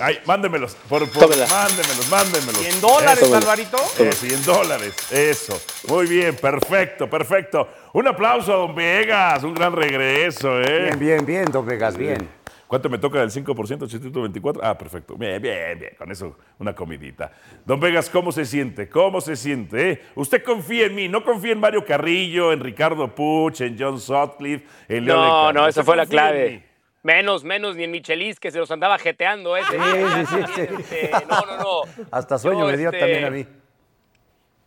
Ay, 0.00 0.18
mándemelos, 0.26 0.74
por, 0.88 1.08
por, 1.10 1.24
Tómela. 1.24 1.46
mándemelos, 1.48 2.08
mándemelos. 2.10 2.62
¿Y 2.62 2.66
en 2.66 2.80
dólares, 2.80 3.22
Eso, 3.22 3.36
Alvarito? 3.36 3.76
Y 4.22 4.32
en 4.32 4.44
dólares, 4.44 4.94
eso. 5.12 5.60
Muy 5.88 6.06
bien, 6.06 6.36
perfecto, 6.36 7.10
perfecto. 7.10 7.68
Un 7.94 8.06
aplauso 8.06 8.52
a 8.52 8.56
Don 8.58 8.74
Vegas, 8.74 9.42
un 9.42 9.54
gran 9.54 9.72
regreso, 9.72 10.60
¿eh? 10.60 10.82
Bien, 10.84 10.98
bien, 10.98 11.26
bien, 11.26 11.44
don 11.50 11.66
Vegas, 11.66 11.96
bien. 11.96 12.28
¿Cuánto 12.68 12.90
me 12.90 12.98
toca 12.98 13.20
del 13.20 13.30
5%, 13.30 13.80
Instituto 13.82 14.20
24? 14.20 14.62
Ah, 14.62 14.76
perfecto. 14.76 15.16
Bien, 15.16 15.40
bien, 15.40 15.78
bien. 15.78 15.92
Con 15.96 16.12
eso, 16.12 16.36
una 16.58 16.74
comidita. 16.74 17.32
Don 17.64 17.80
Vegas, 17.80 18.10
¿cómo 18.10 18.30
se 18.30 18.44
siente? 18.44 18.90
¿Cómo 18.90 19.22
se 19.22 19.36
siente? 19.36 19.90
eh? 19.90 20.02
Usted 20.14 20.44
confía 20.44 20.84
en 20.84 20.94
mí, 20.94 21.08
no 21.08 21.24
confía 21.24 21.52
en 21.52 21.60
Mario 21.60 21.82
Carrillo, 21.86 22.52
en 22.52 22.60
Ricardo 22.60 23.14
Puch, 23.14 23.62
en 23.62 23.74
John 23.78 23.98
Sutcliffe, 23.98 24.66
en 24.86 25.06
Leo 25.06 25.16
No, 25.16 25.52
no, 25.54 25.66
esa 25.66 25.82
fue 25.82 25.96
la 25.96 26.04
clave. 26.04 26.67
Menos, 27.02 27.44
menos 27.44 27.76
ni 27.76 27.84
en 27.84 27.90
Michelis, 27.90 28.40
que 28.40 28.50
se 28.50 28.58
los 28.58 28.70
andaba 28.70 28.98
jeteando 28.98 29.56
ese. 29.56 29.70
Sí, 29.70 29.76
día. 29.76 30.26
sí, 30.26 30.36
sí, 30.36 30.52
sí. 30.54 30.96
Este, 30.96 31.10
no, 31.28 31.40
no, 31.46 31.56
no. 31.56 32.06
Hasta 32.10 32.38
sueño 32.38 32.60
Yo, 32.60 32.66
me 32.66 32.76
dio 32.76 32.88
este, 32.88 32.98
también 32.98 33.24
a 33.24 33.30
mí. 33.30 33.46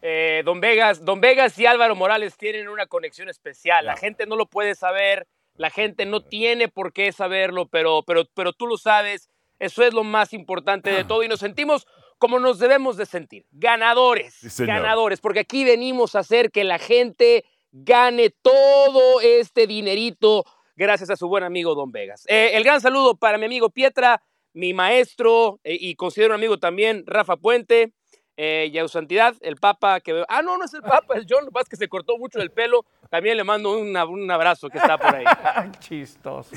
Eh, 0.02 0.41
Don 0.44 0.60
Vegas, 0.60 1.06
Don 1.06 1.22
Vegas 1.22 1.58
y 1.60 1.65
Álvaro 1.65 1.96
Morales 1.96 2.38
tienen 2.38 2.70
una 2.70 2.88
conexión 2.88 3.30
especial. 3.30 3.86
La 3.86 3.98
gente 3.98 4.26
no 4.26 4.36
lo 4.36 4.48
puede 4.48 4.74
saber, 4.76 5.28
la 5.56 5.70
gente 5.70 6.06
no 6.06 6.22
tiene 6.22 6.70
por 6.70 6.91
qué 6.94 7.12
saberlo, 7.12 7.67
pero, 7.67 8.04
pero, 8.04 8.24
pero 8.34 8.54
tú 8.54 8.65
lo 8.65 8.78
sabes. 8.78 9.30
Eso 9.60 9.84
es 9.84 9.94
lo 9.94 10.04
más 10.04 10.34
importante 10.34 10.89
de 10.89 11.04
todo 11.04 11.22
y 11.22 11.28
nos 11.28 11.39
sentimos 11.39 11.86
como 12.17 12.39
nos 12.39 12.60
debemos 12.60 12.98
de 12.98 13.08
sentir, 13.08 13.48
ganadores, 13.52 14.36
Sí, 14.36 14.63
ganadores, 14.63 15.20
porque 15.20 15.39
aquí 15.39 15.63
venimos 15.63 16.15
a 16.15 16.20
hacer 16.20 16.52
que 16.52 16.63
la 16.63 16.78
gente 16.78 17.46
gane 17.72 18.30
todo 18.30 19.22
este 19.22 19.65
dinerito 19.65 20.46
gracias 20.82 21.12
a 21.12 21.15
su 21.15 21.28
buen 21.28 21.44
amigo 21.44 21.76
Don 21.76 21.91
Vegas. 21.91 22.26
Eh, 22.28 22.52
el 22.54 22.63
gran 22.63 22.82
saludo 22.82 23.15
para 23.15 23.38
mi 23.38 23.46
amigo 23.46 23.70
Pietra, 23.70 24.24
mi 24.54 24.74
maestro 24.74 25.60
eh, 25.63 25.78
y 25.80 25.96
considero 25.96 26.34
amigo 26.34 26.58
también 26.58 27.04
Rafa 27.06 27.38
Puente. 27.38 27.94
Eh, 28.38 28.72
y 28.74 28.78
a 28.80 28.82
su 28.84 28.88
santidad, 28.88 29.36
el 29.41 29.58
Papa 29.58 30.00
que 30.00 30.13
veo. 30.13 30.26
Ah, 30.28 30.41
no, 30.41 30.58
no 30.58 30.65
es 30.65 30.74
el 30.74 30.82
Papa, 30.82 31.15
es 31.15 31.26
John. 31.30 31.41
Lo 31.41 31.48
que 31.48 31.52
pasa 31.52 31.63
es 31.63 31.70
que 31.70 31.76
se 31.76 31.88
cortó 31.88 32.17
mucho 32.17 32.39
el 32.39 32.50
pelo. 32.50 32.86
También 33.10 33.38
le 33.38 33.44
mando 33.44 33.78
un, 33.78 33.96
un 33.96 34.32
abrazo 34.32 34.67
que 34.70 34.80
está 34.80 34.98
por 34.98 35.13
ahí. 35.13 35.26
Chistoso. 35.80 36.56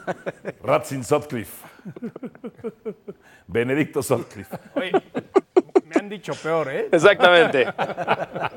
Ratsin 0.62 1.02
Sutcliffe. 1.02 1.66
Benedicto 3.48 4.02
Sutcliffe. 4.02 4.56
Oye, 4.74 4.92
me 5.86 5.96
han 5.96 6.08
dicho 6.08 6.32
peor, 6.34 6.68
¿eh? 6.70 6.88
Exactamente. 6.92 7.66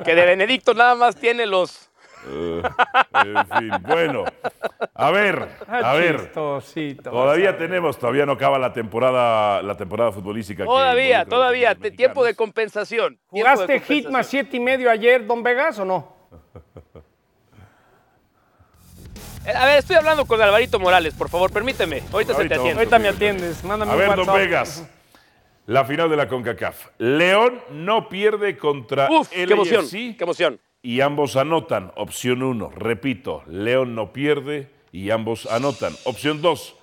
Que 0.05 0.13
de 0.13 0.25
Benedicto 0.25 0.75
nada 0.75 0.93
más 0.93 1.15
tiene 1.15 1.47
los. 1.47 1.88
En 2.25 3.47
fin, 3.57 3.71
bueno. 3.87 4.25
A 4.93 5.11
ver, 5.11 5.47
a 5.67 5.93
ver. 5.93 6.31
Todavía 6.31 7.57
tenemos, 7.57 7.97
todavía 7.97 8.25
no 8.25 8.33
acaba 8.33 8.59
la 8.59 8.73
temporada, 8.73 9.61
la 9.61 9.75
temporada 9.77 10.11
futbolística. 10.11 10.63
que 10.63 10.67
Todavía, 10.67 11.25
todavía. 11.25 11.75
Tiempo 11.75 12.23
de 12.23 12.35
compensación. 12.35 13.19
¿Jugaste 13.27 13.79
hit 13.81 14.09
más 14.09 14.27
siete 14.27 14.57
y 14.57 14.59
medio 14.59 14.91
ayer, 14.91 15.25
Don 15.25 15.43
Vegas, 15.43 15.79
o 15.79 15.85
no? 15.85 16.13
Eh, 19.45 19.53
A 19.55 19.65
ver, 19.65 19.79
estoy 19.79 19.95
hablando 19.95 20.25
con 20.25 20.41
Alvarito 20.41 20.79
Morales, 20.79 21.13
por 21.13 21.29
favor, 21.29 21.51
permíteme. 21.51 22.03
Ahorita 22.11 22.33
se 22.35 22.45
te 22.45 22.53
atiende. 22.55 22.79
Ahorita 22.79 22.99
me 22.99 23.07
atiendes. 23.07 23.63
Mándame 23.63 23.91
A 23.91 23.95
un 23.95 23.99
ver, 23.99 24.15
Don. 24.25 24.35
Vegas. 24.35 24.87
La 25.65 25.85
final 25.85 26.09
de 26.09 26.17
la 26.17 26.27
CONCACAF. 26.27 26.87
León 26.97 27.61
no 27.71 28.09
pierde 28.09 28.57
contra 28.57 29.07
Uf, 29.09 29.29
el 29.31 29.47
qué 29.47 29.53
emoción, 29.53 29.87
qué 29.89 30.17
emoción. 30.19 30.59
Y 30.81 31.01
ambos 31.01 31.35
anotan. 31.35 31.91
Opción 31.95 32.43
1, 32.43 32.69
repito, 32.75 33.43
León 33.47 33.95
no 33.95 34.13
pierde 34.13 34.69
y 34.91 35.09
ambos 35.11 35.45
anotan. 35.45 35.93
Opción 36.05 36.41
2, 36.41 36.75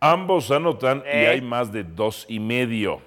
ambos 0.00 0.50
anotan 0.50 0.98
y 1.06 1.16
Eh. 1.16 1.28
hay 1.28 1.40
más 1.40 1.72
de 1.72 1.84
dos 1.84 2.26
y 2.28 2.38
medio. 2.40 3.00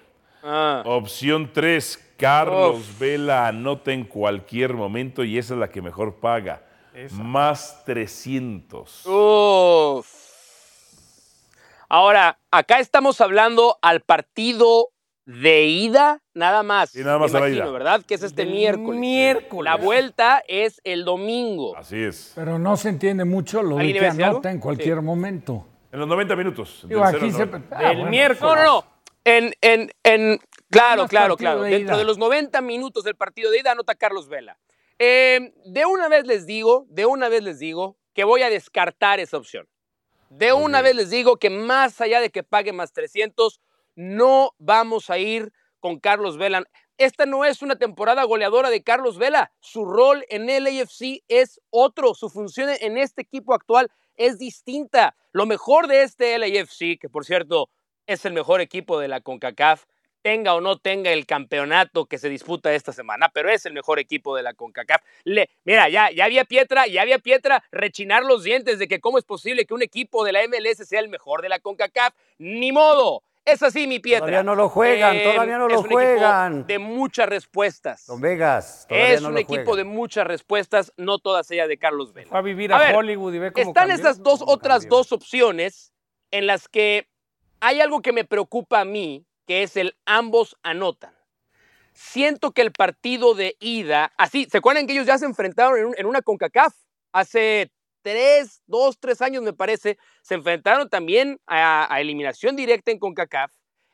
Ah, 0.44 0.84
Opción 0.86 1.52
3, 1.54 2.16
Carlos 2.18 2.98
Vela 3.00 3.48
anota 3.48 3.92
en 3.94 4.04
cualquier 4.06 4.74
momento 4.74 5.24
y 5.24 5.38
esa 5.38 5.54
es 5.54 5.60
la 5.60 5.70
que 5.70 5.82
mejor 5.82 6.16
paga. 6.16 6.64
Más 7.12 7.84
300. 7.86 9.06
uf. 9.06 10.08
Ahora, 11.90 12.40
acá 12.52 12.80
estamos 12.80 13.22
hablando 13.22 13.78
al 13.82 14.02
partido 14.02 14.90
de 15.26 15.64
ida, 15.66 16.22
nada 16.34 16.64
más. 16.64 16.90
Sí, 16.92 17.00
nada 17.04 17.18
más 17.18 17.32
me 17.32 17.38
a 17.38 17.42
la 17.42 17.48
imagino, 17.48 17.66
ida. 17.66 17.72
¿verdad? 17.74 18.02
Que 18.06 18.16
es 18.16 18.24
este 18.24 18.46
miércoles. 18.46 19.00
miércoles. 19.00 19.72
La 19.72 19.78
vuelta 19.78 20.44
es 20.48 20.82
el 20.84 21.06
domingo. 21.06 21.76
Así 21.78 21.98
es. 22.02 22.34
Pero 22.36 22.60
no 22.60 22.76
se 22.78 22.90
entiende 22.90 23.24
mucho 23.26 23.64
lo 23.64 23.76
de 23.78 23.82
¿Alguien 23.82 23.94
que 23.94 23.98
iba 24.00 24.08
a 24.08 24.10
decir 24.12 24.24
algo? 24.26 24.38
anota 24.38 24.52
en 24.52 24.60
cualquier 24.60 25.02
momento. 25.02 25.68
En 25.92 26.00
los 26.00 26.08
90 26.08 26.36
minutos. 26.36 26.86
Digo, 26.88 27.02
del 27.06 27.12
cero 27.12 27.18
aquí 27.18 27.26
al 27.28 27.32
se... 27.34 27.46
90. 27.46 27.76
Ah, 27.78 27.82
bueno. 27.94 28.10
miércoles. 28.10 28.42
No, 28.42 28.56
no, 28.56 28.82
no. 28.82 28.94
En, 29.26 29.54
en, 29.62 29.92
en, 30.04 30.40
claro, 30.70 31.04
Más 31.04 31.10
claro, 31.10 31.34
partido 31.36 31.38
claro. 31.38 31.62
de 31.64 31.70
Dentro 31.70 31.94
ida. 31.96 31.98
de 32.00 32.04
los 32.04 32.18
90 32.18 32.60
minutos 32.62 33.04
del 33.06 33.16
partido 33.16 33.52
de 33.52 33.60
ida 33.60 33.72
anota 33.72 33.96
Carlos 33.96 34.28
Vela. 34.28 34.58
Eh, 35.00 35.54
de 35.66 35.86
una 35.86 36.10
vez 36.10 36.28
les 36.28 36.46
digo, 36.46 36.86
de 36.90 37.06
una 37.06 37.30
vez 37.30 37.42
les 37.44 37.60
digo 37.60 37.96
que 38.14 38.26
voy 38.26 38.42
a 38.42 38.50
descartar 38.50 39.20
esa 39.22 39.38
opción. 39.38 39.68
De 40.30 40.52
una 40.52 40.82
vez 40.82 40.96
les 40.96 41.10
digo 41.10 41.38
que 41.38 41.50
más 41.50 42.02
allá 42.02 42.20
de 42.20 42.32
que 42.32 42.44
pague 42.44 42.74
más 42.74 42.92
300, 42.92 43.62
no 43.96 44.52
vamos 44.58 45.10
a 45.10 45.18
ir 45.18 45.52
con 45.80 46.00
Carlos 46.00 46.38
Vela. 46.38 46.64
Esta 46.98 47.26
no 47.26 47.44
es 47.44 47.62
una 47.62 47.76
temporada 47.76 48.24
goleadora 48.24 48.70
de 48.70 48.84
Carlos 48.84 49.18
Vela. 49.18 49.52
Su 49.60 49.86
rol 49.86 50.26
en 50.30 50.50
el 50.50 50.68
AFC 50.68 51.24
es 51.28 51.60
otro. 51.70 52.14
Su 52.14 52.30
función 52.30 52.70
en 52.80 52.98
este 52.98 53.24
equipo 53.24 53.54
actual 53.54 53.92
es 54.16 54.38
distinta. 54.38 55.16
Lo 55.32 55.46
mejor 55.46 55.88
de 55.88 56.04
este 56.04 56.38
LAFC, 56.38 57.00
que 57.00 57.10
por 57.10 57.26
cierto 57.26 57.70
es 58.06 58.26
el 58.26 58.34
mejor 58.34 58.62
equipo 58.62 59.00
de 59.00 59.08
la 59.08 59.22
CONCACAF, 59.22 59.86
tenga 60.22 60.56
o 60.56 60.62
no 60.62 60.78
tenga 60.78 61.12
el 61.12 61.26
campeonato 61.26 62.06
que 62.06 62.18
se 62.18 62.30
disputa 62.30 62.74
esta 62.74 62.94
semana, 62.94 63.30
pero 63.34 63.50
es 63.50 63.66
el 63.66 63.74
mejor 63.74 64.00
equipo 64.00 64.36
de 64.36 64.44
la 64.44 64.54
CONCACAF. 64.54 65.02
Le, 65.26 65.50
mira, 65.66 65.90
ya, 65.90 66.12
ya 66.12 66.26
había 66.26 66.46
Pietra, 66.46 66.88
ya 66.88 67.02
había 67.02 67.20
Pietra 67.20 67.64
rechinar 67.72 68.24
los 68.24 68.44
dientes 68.44 68.80
de 68.80 68.88
que 68.88 69.02
cómo 69.02 69.18
es 69.18 69.26
posible 69.26 69.66
que 69.66 69.74
un 69.74 69.82
equipo 69.82 70.24
de 70.24 70.32
la 70.32 70.48
MLS 70.48 70.88
sea 70.88 71.00
el 71.00 71.10
mejor 71.10 71.42
de 71.42 71.50
la 71.50 71.60
CONCACAF. 71.60 72.14
Ni 72.38 72.72
modo. 72.72 73.24
Es 73.46 73.62
así, 73.62 73.88
mi 73.88 74.00
Pietra. 74.00 74.20
Todavía 74.22 74.44
no 74.44 74.56
lo 74.56 74.70
juegan, 74.70 75.16
Eh, 75.18 75.24
todavía 75.34 75.58
no 75.58 75.66
es 75.68 75.74
lo 75.74 75.80
un 75.82 75.86
equipo 75.86 75.96
juegan. 75.96 76.66
de 76.66 76.80
muchas 76.80 77.28
respuestas. 77.28 78.06
Don 78.08 78.22
Vegas, 78.22 78.86
todavía 78.88 79.14
Es 79.14 79.22
no 79.22 79.28
un 79.30 79.34
lo 79.34 79.40
equipo 79.42 79.64
juegan. 79.72 79.78
de 79.78 79.84
muchas 79.94 80.26
respuestas, 80.28 80.94
no 80.96 81.20
todas 81.20 81.52
ellas 81.52 81.68
de 81.68 81.78
Carlos 81.78 82.14
Vela. 82.14 82.30
Fue 82.30 82.40
a 82.40 82.42
vivir 82.42 82.72
A 82.72 82.78
a, 82.78 82.80
ver, 82.80 82.96
Hollywood 82.96 83.34
y 83.34 83.40
ve 83.40 83.52
cómo 83.52 83.68
Están 83.68 83.90
cambió. 83.90 83.96
esas 83.96 84.24
dos 84.24 84.40
¿Cómo 84.40 84.52
otras 84.54 84.84
cambió? 84.84 84.98
dos 84.98 85.12
opciones 85.12 85.92
en 86.32 86.48
las 86.48 86.70
que 86.70 87.10
hay 87.60 87.82
algo 87.82 88.02
que 88.02 88.14
me 88.14 88.24
preocupa 88.24 88.80
a 88.80 88.86
mí, 88.86 89.26
que 89.46 89.64
es 89.64 89.76
el 89.76 89.96
ambos 90.06 90.56
anotan. 90.64 91.14
Siento 91.92 92.52
que 92.52 92.62
el 92.62 92.72
partido 92.72 93.36
de 93.36 93.56
ida, 93.60 94.14
así, 94.18 94.48
¿se 94.50 94.58
acuerdan 94.58 94.88
que 94.88 94.94
ellos 94.94 95.06
ya 95.06 95.18
se 95.18 95.26
enfrentaron 95.26 95.78
en, 95.78 95.86
un- 95.88 95.96
en 95.98 96.06
una 96.06 96.22
CONCACAF 96.22 96.74
hace 97.12 97.72
tres, 98.04 98.62
dos, 98.68 99.00
tres 99.00 99.22
años 99.22 99.42
me 99.42 99.54
parece, 99.54 99.98
se 100.22 100.36
enfrentaron 100.36 100.90
también 100.90 101.40
a, 101.48 101.92
a 101.92 102.00
eliminación 102.00 102.56
directa 102.56 102.92
en 102.92 103.00
CONCACAF. 103.00 103.52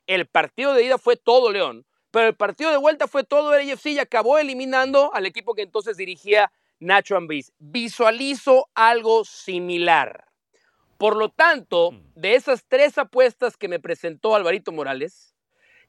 El 0.08 0.28
partido 0.28 0.74
de 0.74 0.84
ida 0.84 0.98
fue 0.98 1.16
todo 1.16 1.52
León, 1.52 1.86
pero 2.12 2.28
el 2.28 2.36
partido 2.36 2.72
de 2.72 2.78
vuelta 2.78 3.08
fue 3.08 3.24
todo 3.24 3.54
el 3.54 3.70
AFC 3.72 3.88
y 3.88 4.00
acabó 4.00 4.38
eliminando 4.38 5.14
al 5.14 5.26
equipo 5.26 5.54
que 5.54 5.62
entonces 5.62 5.96
dirigía 5.96 6.52
Nacho 6.80 7.16
Ambriz. 7.16 7.54
Visualizo 7.60 8.70
algo 8.74 9.24
similar. 9.24 10.26
Por 10.98 11.16
lo 11.16 11.30
tanto, 11.30 11.92
de 12.16 12.36
esas 12.36 12.66
tres 12.68 12.98
apuestas 12.98 13.56
que 13.56 13.70
me 13.70 13.80
presentó 13.80 14.36
Alvarito 14.36 14.72
Morales, 14.72 15.34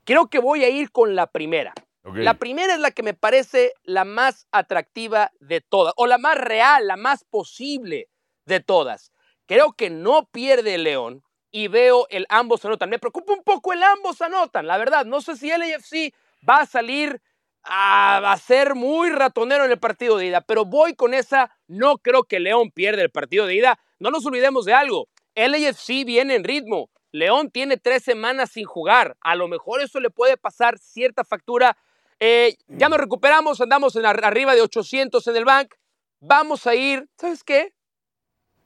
creo 0.04 0.28
que 0.28 0.38
voy 0.38 0.62
a 0.62 0.68
ir 0.68 0.92
con 0.92 1.16
la 1.16 1.26
primera. 1.26 1.72
La 2.04 2.34
primera 2.34 2.74
es 2.74 2.80
la 2.80 2.92
que 2.92 3.02
me 3.02 3.14
parece 3.14 3.74
la 3.82 4.04
más 4.04 4.46
atractiva 4.52 5.32
de 5.40 5.60
todas, 5.60 5.92
o 5.96 6.06
la 6.06 6.18
más 6.18 6.36
real, 6.38 6.86
la 6.86 6.96
más 6.96 7.24
posible 7.24 8.08
de 8.46 8.60
todas. 8.60 9.12
Creo 9.46 9.72
que 9.72 9.90
no 9.90 10.28
pierde 10.32 10.74
el 10.76 10.84
León 10.84 11.22
y 11.50 11.68
veo 11.68 12.06
el 12.10 12.26
ambos 12.28 12.64
anotan. 12.64 12.88
Me 12.88 12.98
preocupa 12.98 13.32
un 13.32 13.42
poco 13.42 13.72
el 13.72 13.82
ambos 13.82 14.22
anotan, 14.22 14.66
la 14.66 14.78
verdad. 14.78 15.04
No 15.04 15.20
sé 15.20 15.36
si 15.36 15.50
el 15.50 15.62
AFC 15.62 16.14
va 16.48 16.60
a 16.60 16.66
salir 16.66 17.20
a, 17.64 18.32
a 18.32 18.36
ser 18.38 18.74
muy 18.74 19.10
ratonero 19.10 19.64
en 19.64 19.70
el 19.70 19.78
partido 19.78 20.16
de 20.16 20.26
ida, 20.26 20.40
pero 20.40 20.64
voy 20.64 20.94
con 20.94 21.12
esa. 21.12 21.54
No 21.66 21.98
creo 21.98 22.24
que 22.24 22.40
León 22.40 22.70
pierda 22.70 23.02
el 23.02 23.10
partido 23.10 23.46
de 23.46 23.56
ida. 23.56 23.78
No 23.98 24.10
nos 24.10 24.24
olvidemos 24.24 24.64
de 24.64 24.72
algo. 24.72 25.08
El 25.34 25.54
AFC 25.54 26.04
viene 26.04 26.34
en 26.34 26.44
ritmo. 26.44 26.90
León 27.12 27.50
tiene 27.50 27.76
tres 27.76 28.04
semanas 28.04 28.52
sin 28.52 28.64
jugar. 28.64 29.16
A 29.20 29.34
lo 29.34 29.48
mejor 29.48 29.80
eso 29.80 30.00
le 30.00 30.10
puede 30.10 30.36
pasar 30.36 30.78
cierta 30.78 31.24
factura. 31.24 31.76
Eh, 32.20 32.56
ya 32.68 32.88
nos 32.90 32.98
recuperamos, 32.98 33.60
andamos 33.60 33.96
en 33.96 34.04
arriba 34.04 34.54
de 34.54 34.60
800 34.60 35.26
en 35.26 35.36
el 35.36 35.44
bank. 35.44 35.74
Vamos 36.20 36.66
a 36.66 36.74
ir, 36.74 37.08
¿sabes 37.16 37.42
qué? 37.42 37.72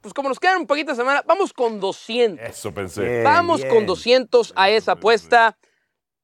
Pues 0.01 0.13
como 0.13 0.29
nos 0.29 0.41
quedan 0.41 0.59
un 0.59 0.67
poquito 0.67 0.91
de 0.91 0.97
semana, 0.97 1.23
vamos 1.27 1.53
con 1.53 1.79
200. 1.81 2.45
Eso 2.47 2.75
pensé. 2.75 3.03
Bien, 3.09 3.25
Vamos 3.25 3.63
bien. 3.63 3.73
con 3.73 3.87
200 3.87 4.53
a 4.57 4.69
esa 4.69 4.93
apuesta. 4.93 5.57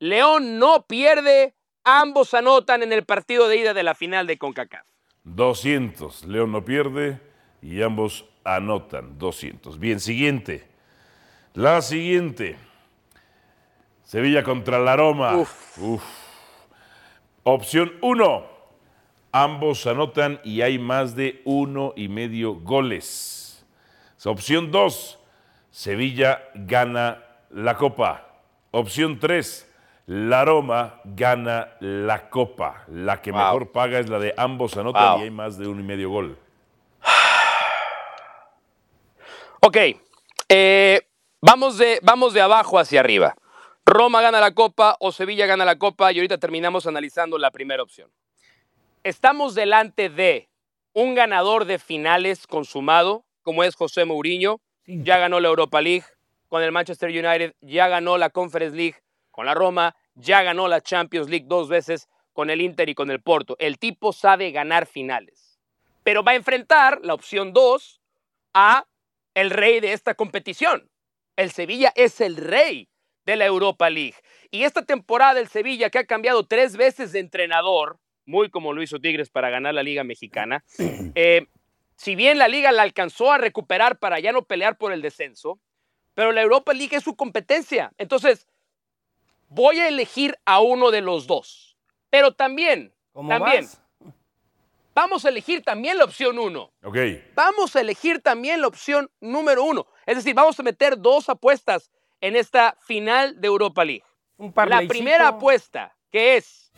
León 0.01 0.59
no 0.59 0.85
pierde. 0.87 1.55
Ambos 1.85 2.35
anotan 2.35 2.83
en 2.83 2.93
el 2.93 3.07
partido 3.07 3.49
de 3.49 3.57
ida 3.57 3.73
de 3.73 3.83
la 3.83 3.95
final 3.95 4.27
de 4.27 4.37
CONCACAF. 4.37 4.87
200. 5.25 6.25
León 6.27 6.53
no 6.53 6.63
pierde 6.65 7.21
y 7.63 7.81
ambos 7.81 8.27
anotan 8.45 9.19
200. 9.19 9.79
Bien, 9.79 9.99
siguiente. 9.99 10.69
La 11.55 11.81
siguiente. 11.81 12.57
Sevilla 14.05 14.43
contra 14.43 14.79
la 14.79 14.97
Roma. 14.97 15.37
Uf. 15.37 15.79
Opción 17.45 17.93
1. 18.03 18.47
Ambos 19.33 19.87
anotan 19.87 20.41
y 20.45 20.63
hay 20.63 20.79
más 20.79 21.15
de 21.15 21.41
uno 21.45 21.93
y 21.97 22.09
medio 22.09 22.55
goles. 22.55 23.65
Opción 24.25 24.71
2. 24.71 25.19
Sevilla 25.71 26.43
gana 26.55 27.23
la 27.51 27.77
copa. 27.77 28.27
Opción 28.73 29.19
3. 29.19 29.67
La 30.07 30.45
Roma 30.45 31.01
gana 31.05 31.69
la 31.81 32.29
copa. 32.29 32.85
La 32.89 33.23
que 33.23 33.31
Wow. 33.31 33.41
mejor 33.41 33.73
paga 33.73 34.01
es 34.01 34.09
la 34.09 34.19
de 34.19 34.35
ambos 34.37 34.77
anotan 34.77 35.13
Wow. 35.13 35.21
y 35.21 35.23
hay 35.25 35.31
más 35.31 35.57
de 35.57 35.69
uno 35.69 35.81
y 35.81 35.85
medio 35.85 36.11
gol. 36.11 36.37
Ok, 39.63 39.77
eh, 40.49 41.03
vamos, 41.41 41.77
de, 41.79 42.01
vamos 42.03 42.33
de 42.35 42.41
abajo 42.41 42.79
hacia 42.79 42.99
arriba. 43.01 43.37
Roma 43.91 44.23
gana 44.23 44.39
la 44.39 44.55
copa 44.55 44.97
o 45.01 45.11
Sevilla 45.11 45.47
gana 45.47 45.65
la 45.65 45.77
copa 45.77 46.13
y 46.13 46.19
ahorita 46.19 46.39
terminamos 46.39 46.87
analizando 46.87 47.39
la 47.39 47.51
primera 47.51 47.83
opción. 47.83 48.09
Estamos 49.03 49.57
delante 49.57 50.09
de 50.09 50.49
un 50.93 51.17
ganador 51.17 51.65
de 51.65 51.81
finales 51.81 52.47
consumado, 52.47 53.25
como 53.43 53.65
es 53.65 53.75
José 53.75 54.05
Mourinho, 54.05 54.61
ya 54.87 55.19
ganó 55.19 55.41
la 55.41 55.49
Europa 55.49 55.81
League 55.81 56.05
con 56.47 56.63
el 56.63 56.71
Manchester 56.71 57.11
United, 57.11 57.57
ya 57.63 57.89
ganó 57.89 58.17
la 58.17 58.31
Conference 58.31 58.77
League 58.77 58.95
con 59.33 59.45
la 59.45 59.55
Roma, 59.55 59.97
ya 60.15 60.45
ganó 60.45 60.69
la 60.69 60.81
Champions 60.81 61.29
League 61.29 61.47
dos 61.49 61.69
veces 61.69 62.09
con 62.33 62.49
el 62.49 62.61
Inter 62.61 62.89
y 62.89 62.95
con 62.95 63.11
el 63.11 63.21
Porto. 63.21 63.57
El 63.59 63.81
tipo 63.81 64.13
sabe 64.13 64.53
ganar 64.53 64.87
finales, 64.87 65.59
pero 66.05 66.23
va 66.23 66.31
a 66.31 66.37
enfrentar 66.37 67.01
la 67.03 67.15
opción 67.15 67.53
2 67.53 68.01
a 68.55 68.87
el 69.35 69.51
rey 69.51 69.81
de 69.81 69.95
esta 69.95 70.15
competición. 70.15 70.89
El 71.35 71.51
Sevilla 71.51 71.93
es 71.97 72.21
el 72.21 72.37
rey 72.37 72.90
de 73.27 73.37
la 73.37 73.47
Europa 73.47 73.91
League. 73.91 74.17
Y 74.51 74.65
esta 74.65 74.85
temporada 74.85 75.41
el 75.41 75.49
Sevilla, 75.49 75.91
que 75.91 75.99
ha 75.99 76.07
cambiado 76.07 76.45
tres 76.47 76.77
veces 76.77 77.13
de 77.13 77.21
entrenador, 77.21 77.99
muy 78.27 78.51
como 78.51 78.73
lo 78.73 78.83
hizo 78.83 79.01
Tigres 79.01 79.31
para 79.31 79.51
ganar 79.51 79.75
la 79.75 79.83
Liga 79.83 80.05
Mexicana, 80.05 80.65
eh, 81.15 81.47
si 81.97 82.15
bien 82.15 82.39
la 82.39 82.49
Liga 82.49 82.73
la 82.73 82.83
alcanzó 82.83 83.31
a 83.31 83.39
recuperar 83.39 83.99
para 83.99 84.21
ya 84.21 84.33
no 84.33 84.43
pelear 84.43 84.79
por 84.79 84.93
el 84.93 85.03
descenso, 85.03 85.61
pero 86.15 86.33
la 86.33 86.43
Europa 86.43 86.73
League 86.73 86.97
es 86.97 87.05
su 87.05 87.15
competencia. 87.15 87.93
Entonces, 87.99 88.47
voy 89.49 89.79
a 89.79 89.89
elegir 89.89 90.39
a 90.45 90.61
uno 90.61 90.91
de 90.91 91.03
los 91.03 91.27
dos. 91.27 91.77
Pero 92.09 92.33
también, 92.33 92.93
¿Cómo 93.13 93.29
también, 93.29 93.65
vas? 93.65 93.83
vamos 94.95 95.25
a 95.25 95.29
elegir 95.29 95.63
también 95.63 95.99
la 95.99 96.05
opción 96.05 96.39
uno 96.39 96.73
vamos 97.35 97.77
a 97.77 97.81
elegir 97.81 98.21
también 98.21 98.61
la 98.61 98.67
opción 98.67 99.11
número 99.21 99.65
uno. 99.65 99.87
Es 100.07 100.17
decir, 100.17 100.35
vamos 100.35 100.59
a 100.59 100.63
meter 100.63 100.99
dos 100.99 101.29
apuestas 101.29 101.91
en 102.21 102.37
esta 102.37 102.77
final 102.81 103.41
de 103.41 103.49
Europa 103.49 103.85
League. 103.85 104.05
Un 104.37 104.53
La 104.57 104.83
primera 104.83 105.29
apuesta, 105.29 105.95
que 106.11 106.37
es 106.37 106.73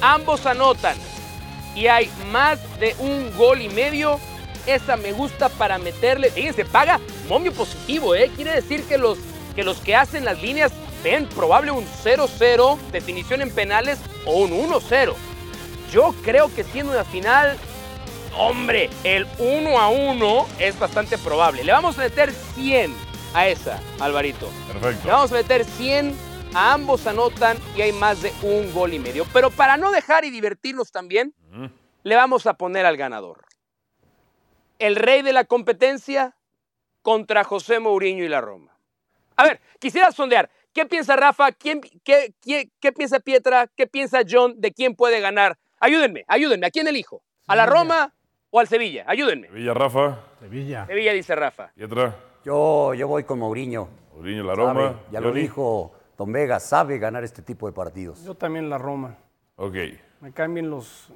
ambos 0.00 0.46
anotan 0.46 0.96
y 1.74 1.86
hay 1.86 2.10
más 2.30 2.58
de 2.80 2.94
un 2.98 3.36
gol 3.36 3.60
y 3.60 3.68
medio, 3.68 4.18
esa 4.66 4.96
me 4.96 5.12
gusta 5.12 5.48
para 5.48 5.78
meterle. 5.78 6.30
Fíjense, 6.30 6.64
paga 6.64 7.00
momio 7.28 7.52
positivo, 7.52 8.14
¿eh? 8.14 8.30
Quiere 8.34 8.52
decir 8.52 8.84
que 8.84 8.98
los 8.98 9.18
que, 9.54 9.62
los 9.62 9.78
que 9.80 9.94
hacen 9.94 10.24
las 10.24 10.40
líneas 10.42 10.72
ven 11.02 11.26
probable 11.26 11.70
un 11.70 11.86
0-0, 11.86 12.78
definición 12.92 13.42
en 13.42 13.50
penales 13.50 13.98
o 14.26 14.40
un 14.40 14.50
1-0. 14.50 15.14
Yo 15.92 16.14
creo 16.22 16.54
que 16.54 16.64
siendo 16.64 16.92
una 16.92 17.04
final, 17.04 17.56
hombre, 18.36 18.90
el 19.04 19.26
1 19.38 19.78
a 19.78 19.88
1 19.88 20.46
es 20.58 20.78
bastante 20.78 21.18
probable. 21.18 21.64
Le 21.64 21.72
vamos 21.72 21.98
a 21.98 22.02
meter 22.02 22.32
100 22.32 23.09
a 23.34 23.46
esa, 23.48 23.80
Alvarito. 24.00 24.48
Perfecto. 24.72 25.06
Le 25.06 25.12
vamos 25.12 25.30
a 25.32 25.34
meter 25.36 25.64
100, 25.64 26.14
a 26.54 26.72
ambos 26.72 27.06
anotan 27.06 27.56
y 27.76 27.82
hay 27.82 27.92
más 27.92 28.22
de 28.22 28.32
un 28.42 28.72
gol 28.72 28.92
y 28.94 28.98
medio. 28.98 29.24
Pero 29.32 29.50
para 29.50 29.76
no 29.76 29.90
dejar 29.92 30.24
y 30.24 30.30
divertirnos 30.30 30.90
también, 30.90 31.34
le 32.02 32.16
vamos 32.16 32.46
a 32.46 32.54
poner 32.54 32.86
al 32.86 32.96
ganador. 32.96 33.44
El 34.78 34.96
rey 34.96 35.22
de 35.22 35.32
la 35.32 35.44
competencia 35.44 36.34
contra 37.02 37.44
José 37.44 37.78
Mourinho 37.80 38.24
y 38.24 38.28
la 38.28 38.40
Roma. 38.40 38.76
A 39.36 39.44
ver, 39.44 39.60
quisiera 39.78 40.10
sondear. 40.12 40.50
¿Qué 40.72 40.86
piensa 40.86 41.16
Rafa? 41.16 41.50
¿Quién, 41.52 41.80
qué, 42.04 42.32
qué- 42.42 42.70
qué 42.80 42.92
piensa 42.92 43.20
Pietra? 43.20 43.66
¿Qué 43.76 43.86
piensa 43.86 44.20
John 44.28 44.54
de 44.60 44.72
quién 44.72 44.94
puede 44.94 45.20
ganar? 45.20 45.58
Ayúdenme, 45.80 46.24
ayúdenme. 46.28 46.66
¿A 46.66 46.70
quién 46.70 46.86
elijo? 46.86 47.22
¿A 47.46 47.56
la 47.56 47.66
Roma 47.66 48.14
o 48.50 48.60
al 48.60 48.68
Sevilla? 48.68 49.04
Ayúdenme. 49.06 49.48
Sevilla, 49.48 49.74
Rafa. 49.74 50.18
Sevilla. 50.40 50.86
Sevilla 50.86 51.12
dice 51.12 51.34
Rafa. 51.34 51.72
Pietra. 51.74 52.14
Yo, 52.44 52.94
yo 52.94 53.06
voy 53.08 53.24
con 53.24 53.38
Mourinho. 53.38 53.88
Mourinho, 54.14 54.44
la 54.44 54.54
Sabe, 54.54 54.66
Roma. 54.82 55.00
ya 55.10 55.20
lo 55.20 55.32
dijo 55.32 55.92
Don 56.16 56.32
Vega, 56.32 56.58
sabe 56.60 56.98
ganar 56.98 57.24
este 57.24 57.42
tipo 57.42 57.66
de 57.66 57.72
partidos. 57.72 58.24
Yo 58.24 58.34
también 58.34 58.70
la 58.70 58.78
Roma. 58.78 59.16
Ok. 59.56 59.74
Me 60.20 60.32
caen 60.32 60.54
bien 60.54 60.70
los 60.70 61.08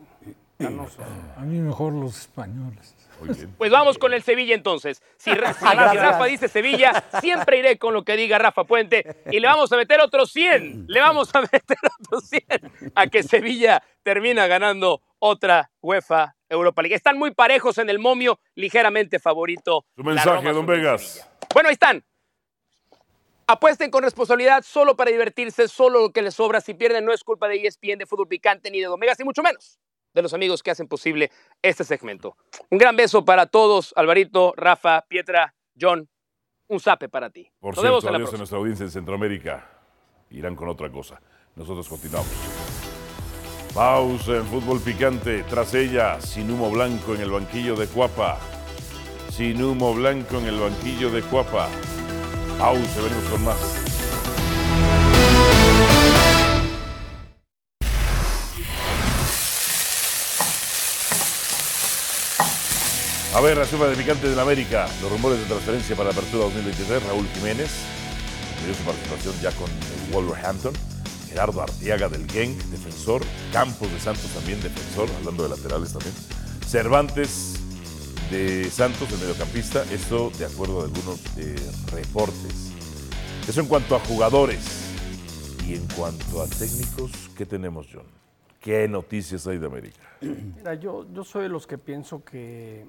ganosos. 0.59 1.05
A 1.37 1.41
mí 1.41 1.59
mejor 1.59 1.93
los 1.93 2.19
españoles. 2.21 2.95
Muy 3.21 3.35
bien. 3.35 3.55
Pues 3.57 3.71
vamos 3.71 3.99
con 3.99 4.13
el 4.13 4.23
Sevilla 4.23 4.55
entonces. 4.55 5.03
Si 5.17 5.33
Rafa 5.33 6.25
dice 6.27 6.49
Sevilla, 6.49 7.05
siempre 7.21 7.59
iré 7.59 7.79
con 7.79 7.95
lo 7.95 8.05
que 8.05 8.17
diga 8.17 8.39
Rafa 8.39 8.65
Puente. 8.65 9.23
Y 9.31 9.41
le 9.41 9.47
vamos 9.47 9.73
a 9.73 9.77
meter 9.77 10.01
otros 10.01 10.31
100. 10.33 10.87
Le 10.89 11.01
vamos 11.01 11.35
a 11.35 11.41
meter 11.41 11.79
otros 12.01 12.25
100 12.25 12.43
a 12.95 13.07
que 13.07 13.23
Sevilla 13.23 13.83
termina 14.03 14.47
ganando 14.47 15.01
otra 15.19 15.71
UEFA 15.81 16.35
Europa 16.49 16.83
League. 16.83 16.95
Están 16.95 17.19
muy 17.19 17.33
parejos 17.33 17.79
en 17.79 17.91
el 17.91 17.99
momio, 17.99 18.39
ligeramente 18.55 19.19
favorito. 19.19 19.85
Su 19.97 20.03
la 20.03 20.15
mensaje, 20.15 20.53
don 20.53 20.67
Vegas. 20.67 21.29
Bueno, 21.53 21.69
ahí 21.69 21.75
están. 21.75 22.05
Apuesten 23.47 23.91
con 23.91 24.03
responsabilidad, 24.03 24.63
solo 24.63 24.97
para 24.97 25.11
divertirse, 25.11 25.69
solo 25.69 26.01
lo 26.01 26.13
que 26.13 26.23
les 26.23 26.35
sobra. 26.35 26.61
Si 26.61 26.73
pierden, 26.75 27.05
no 27.05 27.13
es 27.13 27.23
culpa 27.23 27.47
de 27.47 27.57
ESPN, 27.67 27.99
de 27.99 28.07
Fútbol 28.07 28.29
Picante, 28.29 28.71
ni 28.71 28.81
de 28.81 28.87
Don 28.87 28.99
Vegas, 28.99 29.21
y 29.21 29.25
mucho 29.25 29.43
menos 29.43 29.79
de 30.15 30.23
los 30.23 30.33
amigos 30.33 30.63
que 30.63 30.71
hacen 30.71 30.89
posible 30.89 31.31
este 31.61 31.85
segmento. 31.85 32.37
Un 32.71 32.79
gran 32.79 32.97
beso 32.97 33.25
para 33.25 33.47
todos, 33.47 33.93
Alvarito, 33.97 34.55
Rafa, 34.57 35.05
Pietra, 35.09 35.55
John. 35.79 36.09
Un 36.67 36.81
zape 36.81 37.11
para 37.11 37.29
ti. 37.29 37.51
Por 37.61 37.75
Nos 37.75 37.85
vemos 37.85 38.01
cierto, 38.01 38.09
en 38.09 38.13
la 38.13 38.19
adiós 38.19 38.35
a 38.35 38.39
nuestra 38.39 38.59
audiencia 38.59 38.85
en 38.85 38.91
Centroamérica. 38.91 39.69
Irán 40.31 40.57
con 40.57 40.69
otra 40.69 40.91
cosa. 40.91 41.21
Nosotros 41.55 41.87
continuamos. 41.89 42.31
Pausa 43.75 44.37
en 44.37 44.47
fútbol 44.47 44.81
picante. 44.81 45.43
Tras 45.51 45.75
ella, 45.75 46.21
sin 46.21 46.49
humo 46.49 46.71
blanco 46.71 47.13
en 47.13 47.23
el 47.23 47.31
banquillo 47.33 47.75
de 47.75 47.89
Cuapa. 47.89 48.39
Sin 49.37 49.61
humo 49.61 49.93
blanco 49.95 50.39
en 50.39 50.47
el 50.47 50.61
banquillo 50.61 51.11
de 51.11 51.23
Cuapa. 51.23 51.69
Pausa, 52.57 53.01
venimos 53.03 53.25
con 53.25 53.45
más. 53.45 53.57
A 63.35 63.41
ver, 63.41 63.59
la 63.59 63.65
suma 63.65 63.87
de 63.87 63.97
picante 63.97 64.29
de 64.29 64.37
la 64.37 64.43
América. 64.43 64.87
Los 65.03 65.11
rumores 65.11 65.41
de 65.41 65.47
transferencia 65.47 65.97
para 65.97 66.11
la 66.11 66.13
apertura 66.13 66.45
2023. 66.45 67.03
Raúl 67.03 67.27
Jiménez, 67.35 67.73
dio 68.65 68.73
su 68.73 68.85
participación 68.85 69.35
ya 69.43 69.51
con 69.51 69.69
Wolverhampton. 70.13 70.94
Gerardo 71.35 71.63
Arteaga 71.63 72.09
del 72.09 72.31
Genk, 72.31 72.57
defensor. 72.67 73.21
Campos 73.53 73.91
de 73.91 73.99
Santos 73.99 74.31
también, 74.33 74.63
defensor, 74.63 75.09
hablando 75.19 75.43
de 75.43 75.49
laterales 75.49 75.93
también. 75.93 76.15
Cervantes 76.65 77.55
de 78.31 78.71
Santos, 78.71 79.11
el 79.11 79.19
mediocampista. 79.19 79.83
Esto 79.91 80.31
de 80.39 80.47
acuerdo 80.47 80.83
a 80.83 80.85
algunos 80.85 81.21
eh, 81.37 81.57
reportes. 81.91 82.71
Eso 83.49 83.61
en 83.61 83.67
cuanto 83.67 83.97
a 83.97 83.99
jugadores. 83.99 84.95
Y 85.67 85.75
en 85.75 85.85
cuanto 85.97 86.41
a 86.41 86.47
técnicos, 86.47 87.11
¿qué 87.37 87.45
tenemos, 87.45 87.89
John? 87.93 88.07
¿Qué 88.61 88.87
noticias 88.87 89.45
hay 89.49 89.59
de 89.59 89.67
América? 89.67 89.99
Mira, 90.21 90.75
yo, 90.75 91.05
yo 91.13 91.25
soy 91.25 91.43
de 91.45 91.49
los 91.49 91.67
que 91.67 91.79
pienso 91.79 92.23
que 92.25 92.87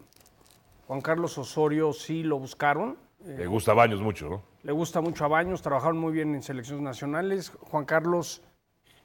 Juan 0.85 1.01
Carlos 1.01 1.35
Osorio 1.39 1.93
sí 1.93 2.21
lo 2.21 2.37
buscaron. 2.37 2.95
Eh, 3.25 3.37
Le 3.39 3.47
gusta 3.47 3.73
Baños 3.73 4.01
mucho, 4.01 4.29
¿no? 4.29 4.43
Le 4.65 4.71
gusta 4.71 4.99
mucho 4.99 5.23
a 5.25 5.27
Baños, 5.27 5.61
trabajaron 5.61 5.99
muy 5.99 6.11
bien 6.11 6.33
en 6.33 6.41
selecciones 6.41 6.81
nacionales. 6.81 7.51
Juan 7.69 7.85
Carlos 7.85 8.41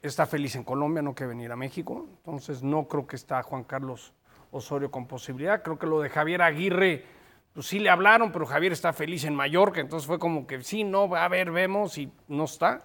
está 0.01 0.25
feliz 0.25 0.55
en 0.55 0.63
Colombia, 0.63 1.03
no 1.03 1.13
quiere 1.13 1.29
venir 1.29 1.51
a 1.51 1.55
México. 1.55 2.07
Entonces 2.17 2.63
no 2.63 2.87
creo 2.87 3.05
que 3.05 3.15
está 3.15 3.43
Juan 3.43 3.63
Carlos 3.63 4.11
Osorio 4.49 4.89
con 4.89 5.05
posibilidad. 5.05 5.61
Creo 5.61 5.77
que 5.77 5.85
lo 5.85 6.01
de 6.01 6.09
Javier 6.09 6.41
Aguirre, 6.41 7.05
pues 7.53 7.67
sí 7.67 7.77
le 7.77 7.91
hablaron, 7.91 8.31
pero 8.31 8.47
Javier 8.47 8.71
está 8.71 8.91
feliz 8.91 9.23
en 9.23 9.35
Mallorca. 9.35 9.79
Entonces 9.81 10.07
fue 10.07 10.17
como 10.17 10.47
que 10.47 10.63
sí, 10.63 10.83
no, 10.83 11.13
a 11.15 11.27
ver, 11.27 11.51
vemos 11.51 11.95
y 11.99 12.11
no 12.27 12.45
está. 12.45 12.81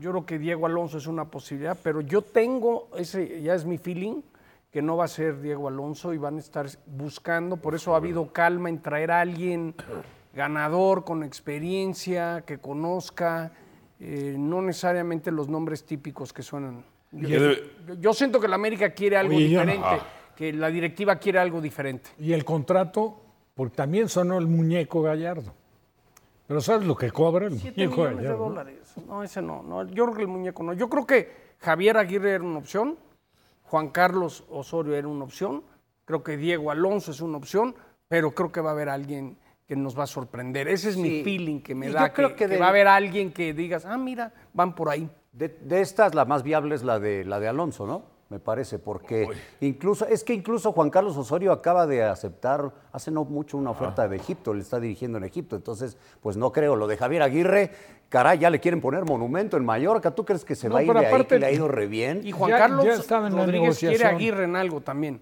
Yo 0.00 0.10
creo 0.10 0.26
que 0.26 0.40
Diego 0.40 0.66
Alonso 0.66 0.98
es 0.98 1.06
una 1.06 1.26
posibilidad, 1.26 1.78
pero 1.80 2.00
yo 2.00 2.22
tengo, 2.22 2.88
ese 2.96 3.40
ya 3.40 3.54
es 3.54 3.64
mi 3.64 3.78
feeling, 3.78 4.20
que 4.72 4.82
no 4.82 4.96
va 4.96 5.04
a 5.04 5.08
ser 5.08 5.40
Diego 5.40 5.68
Alonso 5.68 6.12
y 6.12 6.18
van 6.18 6.38
a 6.38 6.40
estar 6.40 6.66
buscando, 6.86 7.56
por 7.56 7.76
eso 7.76 7.94
ha 7.94 7.98
habido 7.98 8.32
calma 8.32 8.68
en 8.68 8.82
traer 8.82 9.12
a 9.12 9.20
alguien 9.20 9.76
ganador, 10.34 11.04
con 11.04 11.22
experiencia, 11.22 12.42
que 12.46 12.58
conozca, 12.58 13.52
eh, 14.00 14.34
no 14.38 14.60
necesariamente 14.62 15.30
los 15.30 15.48
nombres 15.48 15.84
típicos 15.84 16.32
que 16.32 16.42
suenan. 16.42 16.84
Yo, 17.12 17.28
yo- 17.28 17.94
yo 18.00 18.12
siento 18.12 18.40
que 18.40 18.48
la 18.48 18.56
América 18.56 18.90
quiere 18.90 19.16
algo 19.16 19.36
Oye, 19.36 19.46
diferente, 19.48 19.86
Ah. 19.86 20.00
que 20.34 20.52
la 20.52 20.68
directiva 20.68 21.16
quiere 21.16 21.38
algo 21.38 21.60
diferente. 21.60 22.10
Y 22.18 22.32
el 22.32 22.44
contrato, 22.44 23.20
porque 23.54 23.76
también 23.76 24.08
sonó 24.08 24.36
el 24.38 24.48
muñeco 24.48 25.00
Gallardo. 25.02 25.52
Pero 26.46 26.60
¿sabes 26.60 26.86
lo 26.86 26.96
que 26.96 27.10
cobra 27.10 27.46
el 27.46 27.58
Siete 27.58 27.86
muñeco 27.86 28.02
millones 28.02 28.22
de 28.24 28.28
dólares. 28.34 28.94
No, 29.06 29.22
ese 29.22 29.40
no, 29.40 29.62
no. 29.62 29.84
Yo 29.86 30.04
creo 30.04 30.16
que 30.16 30.22
el 30.22 30.28
muñeco 30.28 30.62
no. 30.62 30.72
Yo 30.74 30.90
creo 30.90 31.06
que 31.06 31.32
Javier 31.60 31.96
Aguirre 31.96 32.32
era 32.32 32.44
una 32.44 32.58
opción, 32.58 32.98
Juan 33.62 33.88
Carlos 33.90 34.44
Osorio 34.50 34.94
era 34.94 35.08
una 35.08 35.24
opción, 35.24 35.62
creo 36.04 36.22
que 36.22 36.36
Diego 36.36 36.70
Alonso 36.70 37.12
es 37.12 37.20
una 37.20 37.38
opción, 37.38 37.74
pero 38.08 38.32
creo 38.32 38.52
que 38.52 38.60
va 38.60 38.70
a 38.70 38.72
haber 38.72 38.88
alguien 38.90 39.38
que 39.66 39.76
nos 39.76 39.98
va 39.98 40.04
a 40.04 40.06
sorprender. 40.06 40.68
Ese 40.68 40.90
es 40.90 40.96
mi 40.96 41.22
feeling 41.22 41.60
que 41.60 41.74
me 41.74 41.88
Y 41.88 41.92
da, 41.92 42.08
yo 42.08 42.12
creo 42.12 42.28
que, 42.30 42.34
que 42.34 42.44
que 42.44 42.48
de- 42.54 42.58
va 42.58 42.66
a 42.66 42.70
haber 42.70 42.86
alguien 42.86 43.32
que 43.32 43.54
digas, 43.54 43.84
ah, 43.86 43.96
mira, 43.96 44.32
van 44.52 44.74
por 44.74 44.90
ahí. 44.90 45.08
De, 45.32 45.48
de 45.48 45.80
estas, 45.80 46.14
la 46.14 46.24
más 46.24 46.42
viable 46.42 46.74
es 46.74 46.82
la 46.82 47.00
de, 47.00 47.24
la 47.24 47.40
de 47.40 47.48
Alonso, 47.48 47.86
¿no? 47.86 48.14
Me 48.30 48.38
parece, 48.40 48.78
porque 48.78 49.28
incluso, 49.60 50.06
es 50.06 50.24
que 50.24 50.32
incluso 50.32 50.72
Juan 50.72 50.90
Carlos 50.90 51.16
Osorio 51.16 51.52
acaba 51.52 51.86
de 51.86 52.02
aceptar 52.02 52.72
hace 52.90 53.10
no 53.10 53.24
mucho 53.24 53.58
una 53.58 53.70
oferta 53.70 54.08
de 54.08 54.16
Egipto, 54.16 54.54
le 54.54 54.62
está 54.62 54.80
dirigiendo 54.80 55.18
en 55.18 55.24
Egipto, 55.24 55.56
entonces, 55.56 55.96
pues 56.20 56.36
no 56.36 56.50
creo. 56.50 56.74
Lo 56.74 56.86
de 56.86 56.96
Javier 56.96 57.22
Aguirre, 57.22 57.70
caray, 58.08 58.38
ya 58.38 58.50
le 58.50 58.60
quieren 58.60 58.80
poner 58.80 59.04
monumento 59.04 59.56
en 59.56 59.64
Mallorca, 59.64 60.10
¿tú 60.14 60.24
crees 60.24 60.44
que 60.44 60.54
se 60.56 60.68
No, 60.68 60.74
va 60.74 60.80
a 60.80 60.82
ir 60.84 60.92
de 60.92 61.06
ahí, 61.06 61.24
que 61.26 61.38
le 61.38 61.46
ha 61.46 61.52
ido 61.52 61.68
re 61.68 61.86
bien? 61.86 62.22
Y 62.24 62.32
Juan 62.32 62.50
Ya- 62.50 62.58
Carlos 62.58 62.84
ya 62.84 63.28
Rodríguez 63.28 63.78
quiere 63.78 64.04
a. 64.04 64.08
Aguirre 64.08 64.44
en 64.44 64.56
algo 64.56 64.80
también. 64.80 65.20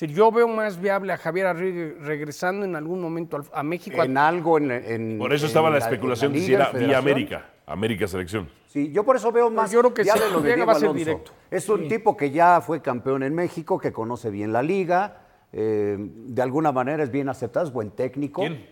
Si 0.00 0.06
yo 0.06 0.32
veo 0.32 0.48
más 0.48 0.80
viable 0.80 1.12
a 1.12 1.18
Javier 1.18 1.46
Aguirre 1.48 1.94
regresando 2.00 2.64
en 2.64 2.74
algún 2.74 3.02
momento 3.02 3.38
a 3.52 3.62
México. 3.62 4.02
En 4.02 4.16
algo, 4.16 4.56
en, 4.56 4.70
en- 4.70 5.18
Por 5.18 5.30
eso 5.34 5.44
en 5.44 5.48
estaba 5.48 5.68
la 5.68 5.76
especulación 5.76 6.32
de 6.32 6.40
si 6.40 6.54
era 6.54 6.70
vía. 6.70 6.96
América, 6.96 7.50
América 7.66 8.08
Selección. 8.08 8.48
Sí, 8.66 8.90
yo 8.92 9.04
por 9.04 9.16
eso 9.16 9.30
veo 9.30 9.50
más 9.50 9.70
yo 9.70 9.80
creo 9.80 9.92
que 9.92 10.02
viable 10.04 10.22
si 10.24 10.32
lo 10.32 10.40
de 10.40 10.44
llega 10.44 10.54
Diego 10.54 10.66
va 10.68 10.72
a 10.72 10.76
ser 10.76 10.88
Alonso. 10.88 10.98
directo. 11.04 11.32
Es 11.50 11.68
un 11.68 11.86
tipo 11.86 12.16
que 12.16 12.30
ya 12.30 12.62
fue 12.62 12.80
campeón 12.80 13.22
en 13.24 13.34
México, 13.34 13.78
que 13.78 13.92
conoce 13.92 14.30
bien 14.30 14.54
la 14.54 14.62
liga, 14.62 15.18
eh, 15.52 15.98
de 15.98 16.40
alguna 16.40 16.72
manera 16.72 17.02
es 17.02 17.10
bien 17.10 17.28
aceptado, 17.28 17.66
es 17.66 17.70
buen 17.72 17.90
técnico. 17.90 18.40
¿Quién? 18.40 18.66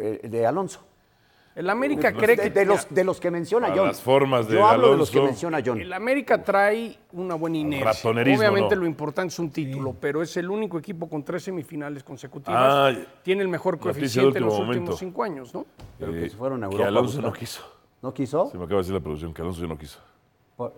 Eh, 0.00 0.26
de 0.28 0.46
Alonso. 0.48 0.84
El 1.54 1.68
América 1.68 2.10
No, 2.10 2.18
cree 2.18 2.36
De, 2.36 2.42
que 2.44 2.50
de 2.50 2.64
los, 2.64 2.88
de 2.88 3.04
los 3.04 3.20
que 3.20 3.30
menciona 3.30 3.66
A 3.68 3.76
John. 3.76 3.86
las 3.88 4.00
formas 4.00 4.48
de 4.48 4.54
Yo 4.54 4.66
hablo 4.66 4.92
de 4.92 4.96
los 4.96 5.10
que 5.10 5.20
menciona 5.20 5.60
John. 5.64 5.80
El 5.80 5.92
América 5.92 6.42
trae 6.42 6.98
una 7.12 7.34
buena 7.34 7.58
inercia. 7.58 8.10
Obviamente 8.10 8.74
no. 8.74 8.80
lo 8.82 8.86
importante 8.86 9.32
es 9.32 9.38
un 9.38 9.50
título, 9.50 9.94
pero 10.00 10.22
es 10.22 10.34
el 10.38 10.48
único 10.50 10.78
equipo 10.78 11.08
con 11.10 11.22
tres 11.22 11.42
semifinales 11.44 12.02
consecutivas. 12.02 12.58
Ah, 12.58 12.92
Tiene 13.22 13.42
el 13.42 13.48
mejor 13.48 13.78
coeficiente 13.78 14.38
en 14.38 14.44
los 14.46 14.54
último 14.54 14.70
últimos 14.70 14.98
cinco 14.98 15.22
años, 15.24 15.52
¿no? 15.52 15.66
Pero 15.98 16.12
que 16.12 16.24
Eh, 16.26 16.30
se 16.30 16.36
fueron 16.36 16.64
a 16.64 16.68
que 16.68 16.72
Europa 16.74 16.86
a 16.86 16.88
Alonso 16.88 17.20
no 17.20 17.32
quiso. 17.32 17.62
¿No 18.00 18.14
quiso? 18.14 18.50
Se 18.50 18.56
me 18.56 18.64
acaba 18.64 18.78
de 18.78 18.82
decir 18.82 18.94
la 18.94 19.00
producción 19.00 19.34
que 19.34 19.42
Alonso 19.42 19.60
ya 19.60 19.66
no 19.68 19.76
quiso. 19.78 19.98
Por- 20.56 20.72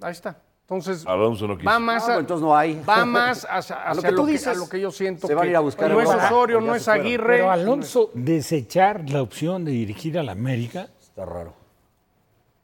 Ahí 0.00 0.12
está. 0.12 0.40
Entonces, 0.70 1.04
Alonso 1.04 1.48
no 1.48 1.56
quiso. 1.58 1.68
va 1.68 1.80
más, 1.80 2.08
Ah, 2.08 2.14
a, 2.14 2.18
entonces 2.20 2.42
no 2.46 2.56
hay. 2.56 2.80
va 2.88 3.04
más 3.04 3.44
hacia, 3.50 3.74
A 3.84 3.92
lo 3.92 4.02
que 4.02 4.10
lo, 4.12 4.16
tú 4.18 4.26
que, 4.26 4.32
dices, 4.32 4.46
a 4.46 4.54
lo 4.54 4.68
que 4.68 4.80
yo 4.80 4.92
siento. 4.92 5.26
se 5.26 5.34
van 5.34 5.42
a 5.42 5.44
que 5.46 5.50
ir 5.50 5.56
a 5.56 5.60
buscar 5.60 5.90
No 5.90 6.00
es 6.00 6.08
Osorio, 6.08 6.60
no 6.60 6.74
es. 6.76 6.86
Aguirre. 6.86 7.38
Pero 7.38 7.50
Alonso 7.50 8.10
desechar 8.14 9.10
la 9.10 9.20
opción 9.20 9.64
de 9.64 9.72
dirigir 9.72 10.16
a 10.16 10.22
la 10.22 10.30
América, 10.32 10.88
Está 11.02 11.24
raro. 11.26 11.54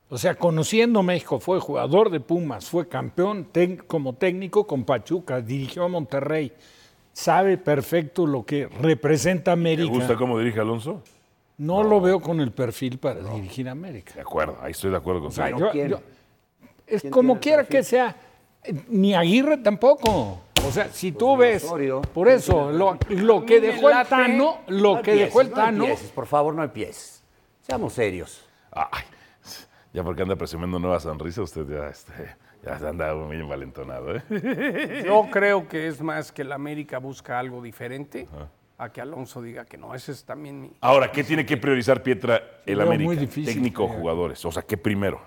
o 0.09 0.17
sea, 0.19 0.37
conociendo 0.37 1.03
México, 1.03 1.41
fue 1.41 1.59
jugador 1.59 2.11
de 2.11 2.21
Pumas, 2.21 2.71
fue 2.71 2.87
campeón 2.89 3.49
como 3.89 4.13
técnico 4.13 4.69
con 4.69 4.85
Pachuca, 4.85 5.41
dirigió 5.41 5.83
a 5.83 5.89
Monterrey, 5.89 6.53
sabe 7.13 7.59
perfecto 7.59 8.25
lo 8.25 8.47
que 8.47 8.67
representa 8.81 9.47
¿Te 9.47 9.51
América. 9.51 9.91
gusta 9.93 10.15
cómo 10.15 10.39
dirige 10.39 10.61
Alonso? 10.61 11.03
No, 11.59 11.83
lo 11.83 12.01
veo 12.01 12.21
con 12.21 12.39
el 12.41 12.53
perfil 12.53 12.99
para 12.99 13.19
dirigir 13.21 13.69
a 13.69 13.73
América. 13.73 14.13
De 14.15 14.21
acuerdo, 14.21 14.59
ahí 14.63 14.71
estoy 14.71 14.91
de 14.93 14.97
acuerdo 14.99 15.21
con 15.23 15.29
O 15.31 15.33
sea, 15.33 15.47
usted. 15.47 15.59
yo- 15.59 15.71
¿quién? 15.73 15.89
yo- 15.89 16.01
es 16.87 17.03
¿Quién 17.03 17.13
como 17.13 17.39
quiera 17.41 17.65
que 17.65 17.83
sea, 17.83 18.17
ni 18.89 19.15
Aguirre 19.15 19.59
tampoco. 19.59 20.41
O 20.67 20.71
sea, 20.71 20.89
si 20.89 21.13
tú 21.13 21.37
ni 21.37 21.43
ves, 21.43 21.65
Osorio. 21.65 22.03
por 22.03 22.29
eso, 22.29 22.73
lo, 22.73 22.99
lo 23.09 23.45
que 23.45 23.61
dejó 23.61 23.91
el 23.91 24.07
Tano, 24.07 24.59
lo 24.67 24.97
No 24.97 25.03
que 25.03 25.13
empieces, 25.13 25.29
dejó 25.29 25.41
el 25.43 25.51
no 25.51 25.55
Tano, 25.55 25.85
empieces, 25.85 26.11
por 26.11 26.27
favor, 26.27 26.55
no 26.55 26.65
empieces. 26.65 27.23
Seamos 27.61 27.93
serios. 27.93 28.45
Ay, 28.73 29.05
ya 29.93 30.03
porque 30.03 30.23
anda 30.23 30.37
presumiendo 30.37 30.79
nueva 30.79 31.01
sonrisa, 31.01 31.43
usted 31.43 31.67
ya, 31.69 31.89
este, 31.89 32.13
ya 32.65 32.89
anda 32.89 33.15
muy 33.15 33.37
envalentonado. 33.37 34.17
¿eh? 34.17 35.03
Yo 35.07 35.29
creo 35.31 35.69
que 35.69 35.87
es 35.87 36.01
más 36.01 36.33
que 36.33 36.43
el 36.43 36.53
América 36.53 36.99
busca 36.99 37.39
algo 37.39 37.63
diferente 37.63 38.27
a 38.79 38.91
que 38.91 39.01
Alonso 39.01 39.41
diga 39.41 39.65
que 39.65 39.79
no. 39.79 39.95
Ese 39.95 40.13
es 40.13 40.25
también 40.25 40.61
mi. 40.61 40.73
Ahora, 40.81 41.11
¿qué 41.11 41.25
tiene 41.25 41.47
que 41.47 41.57
priorizar 41.57 42.03
Pietra 42.03 42.61
el 42.67 42.81
América? 42.81 43.05
muy 43.07 43.17
difícil, 43.17 43.55
Técnico 43.55 43.85
o 43.85 43.89
jugadores. 43.89 44.45
O 44.45 44.53
sea, 44.53 44.63
¿qué 44.63 44.77
primero? 44.77 45.21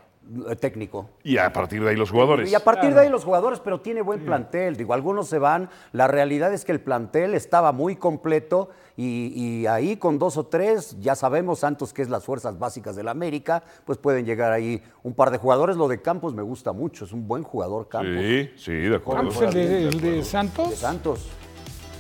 Eh, 0.49 0.55
Técnico. 0.55 1.09
Y 1.23 1.38
a 1.38 1.51
partir 1.51 1.84
de 1.84 1.89
ahí 1.89 1.95
los 1.95 2.11
jugadores. 2.11 2.51
Y 2.51 2.55
a 2.55 2.63
partir 2.63 2.93
de 2.93 3.01
ahí 3.01 3.09
los 3.09 3.23
jugadores, 3.23 3.59
pero 3.59 3.82
tiene 3.82 4.01
buen 4.01 4.23
plantel. 4.23 4.75
Digo, 4.75 4.93
algunos 4.93 5.27
se 5.27 5.39
van. 5.39 5.69
La 5.91 6.07
realidad 6.07 6.53
es 6.53 6.65
que 6.65 6.71
el 6.71 6.80
plantel 6.80 7.34
estaba 7.34 7.71
muy 7.71 7.95
completo 7.95 8.69
y, 8.95 9.34
y 9.36 9.65
ahí 9.65 9.97
con 9.97 10.19
dos 10.19 10.38
o 10.38 10.45
tres, 10.45 10.95
ya 10.99 11.15
sabemos, 11.15 11.59
Santos, 11.59 11.93
que 11.93 12.01
es 12.01 12.09
las 12.09 12.25
fuerzas 12.25 12.59
básicas 12.59 12.95
del 12.95 13.07
América, 13.07 13.63
pues 13.86 13.97
pueden 13.97 14.25
llegar 14.25 14.51
ahí 14.51 14.84
un 15.03 15.13
par 15.13 15.32
de 15.32 15.38
jugadores. 15.39 15.77
Lo 15.77 15.88
de 15.88 16.01
Campos 16.01 16.34
me 16.36 16.43
gusta 16.43 16.73
mucho, 16.73 17.05
es 17.05 17.11
un 17.11 17.27
buen 17.27 17.43
jugador 17.43 17.88
Campos. 17.88 18.21
Sí, 18.21 18.51
sí, 18.57 18.73
de 18.73 18.95
acuerdo. 18.97 19.30
Campos, 19.30 19.41
el 19.41 19.53
de, 19.53 19.88
el 19.88 20.01
de 20.01 20.11
De 20.11 20.23
Santos. 20.23 20.75
Santos. 20.75 21.27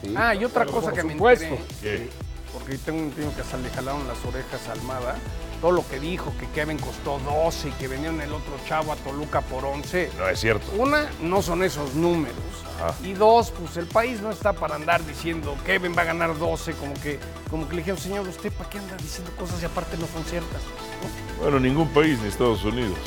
Sí. 0.03 0.13
Ah, 0.15 0.35
y 0.35 0.45
otra 0.45 0.65
cosa 0.65 0.91
que 0.93 1.03
me 1.03 1.13
supuesto. 1.13 1.45
enteré, 1.45 1.63
¿Qué? 1.81 2.09
porque 2.53 2.77
tengo 2.77 2.99
un 2.99 3.11
tío 3.11 3.33
que 3.35 3.41
hasta 3.41 3.57
le 3.57 3.69
jalaron 3.69 4.07
las 4.07 4.23
orejas 4.25 4.67
a 4.67 4.71
Almada, 4.73 5.15
todo 5.61 5.71
lo 5.71 5.87
que 5.87 5.99
dijo, 5.99 6.33
que 6.39 6.47
Kevin 6.47 6.77
costó 6.77 7.19
12 7.19 7.69
y 7.69 7.71
que 7.73 7.87
vendieron 7.87 8.21
el 8.21 8.31
otro 8.31 8.53
chavo 8.67 8.93
a 8.93 8.95
Toluca 8.95 9.41
por 9.41 9.65
11. 9.65 10.11
No 10.17 10.27
es 10.27 10.39
cierto. 10.39 10.65
Una, 10.77 11.09
no 11.21 11.41
son 11.41 11.63
esos 11.63 11.93
números. 11.95 12.35
Ajá. 12.81 12.93
Y 13.03 13.11
dos, 13.13 13.51
pues 13.51 13.75
el 13.77 13.87
país 13.87 14.21
no 14.21 14.31
está 14.31 14.53
para 14.53 14.75
andar 14.75 15.05
diciendo 15.05 15.55
Kevin 15.65 15.93
va 15.97 16.03
a 16.03 16.05
ganar 16.05 16.37
12, 16.37 16.73
como 16.73 16.93
que, 16.95 17.19
como 17.49 17.67
que 17.67 17.75
le 17.75 17.81
dijeron, 17.81 17.99
señor, 17.99 18.27
¿usted 18.27 18.51
para 18.53 18.69
qué 18.69 18.77
anda 18.79 18.95
diciendo 18.97 19.31
cosas 19.37 19.61
y 19.61 19.65
aparte 19.65 19.97
no 19.97 20.07
son 20.07 20.23
ciertas? 20.23 20.61
Bueno, 21.41 21.59
ningún 21.59 21.89
país 21.89 22.17
ni 22.19 22.29
Estados 22.29 22.63
Unidos 22.63 22.97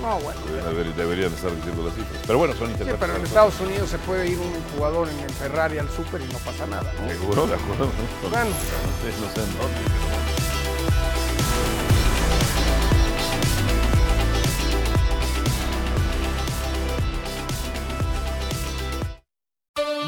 No, 0.00 0.18
bueno. 0.20 0.40
deber- 0.66 0.94
deberían 0.94 1.32
estar 1.32 1.54
diciendo 1.56 1.84
las 1.84 1.94
cifras. 1.94 2.20
Pero 2.26 2.38
bueno, 2.38 2.52
son 2.54 2.66
Sí, 2.66 2.72
interesantes. 2.72 3.00
pero 3.00 3.16
en 3.18 3.24
Estados 3.24 3.60
Unidos 3.60 3.88
se 3.88 3.98
puede 3.98 4.26
ir 4.28 4.38
un 4.38 4.52
jugador 4.76 5.08
en 5.08 5.18
el 5.20 5.30
Ferrari 5.30 5.78
al 5.78 5.88
súper 5.90 6.20
y 6.20 6.24
no 6.32 6.38
pasa 6.40 6.66
nada. 6.66 6.92
¿no? 7.00 7.08
Seguro, 7.08 7.46
de 7.46 7.54
acuerdo. 7.54 7.88
Bueno. 8.30 8.50
No 8.50 9.32
sé 9.32 9.40
en 9.40 9.58
dónde. 9.58 10.41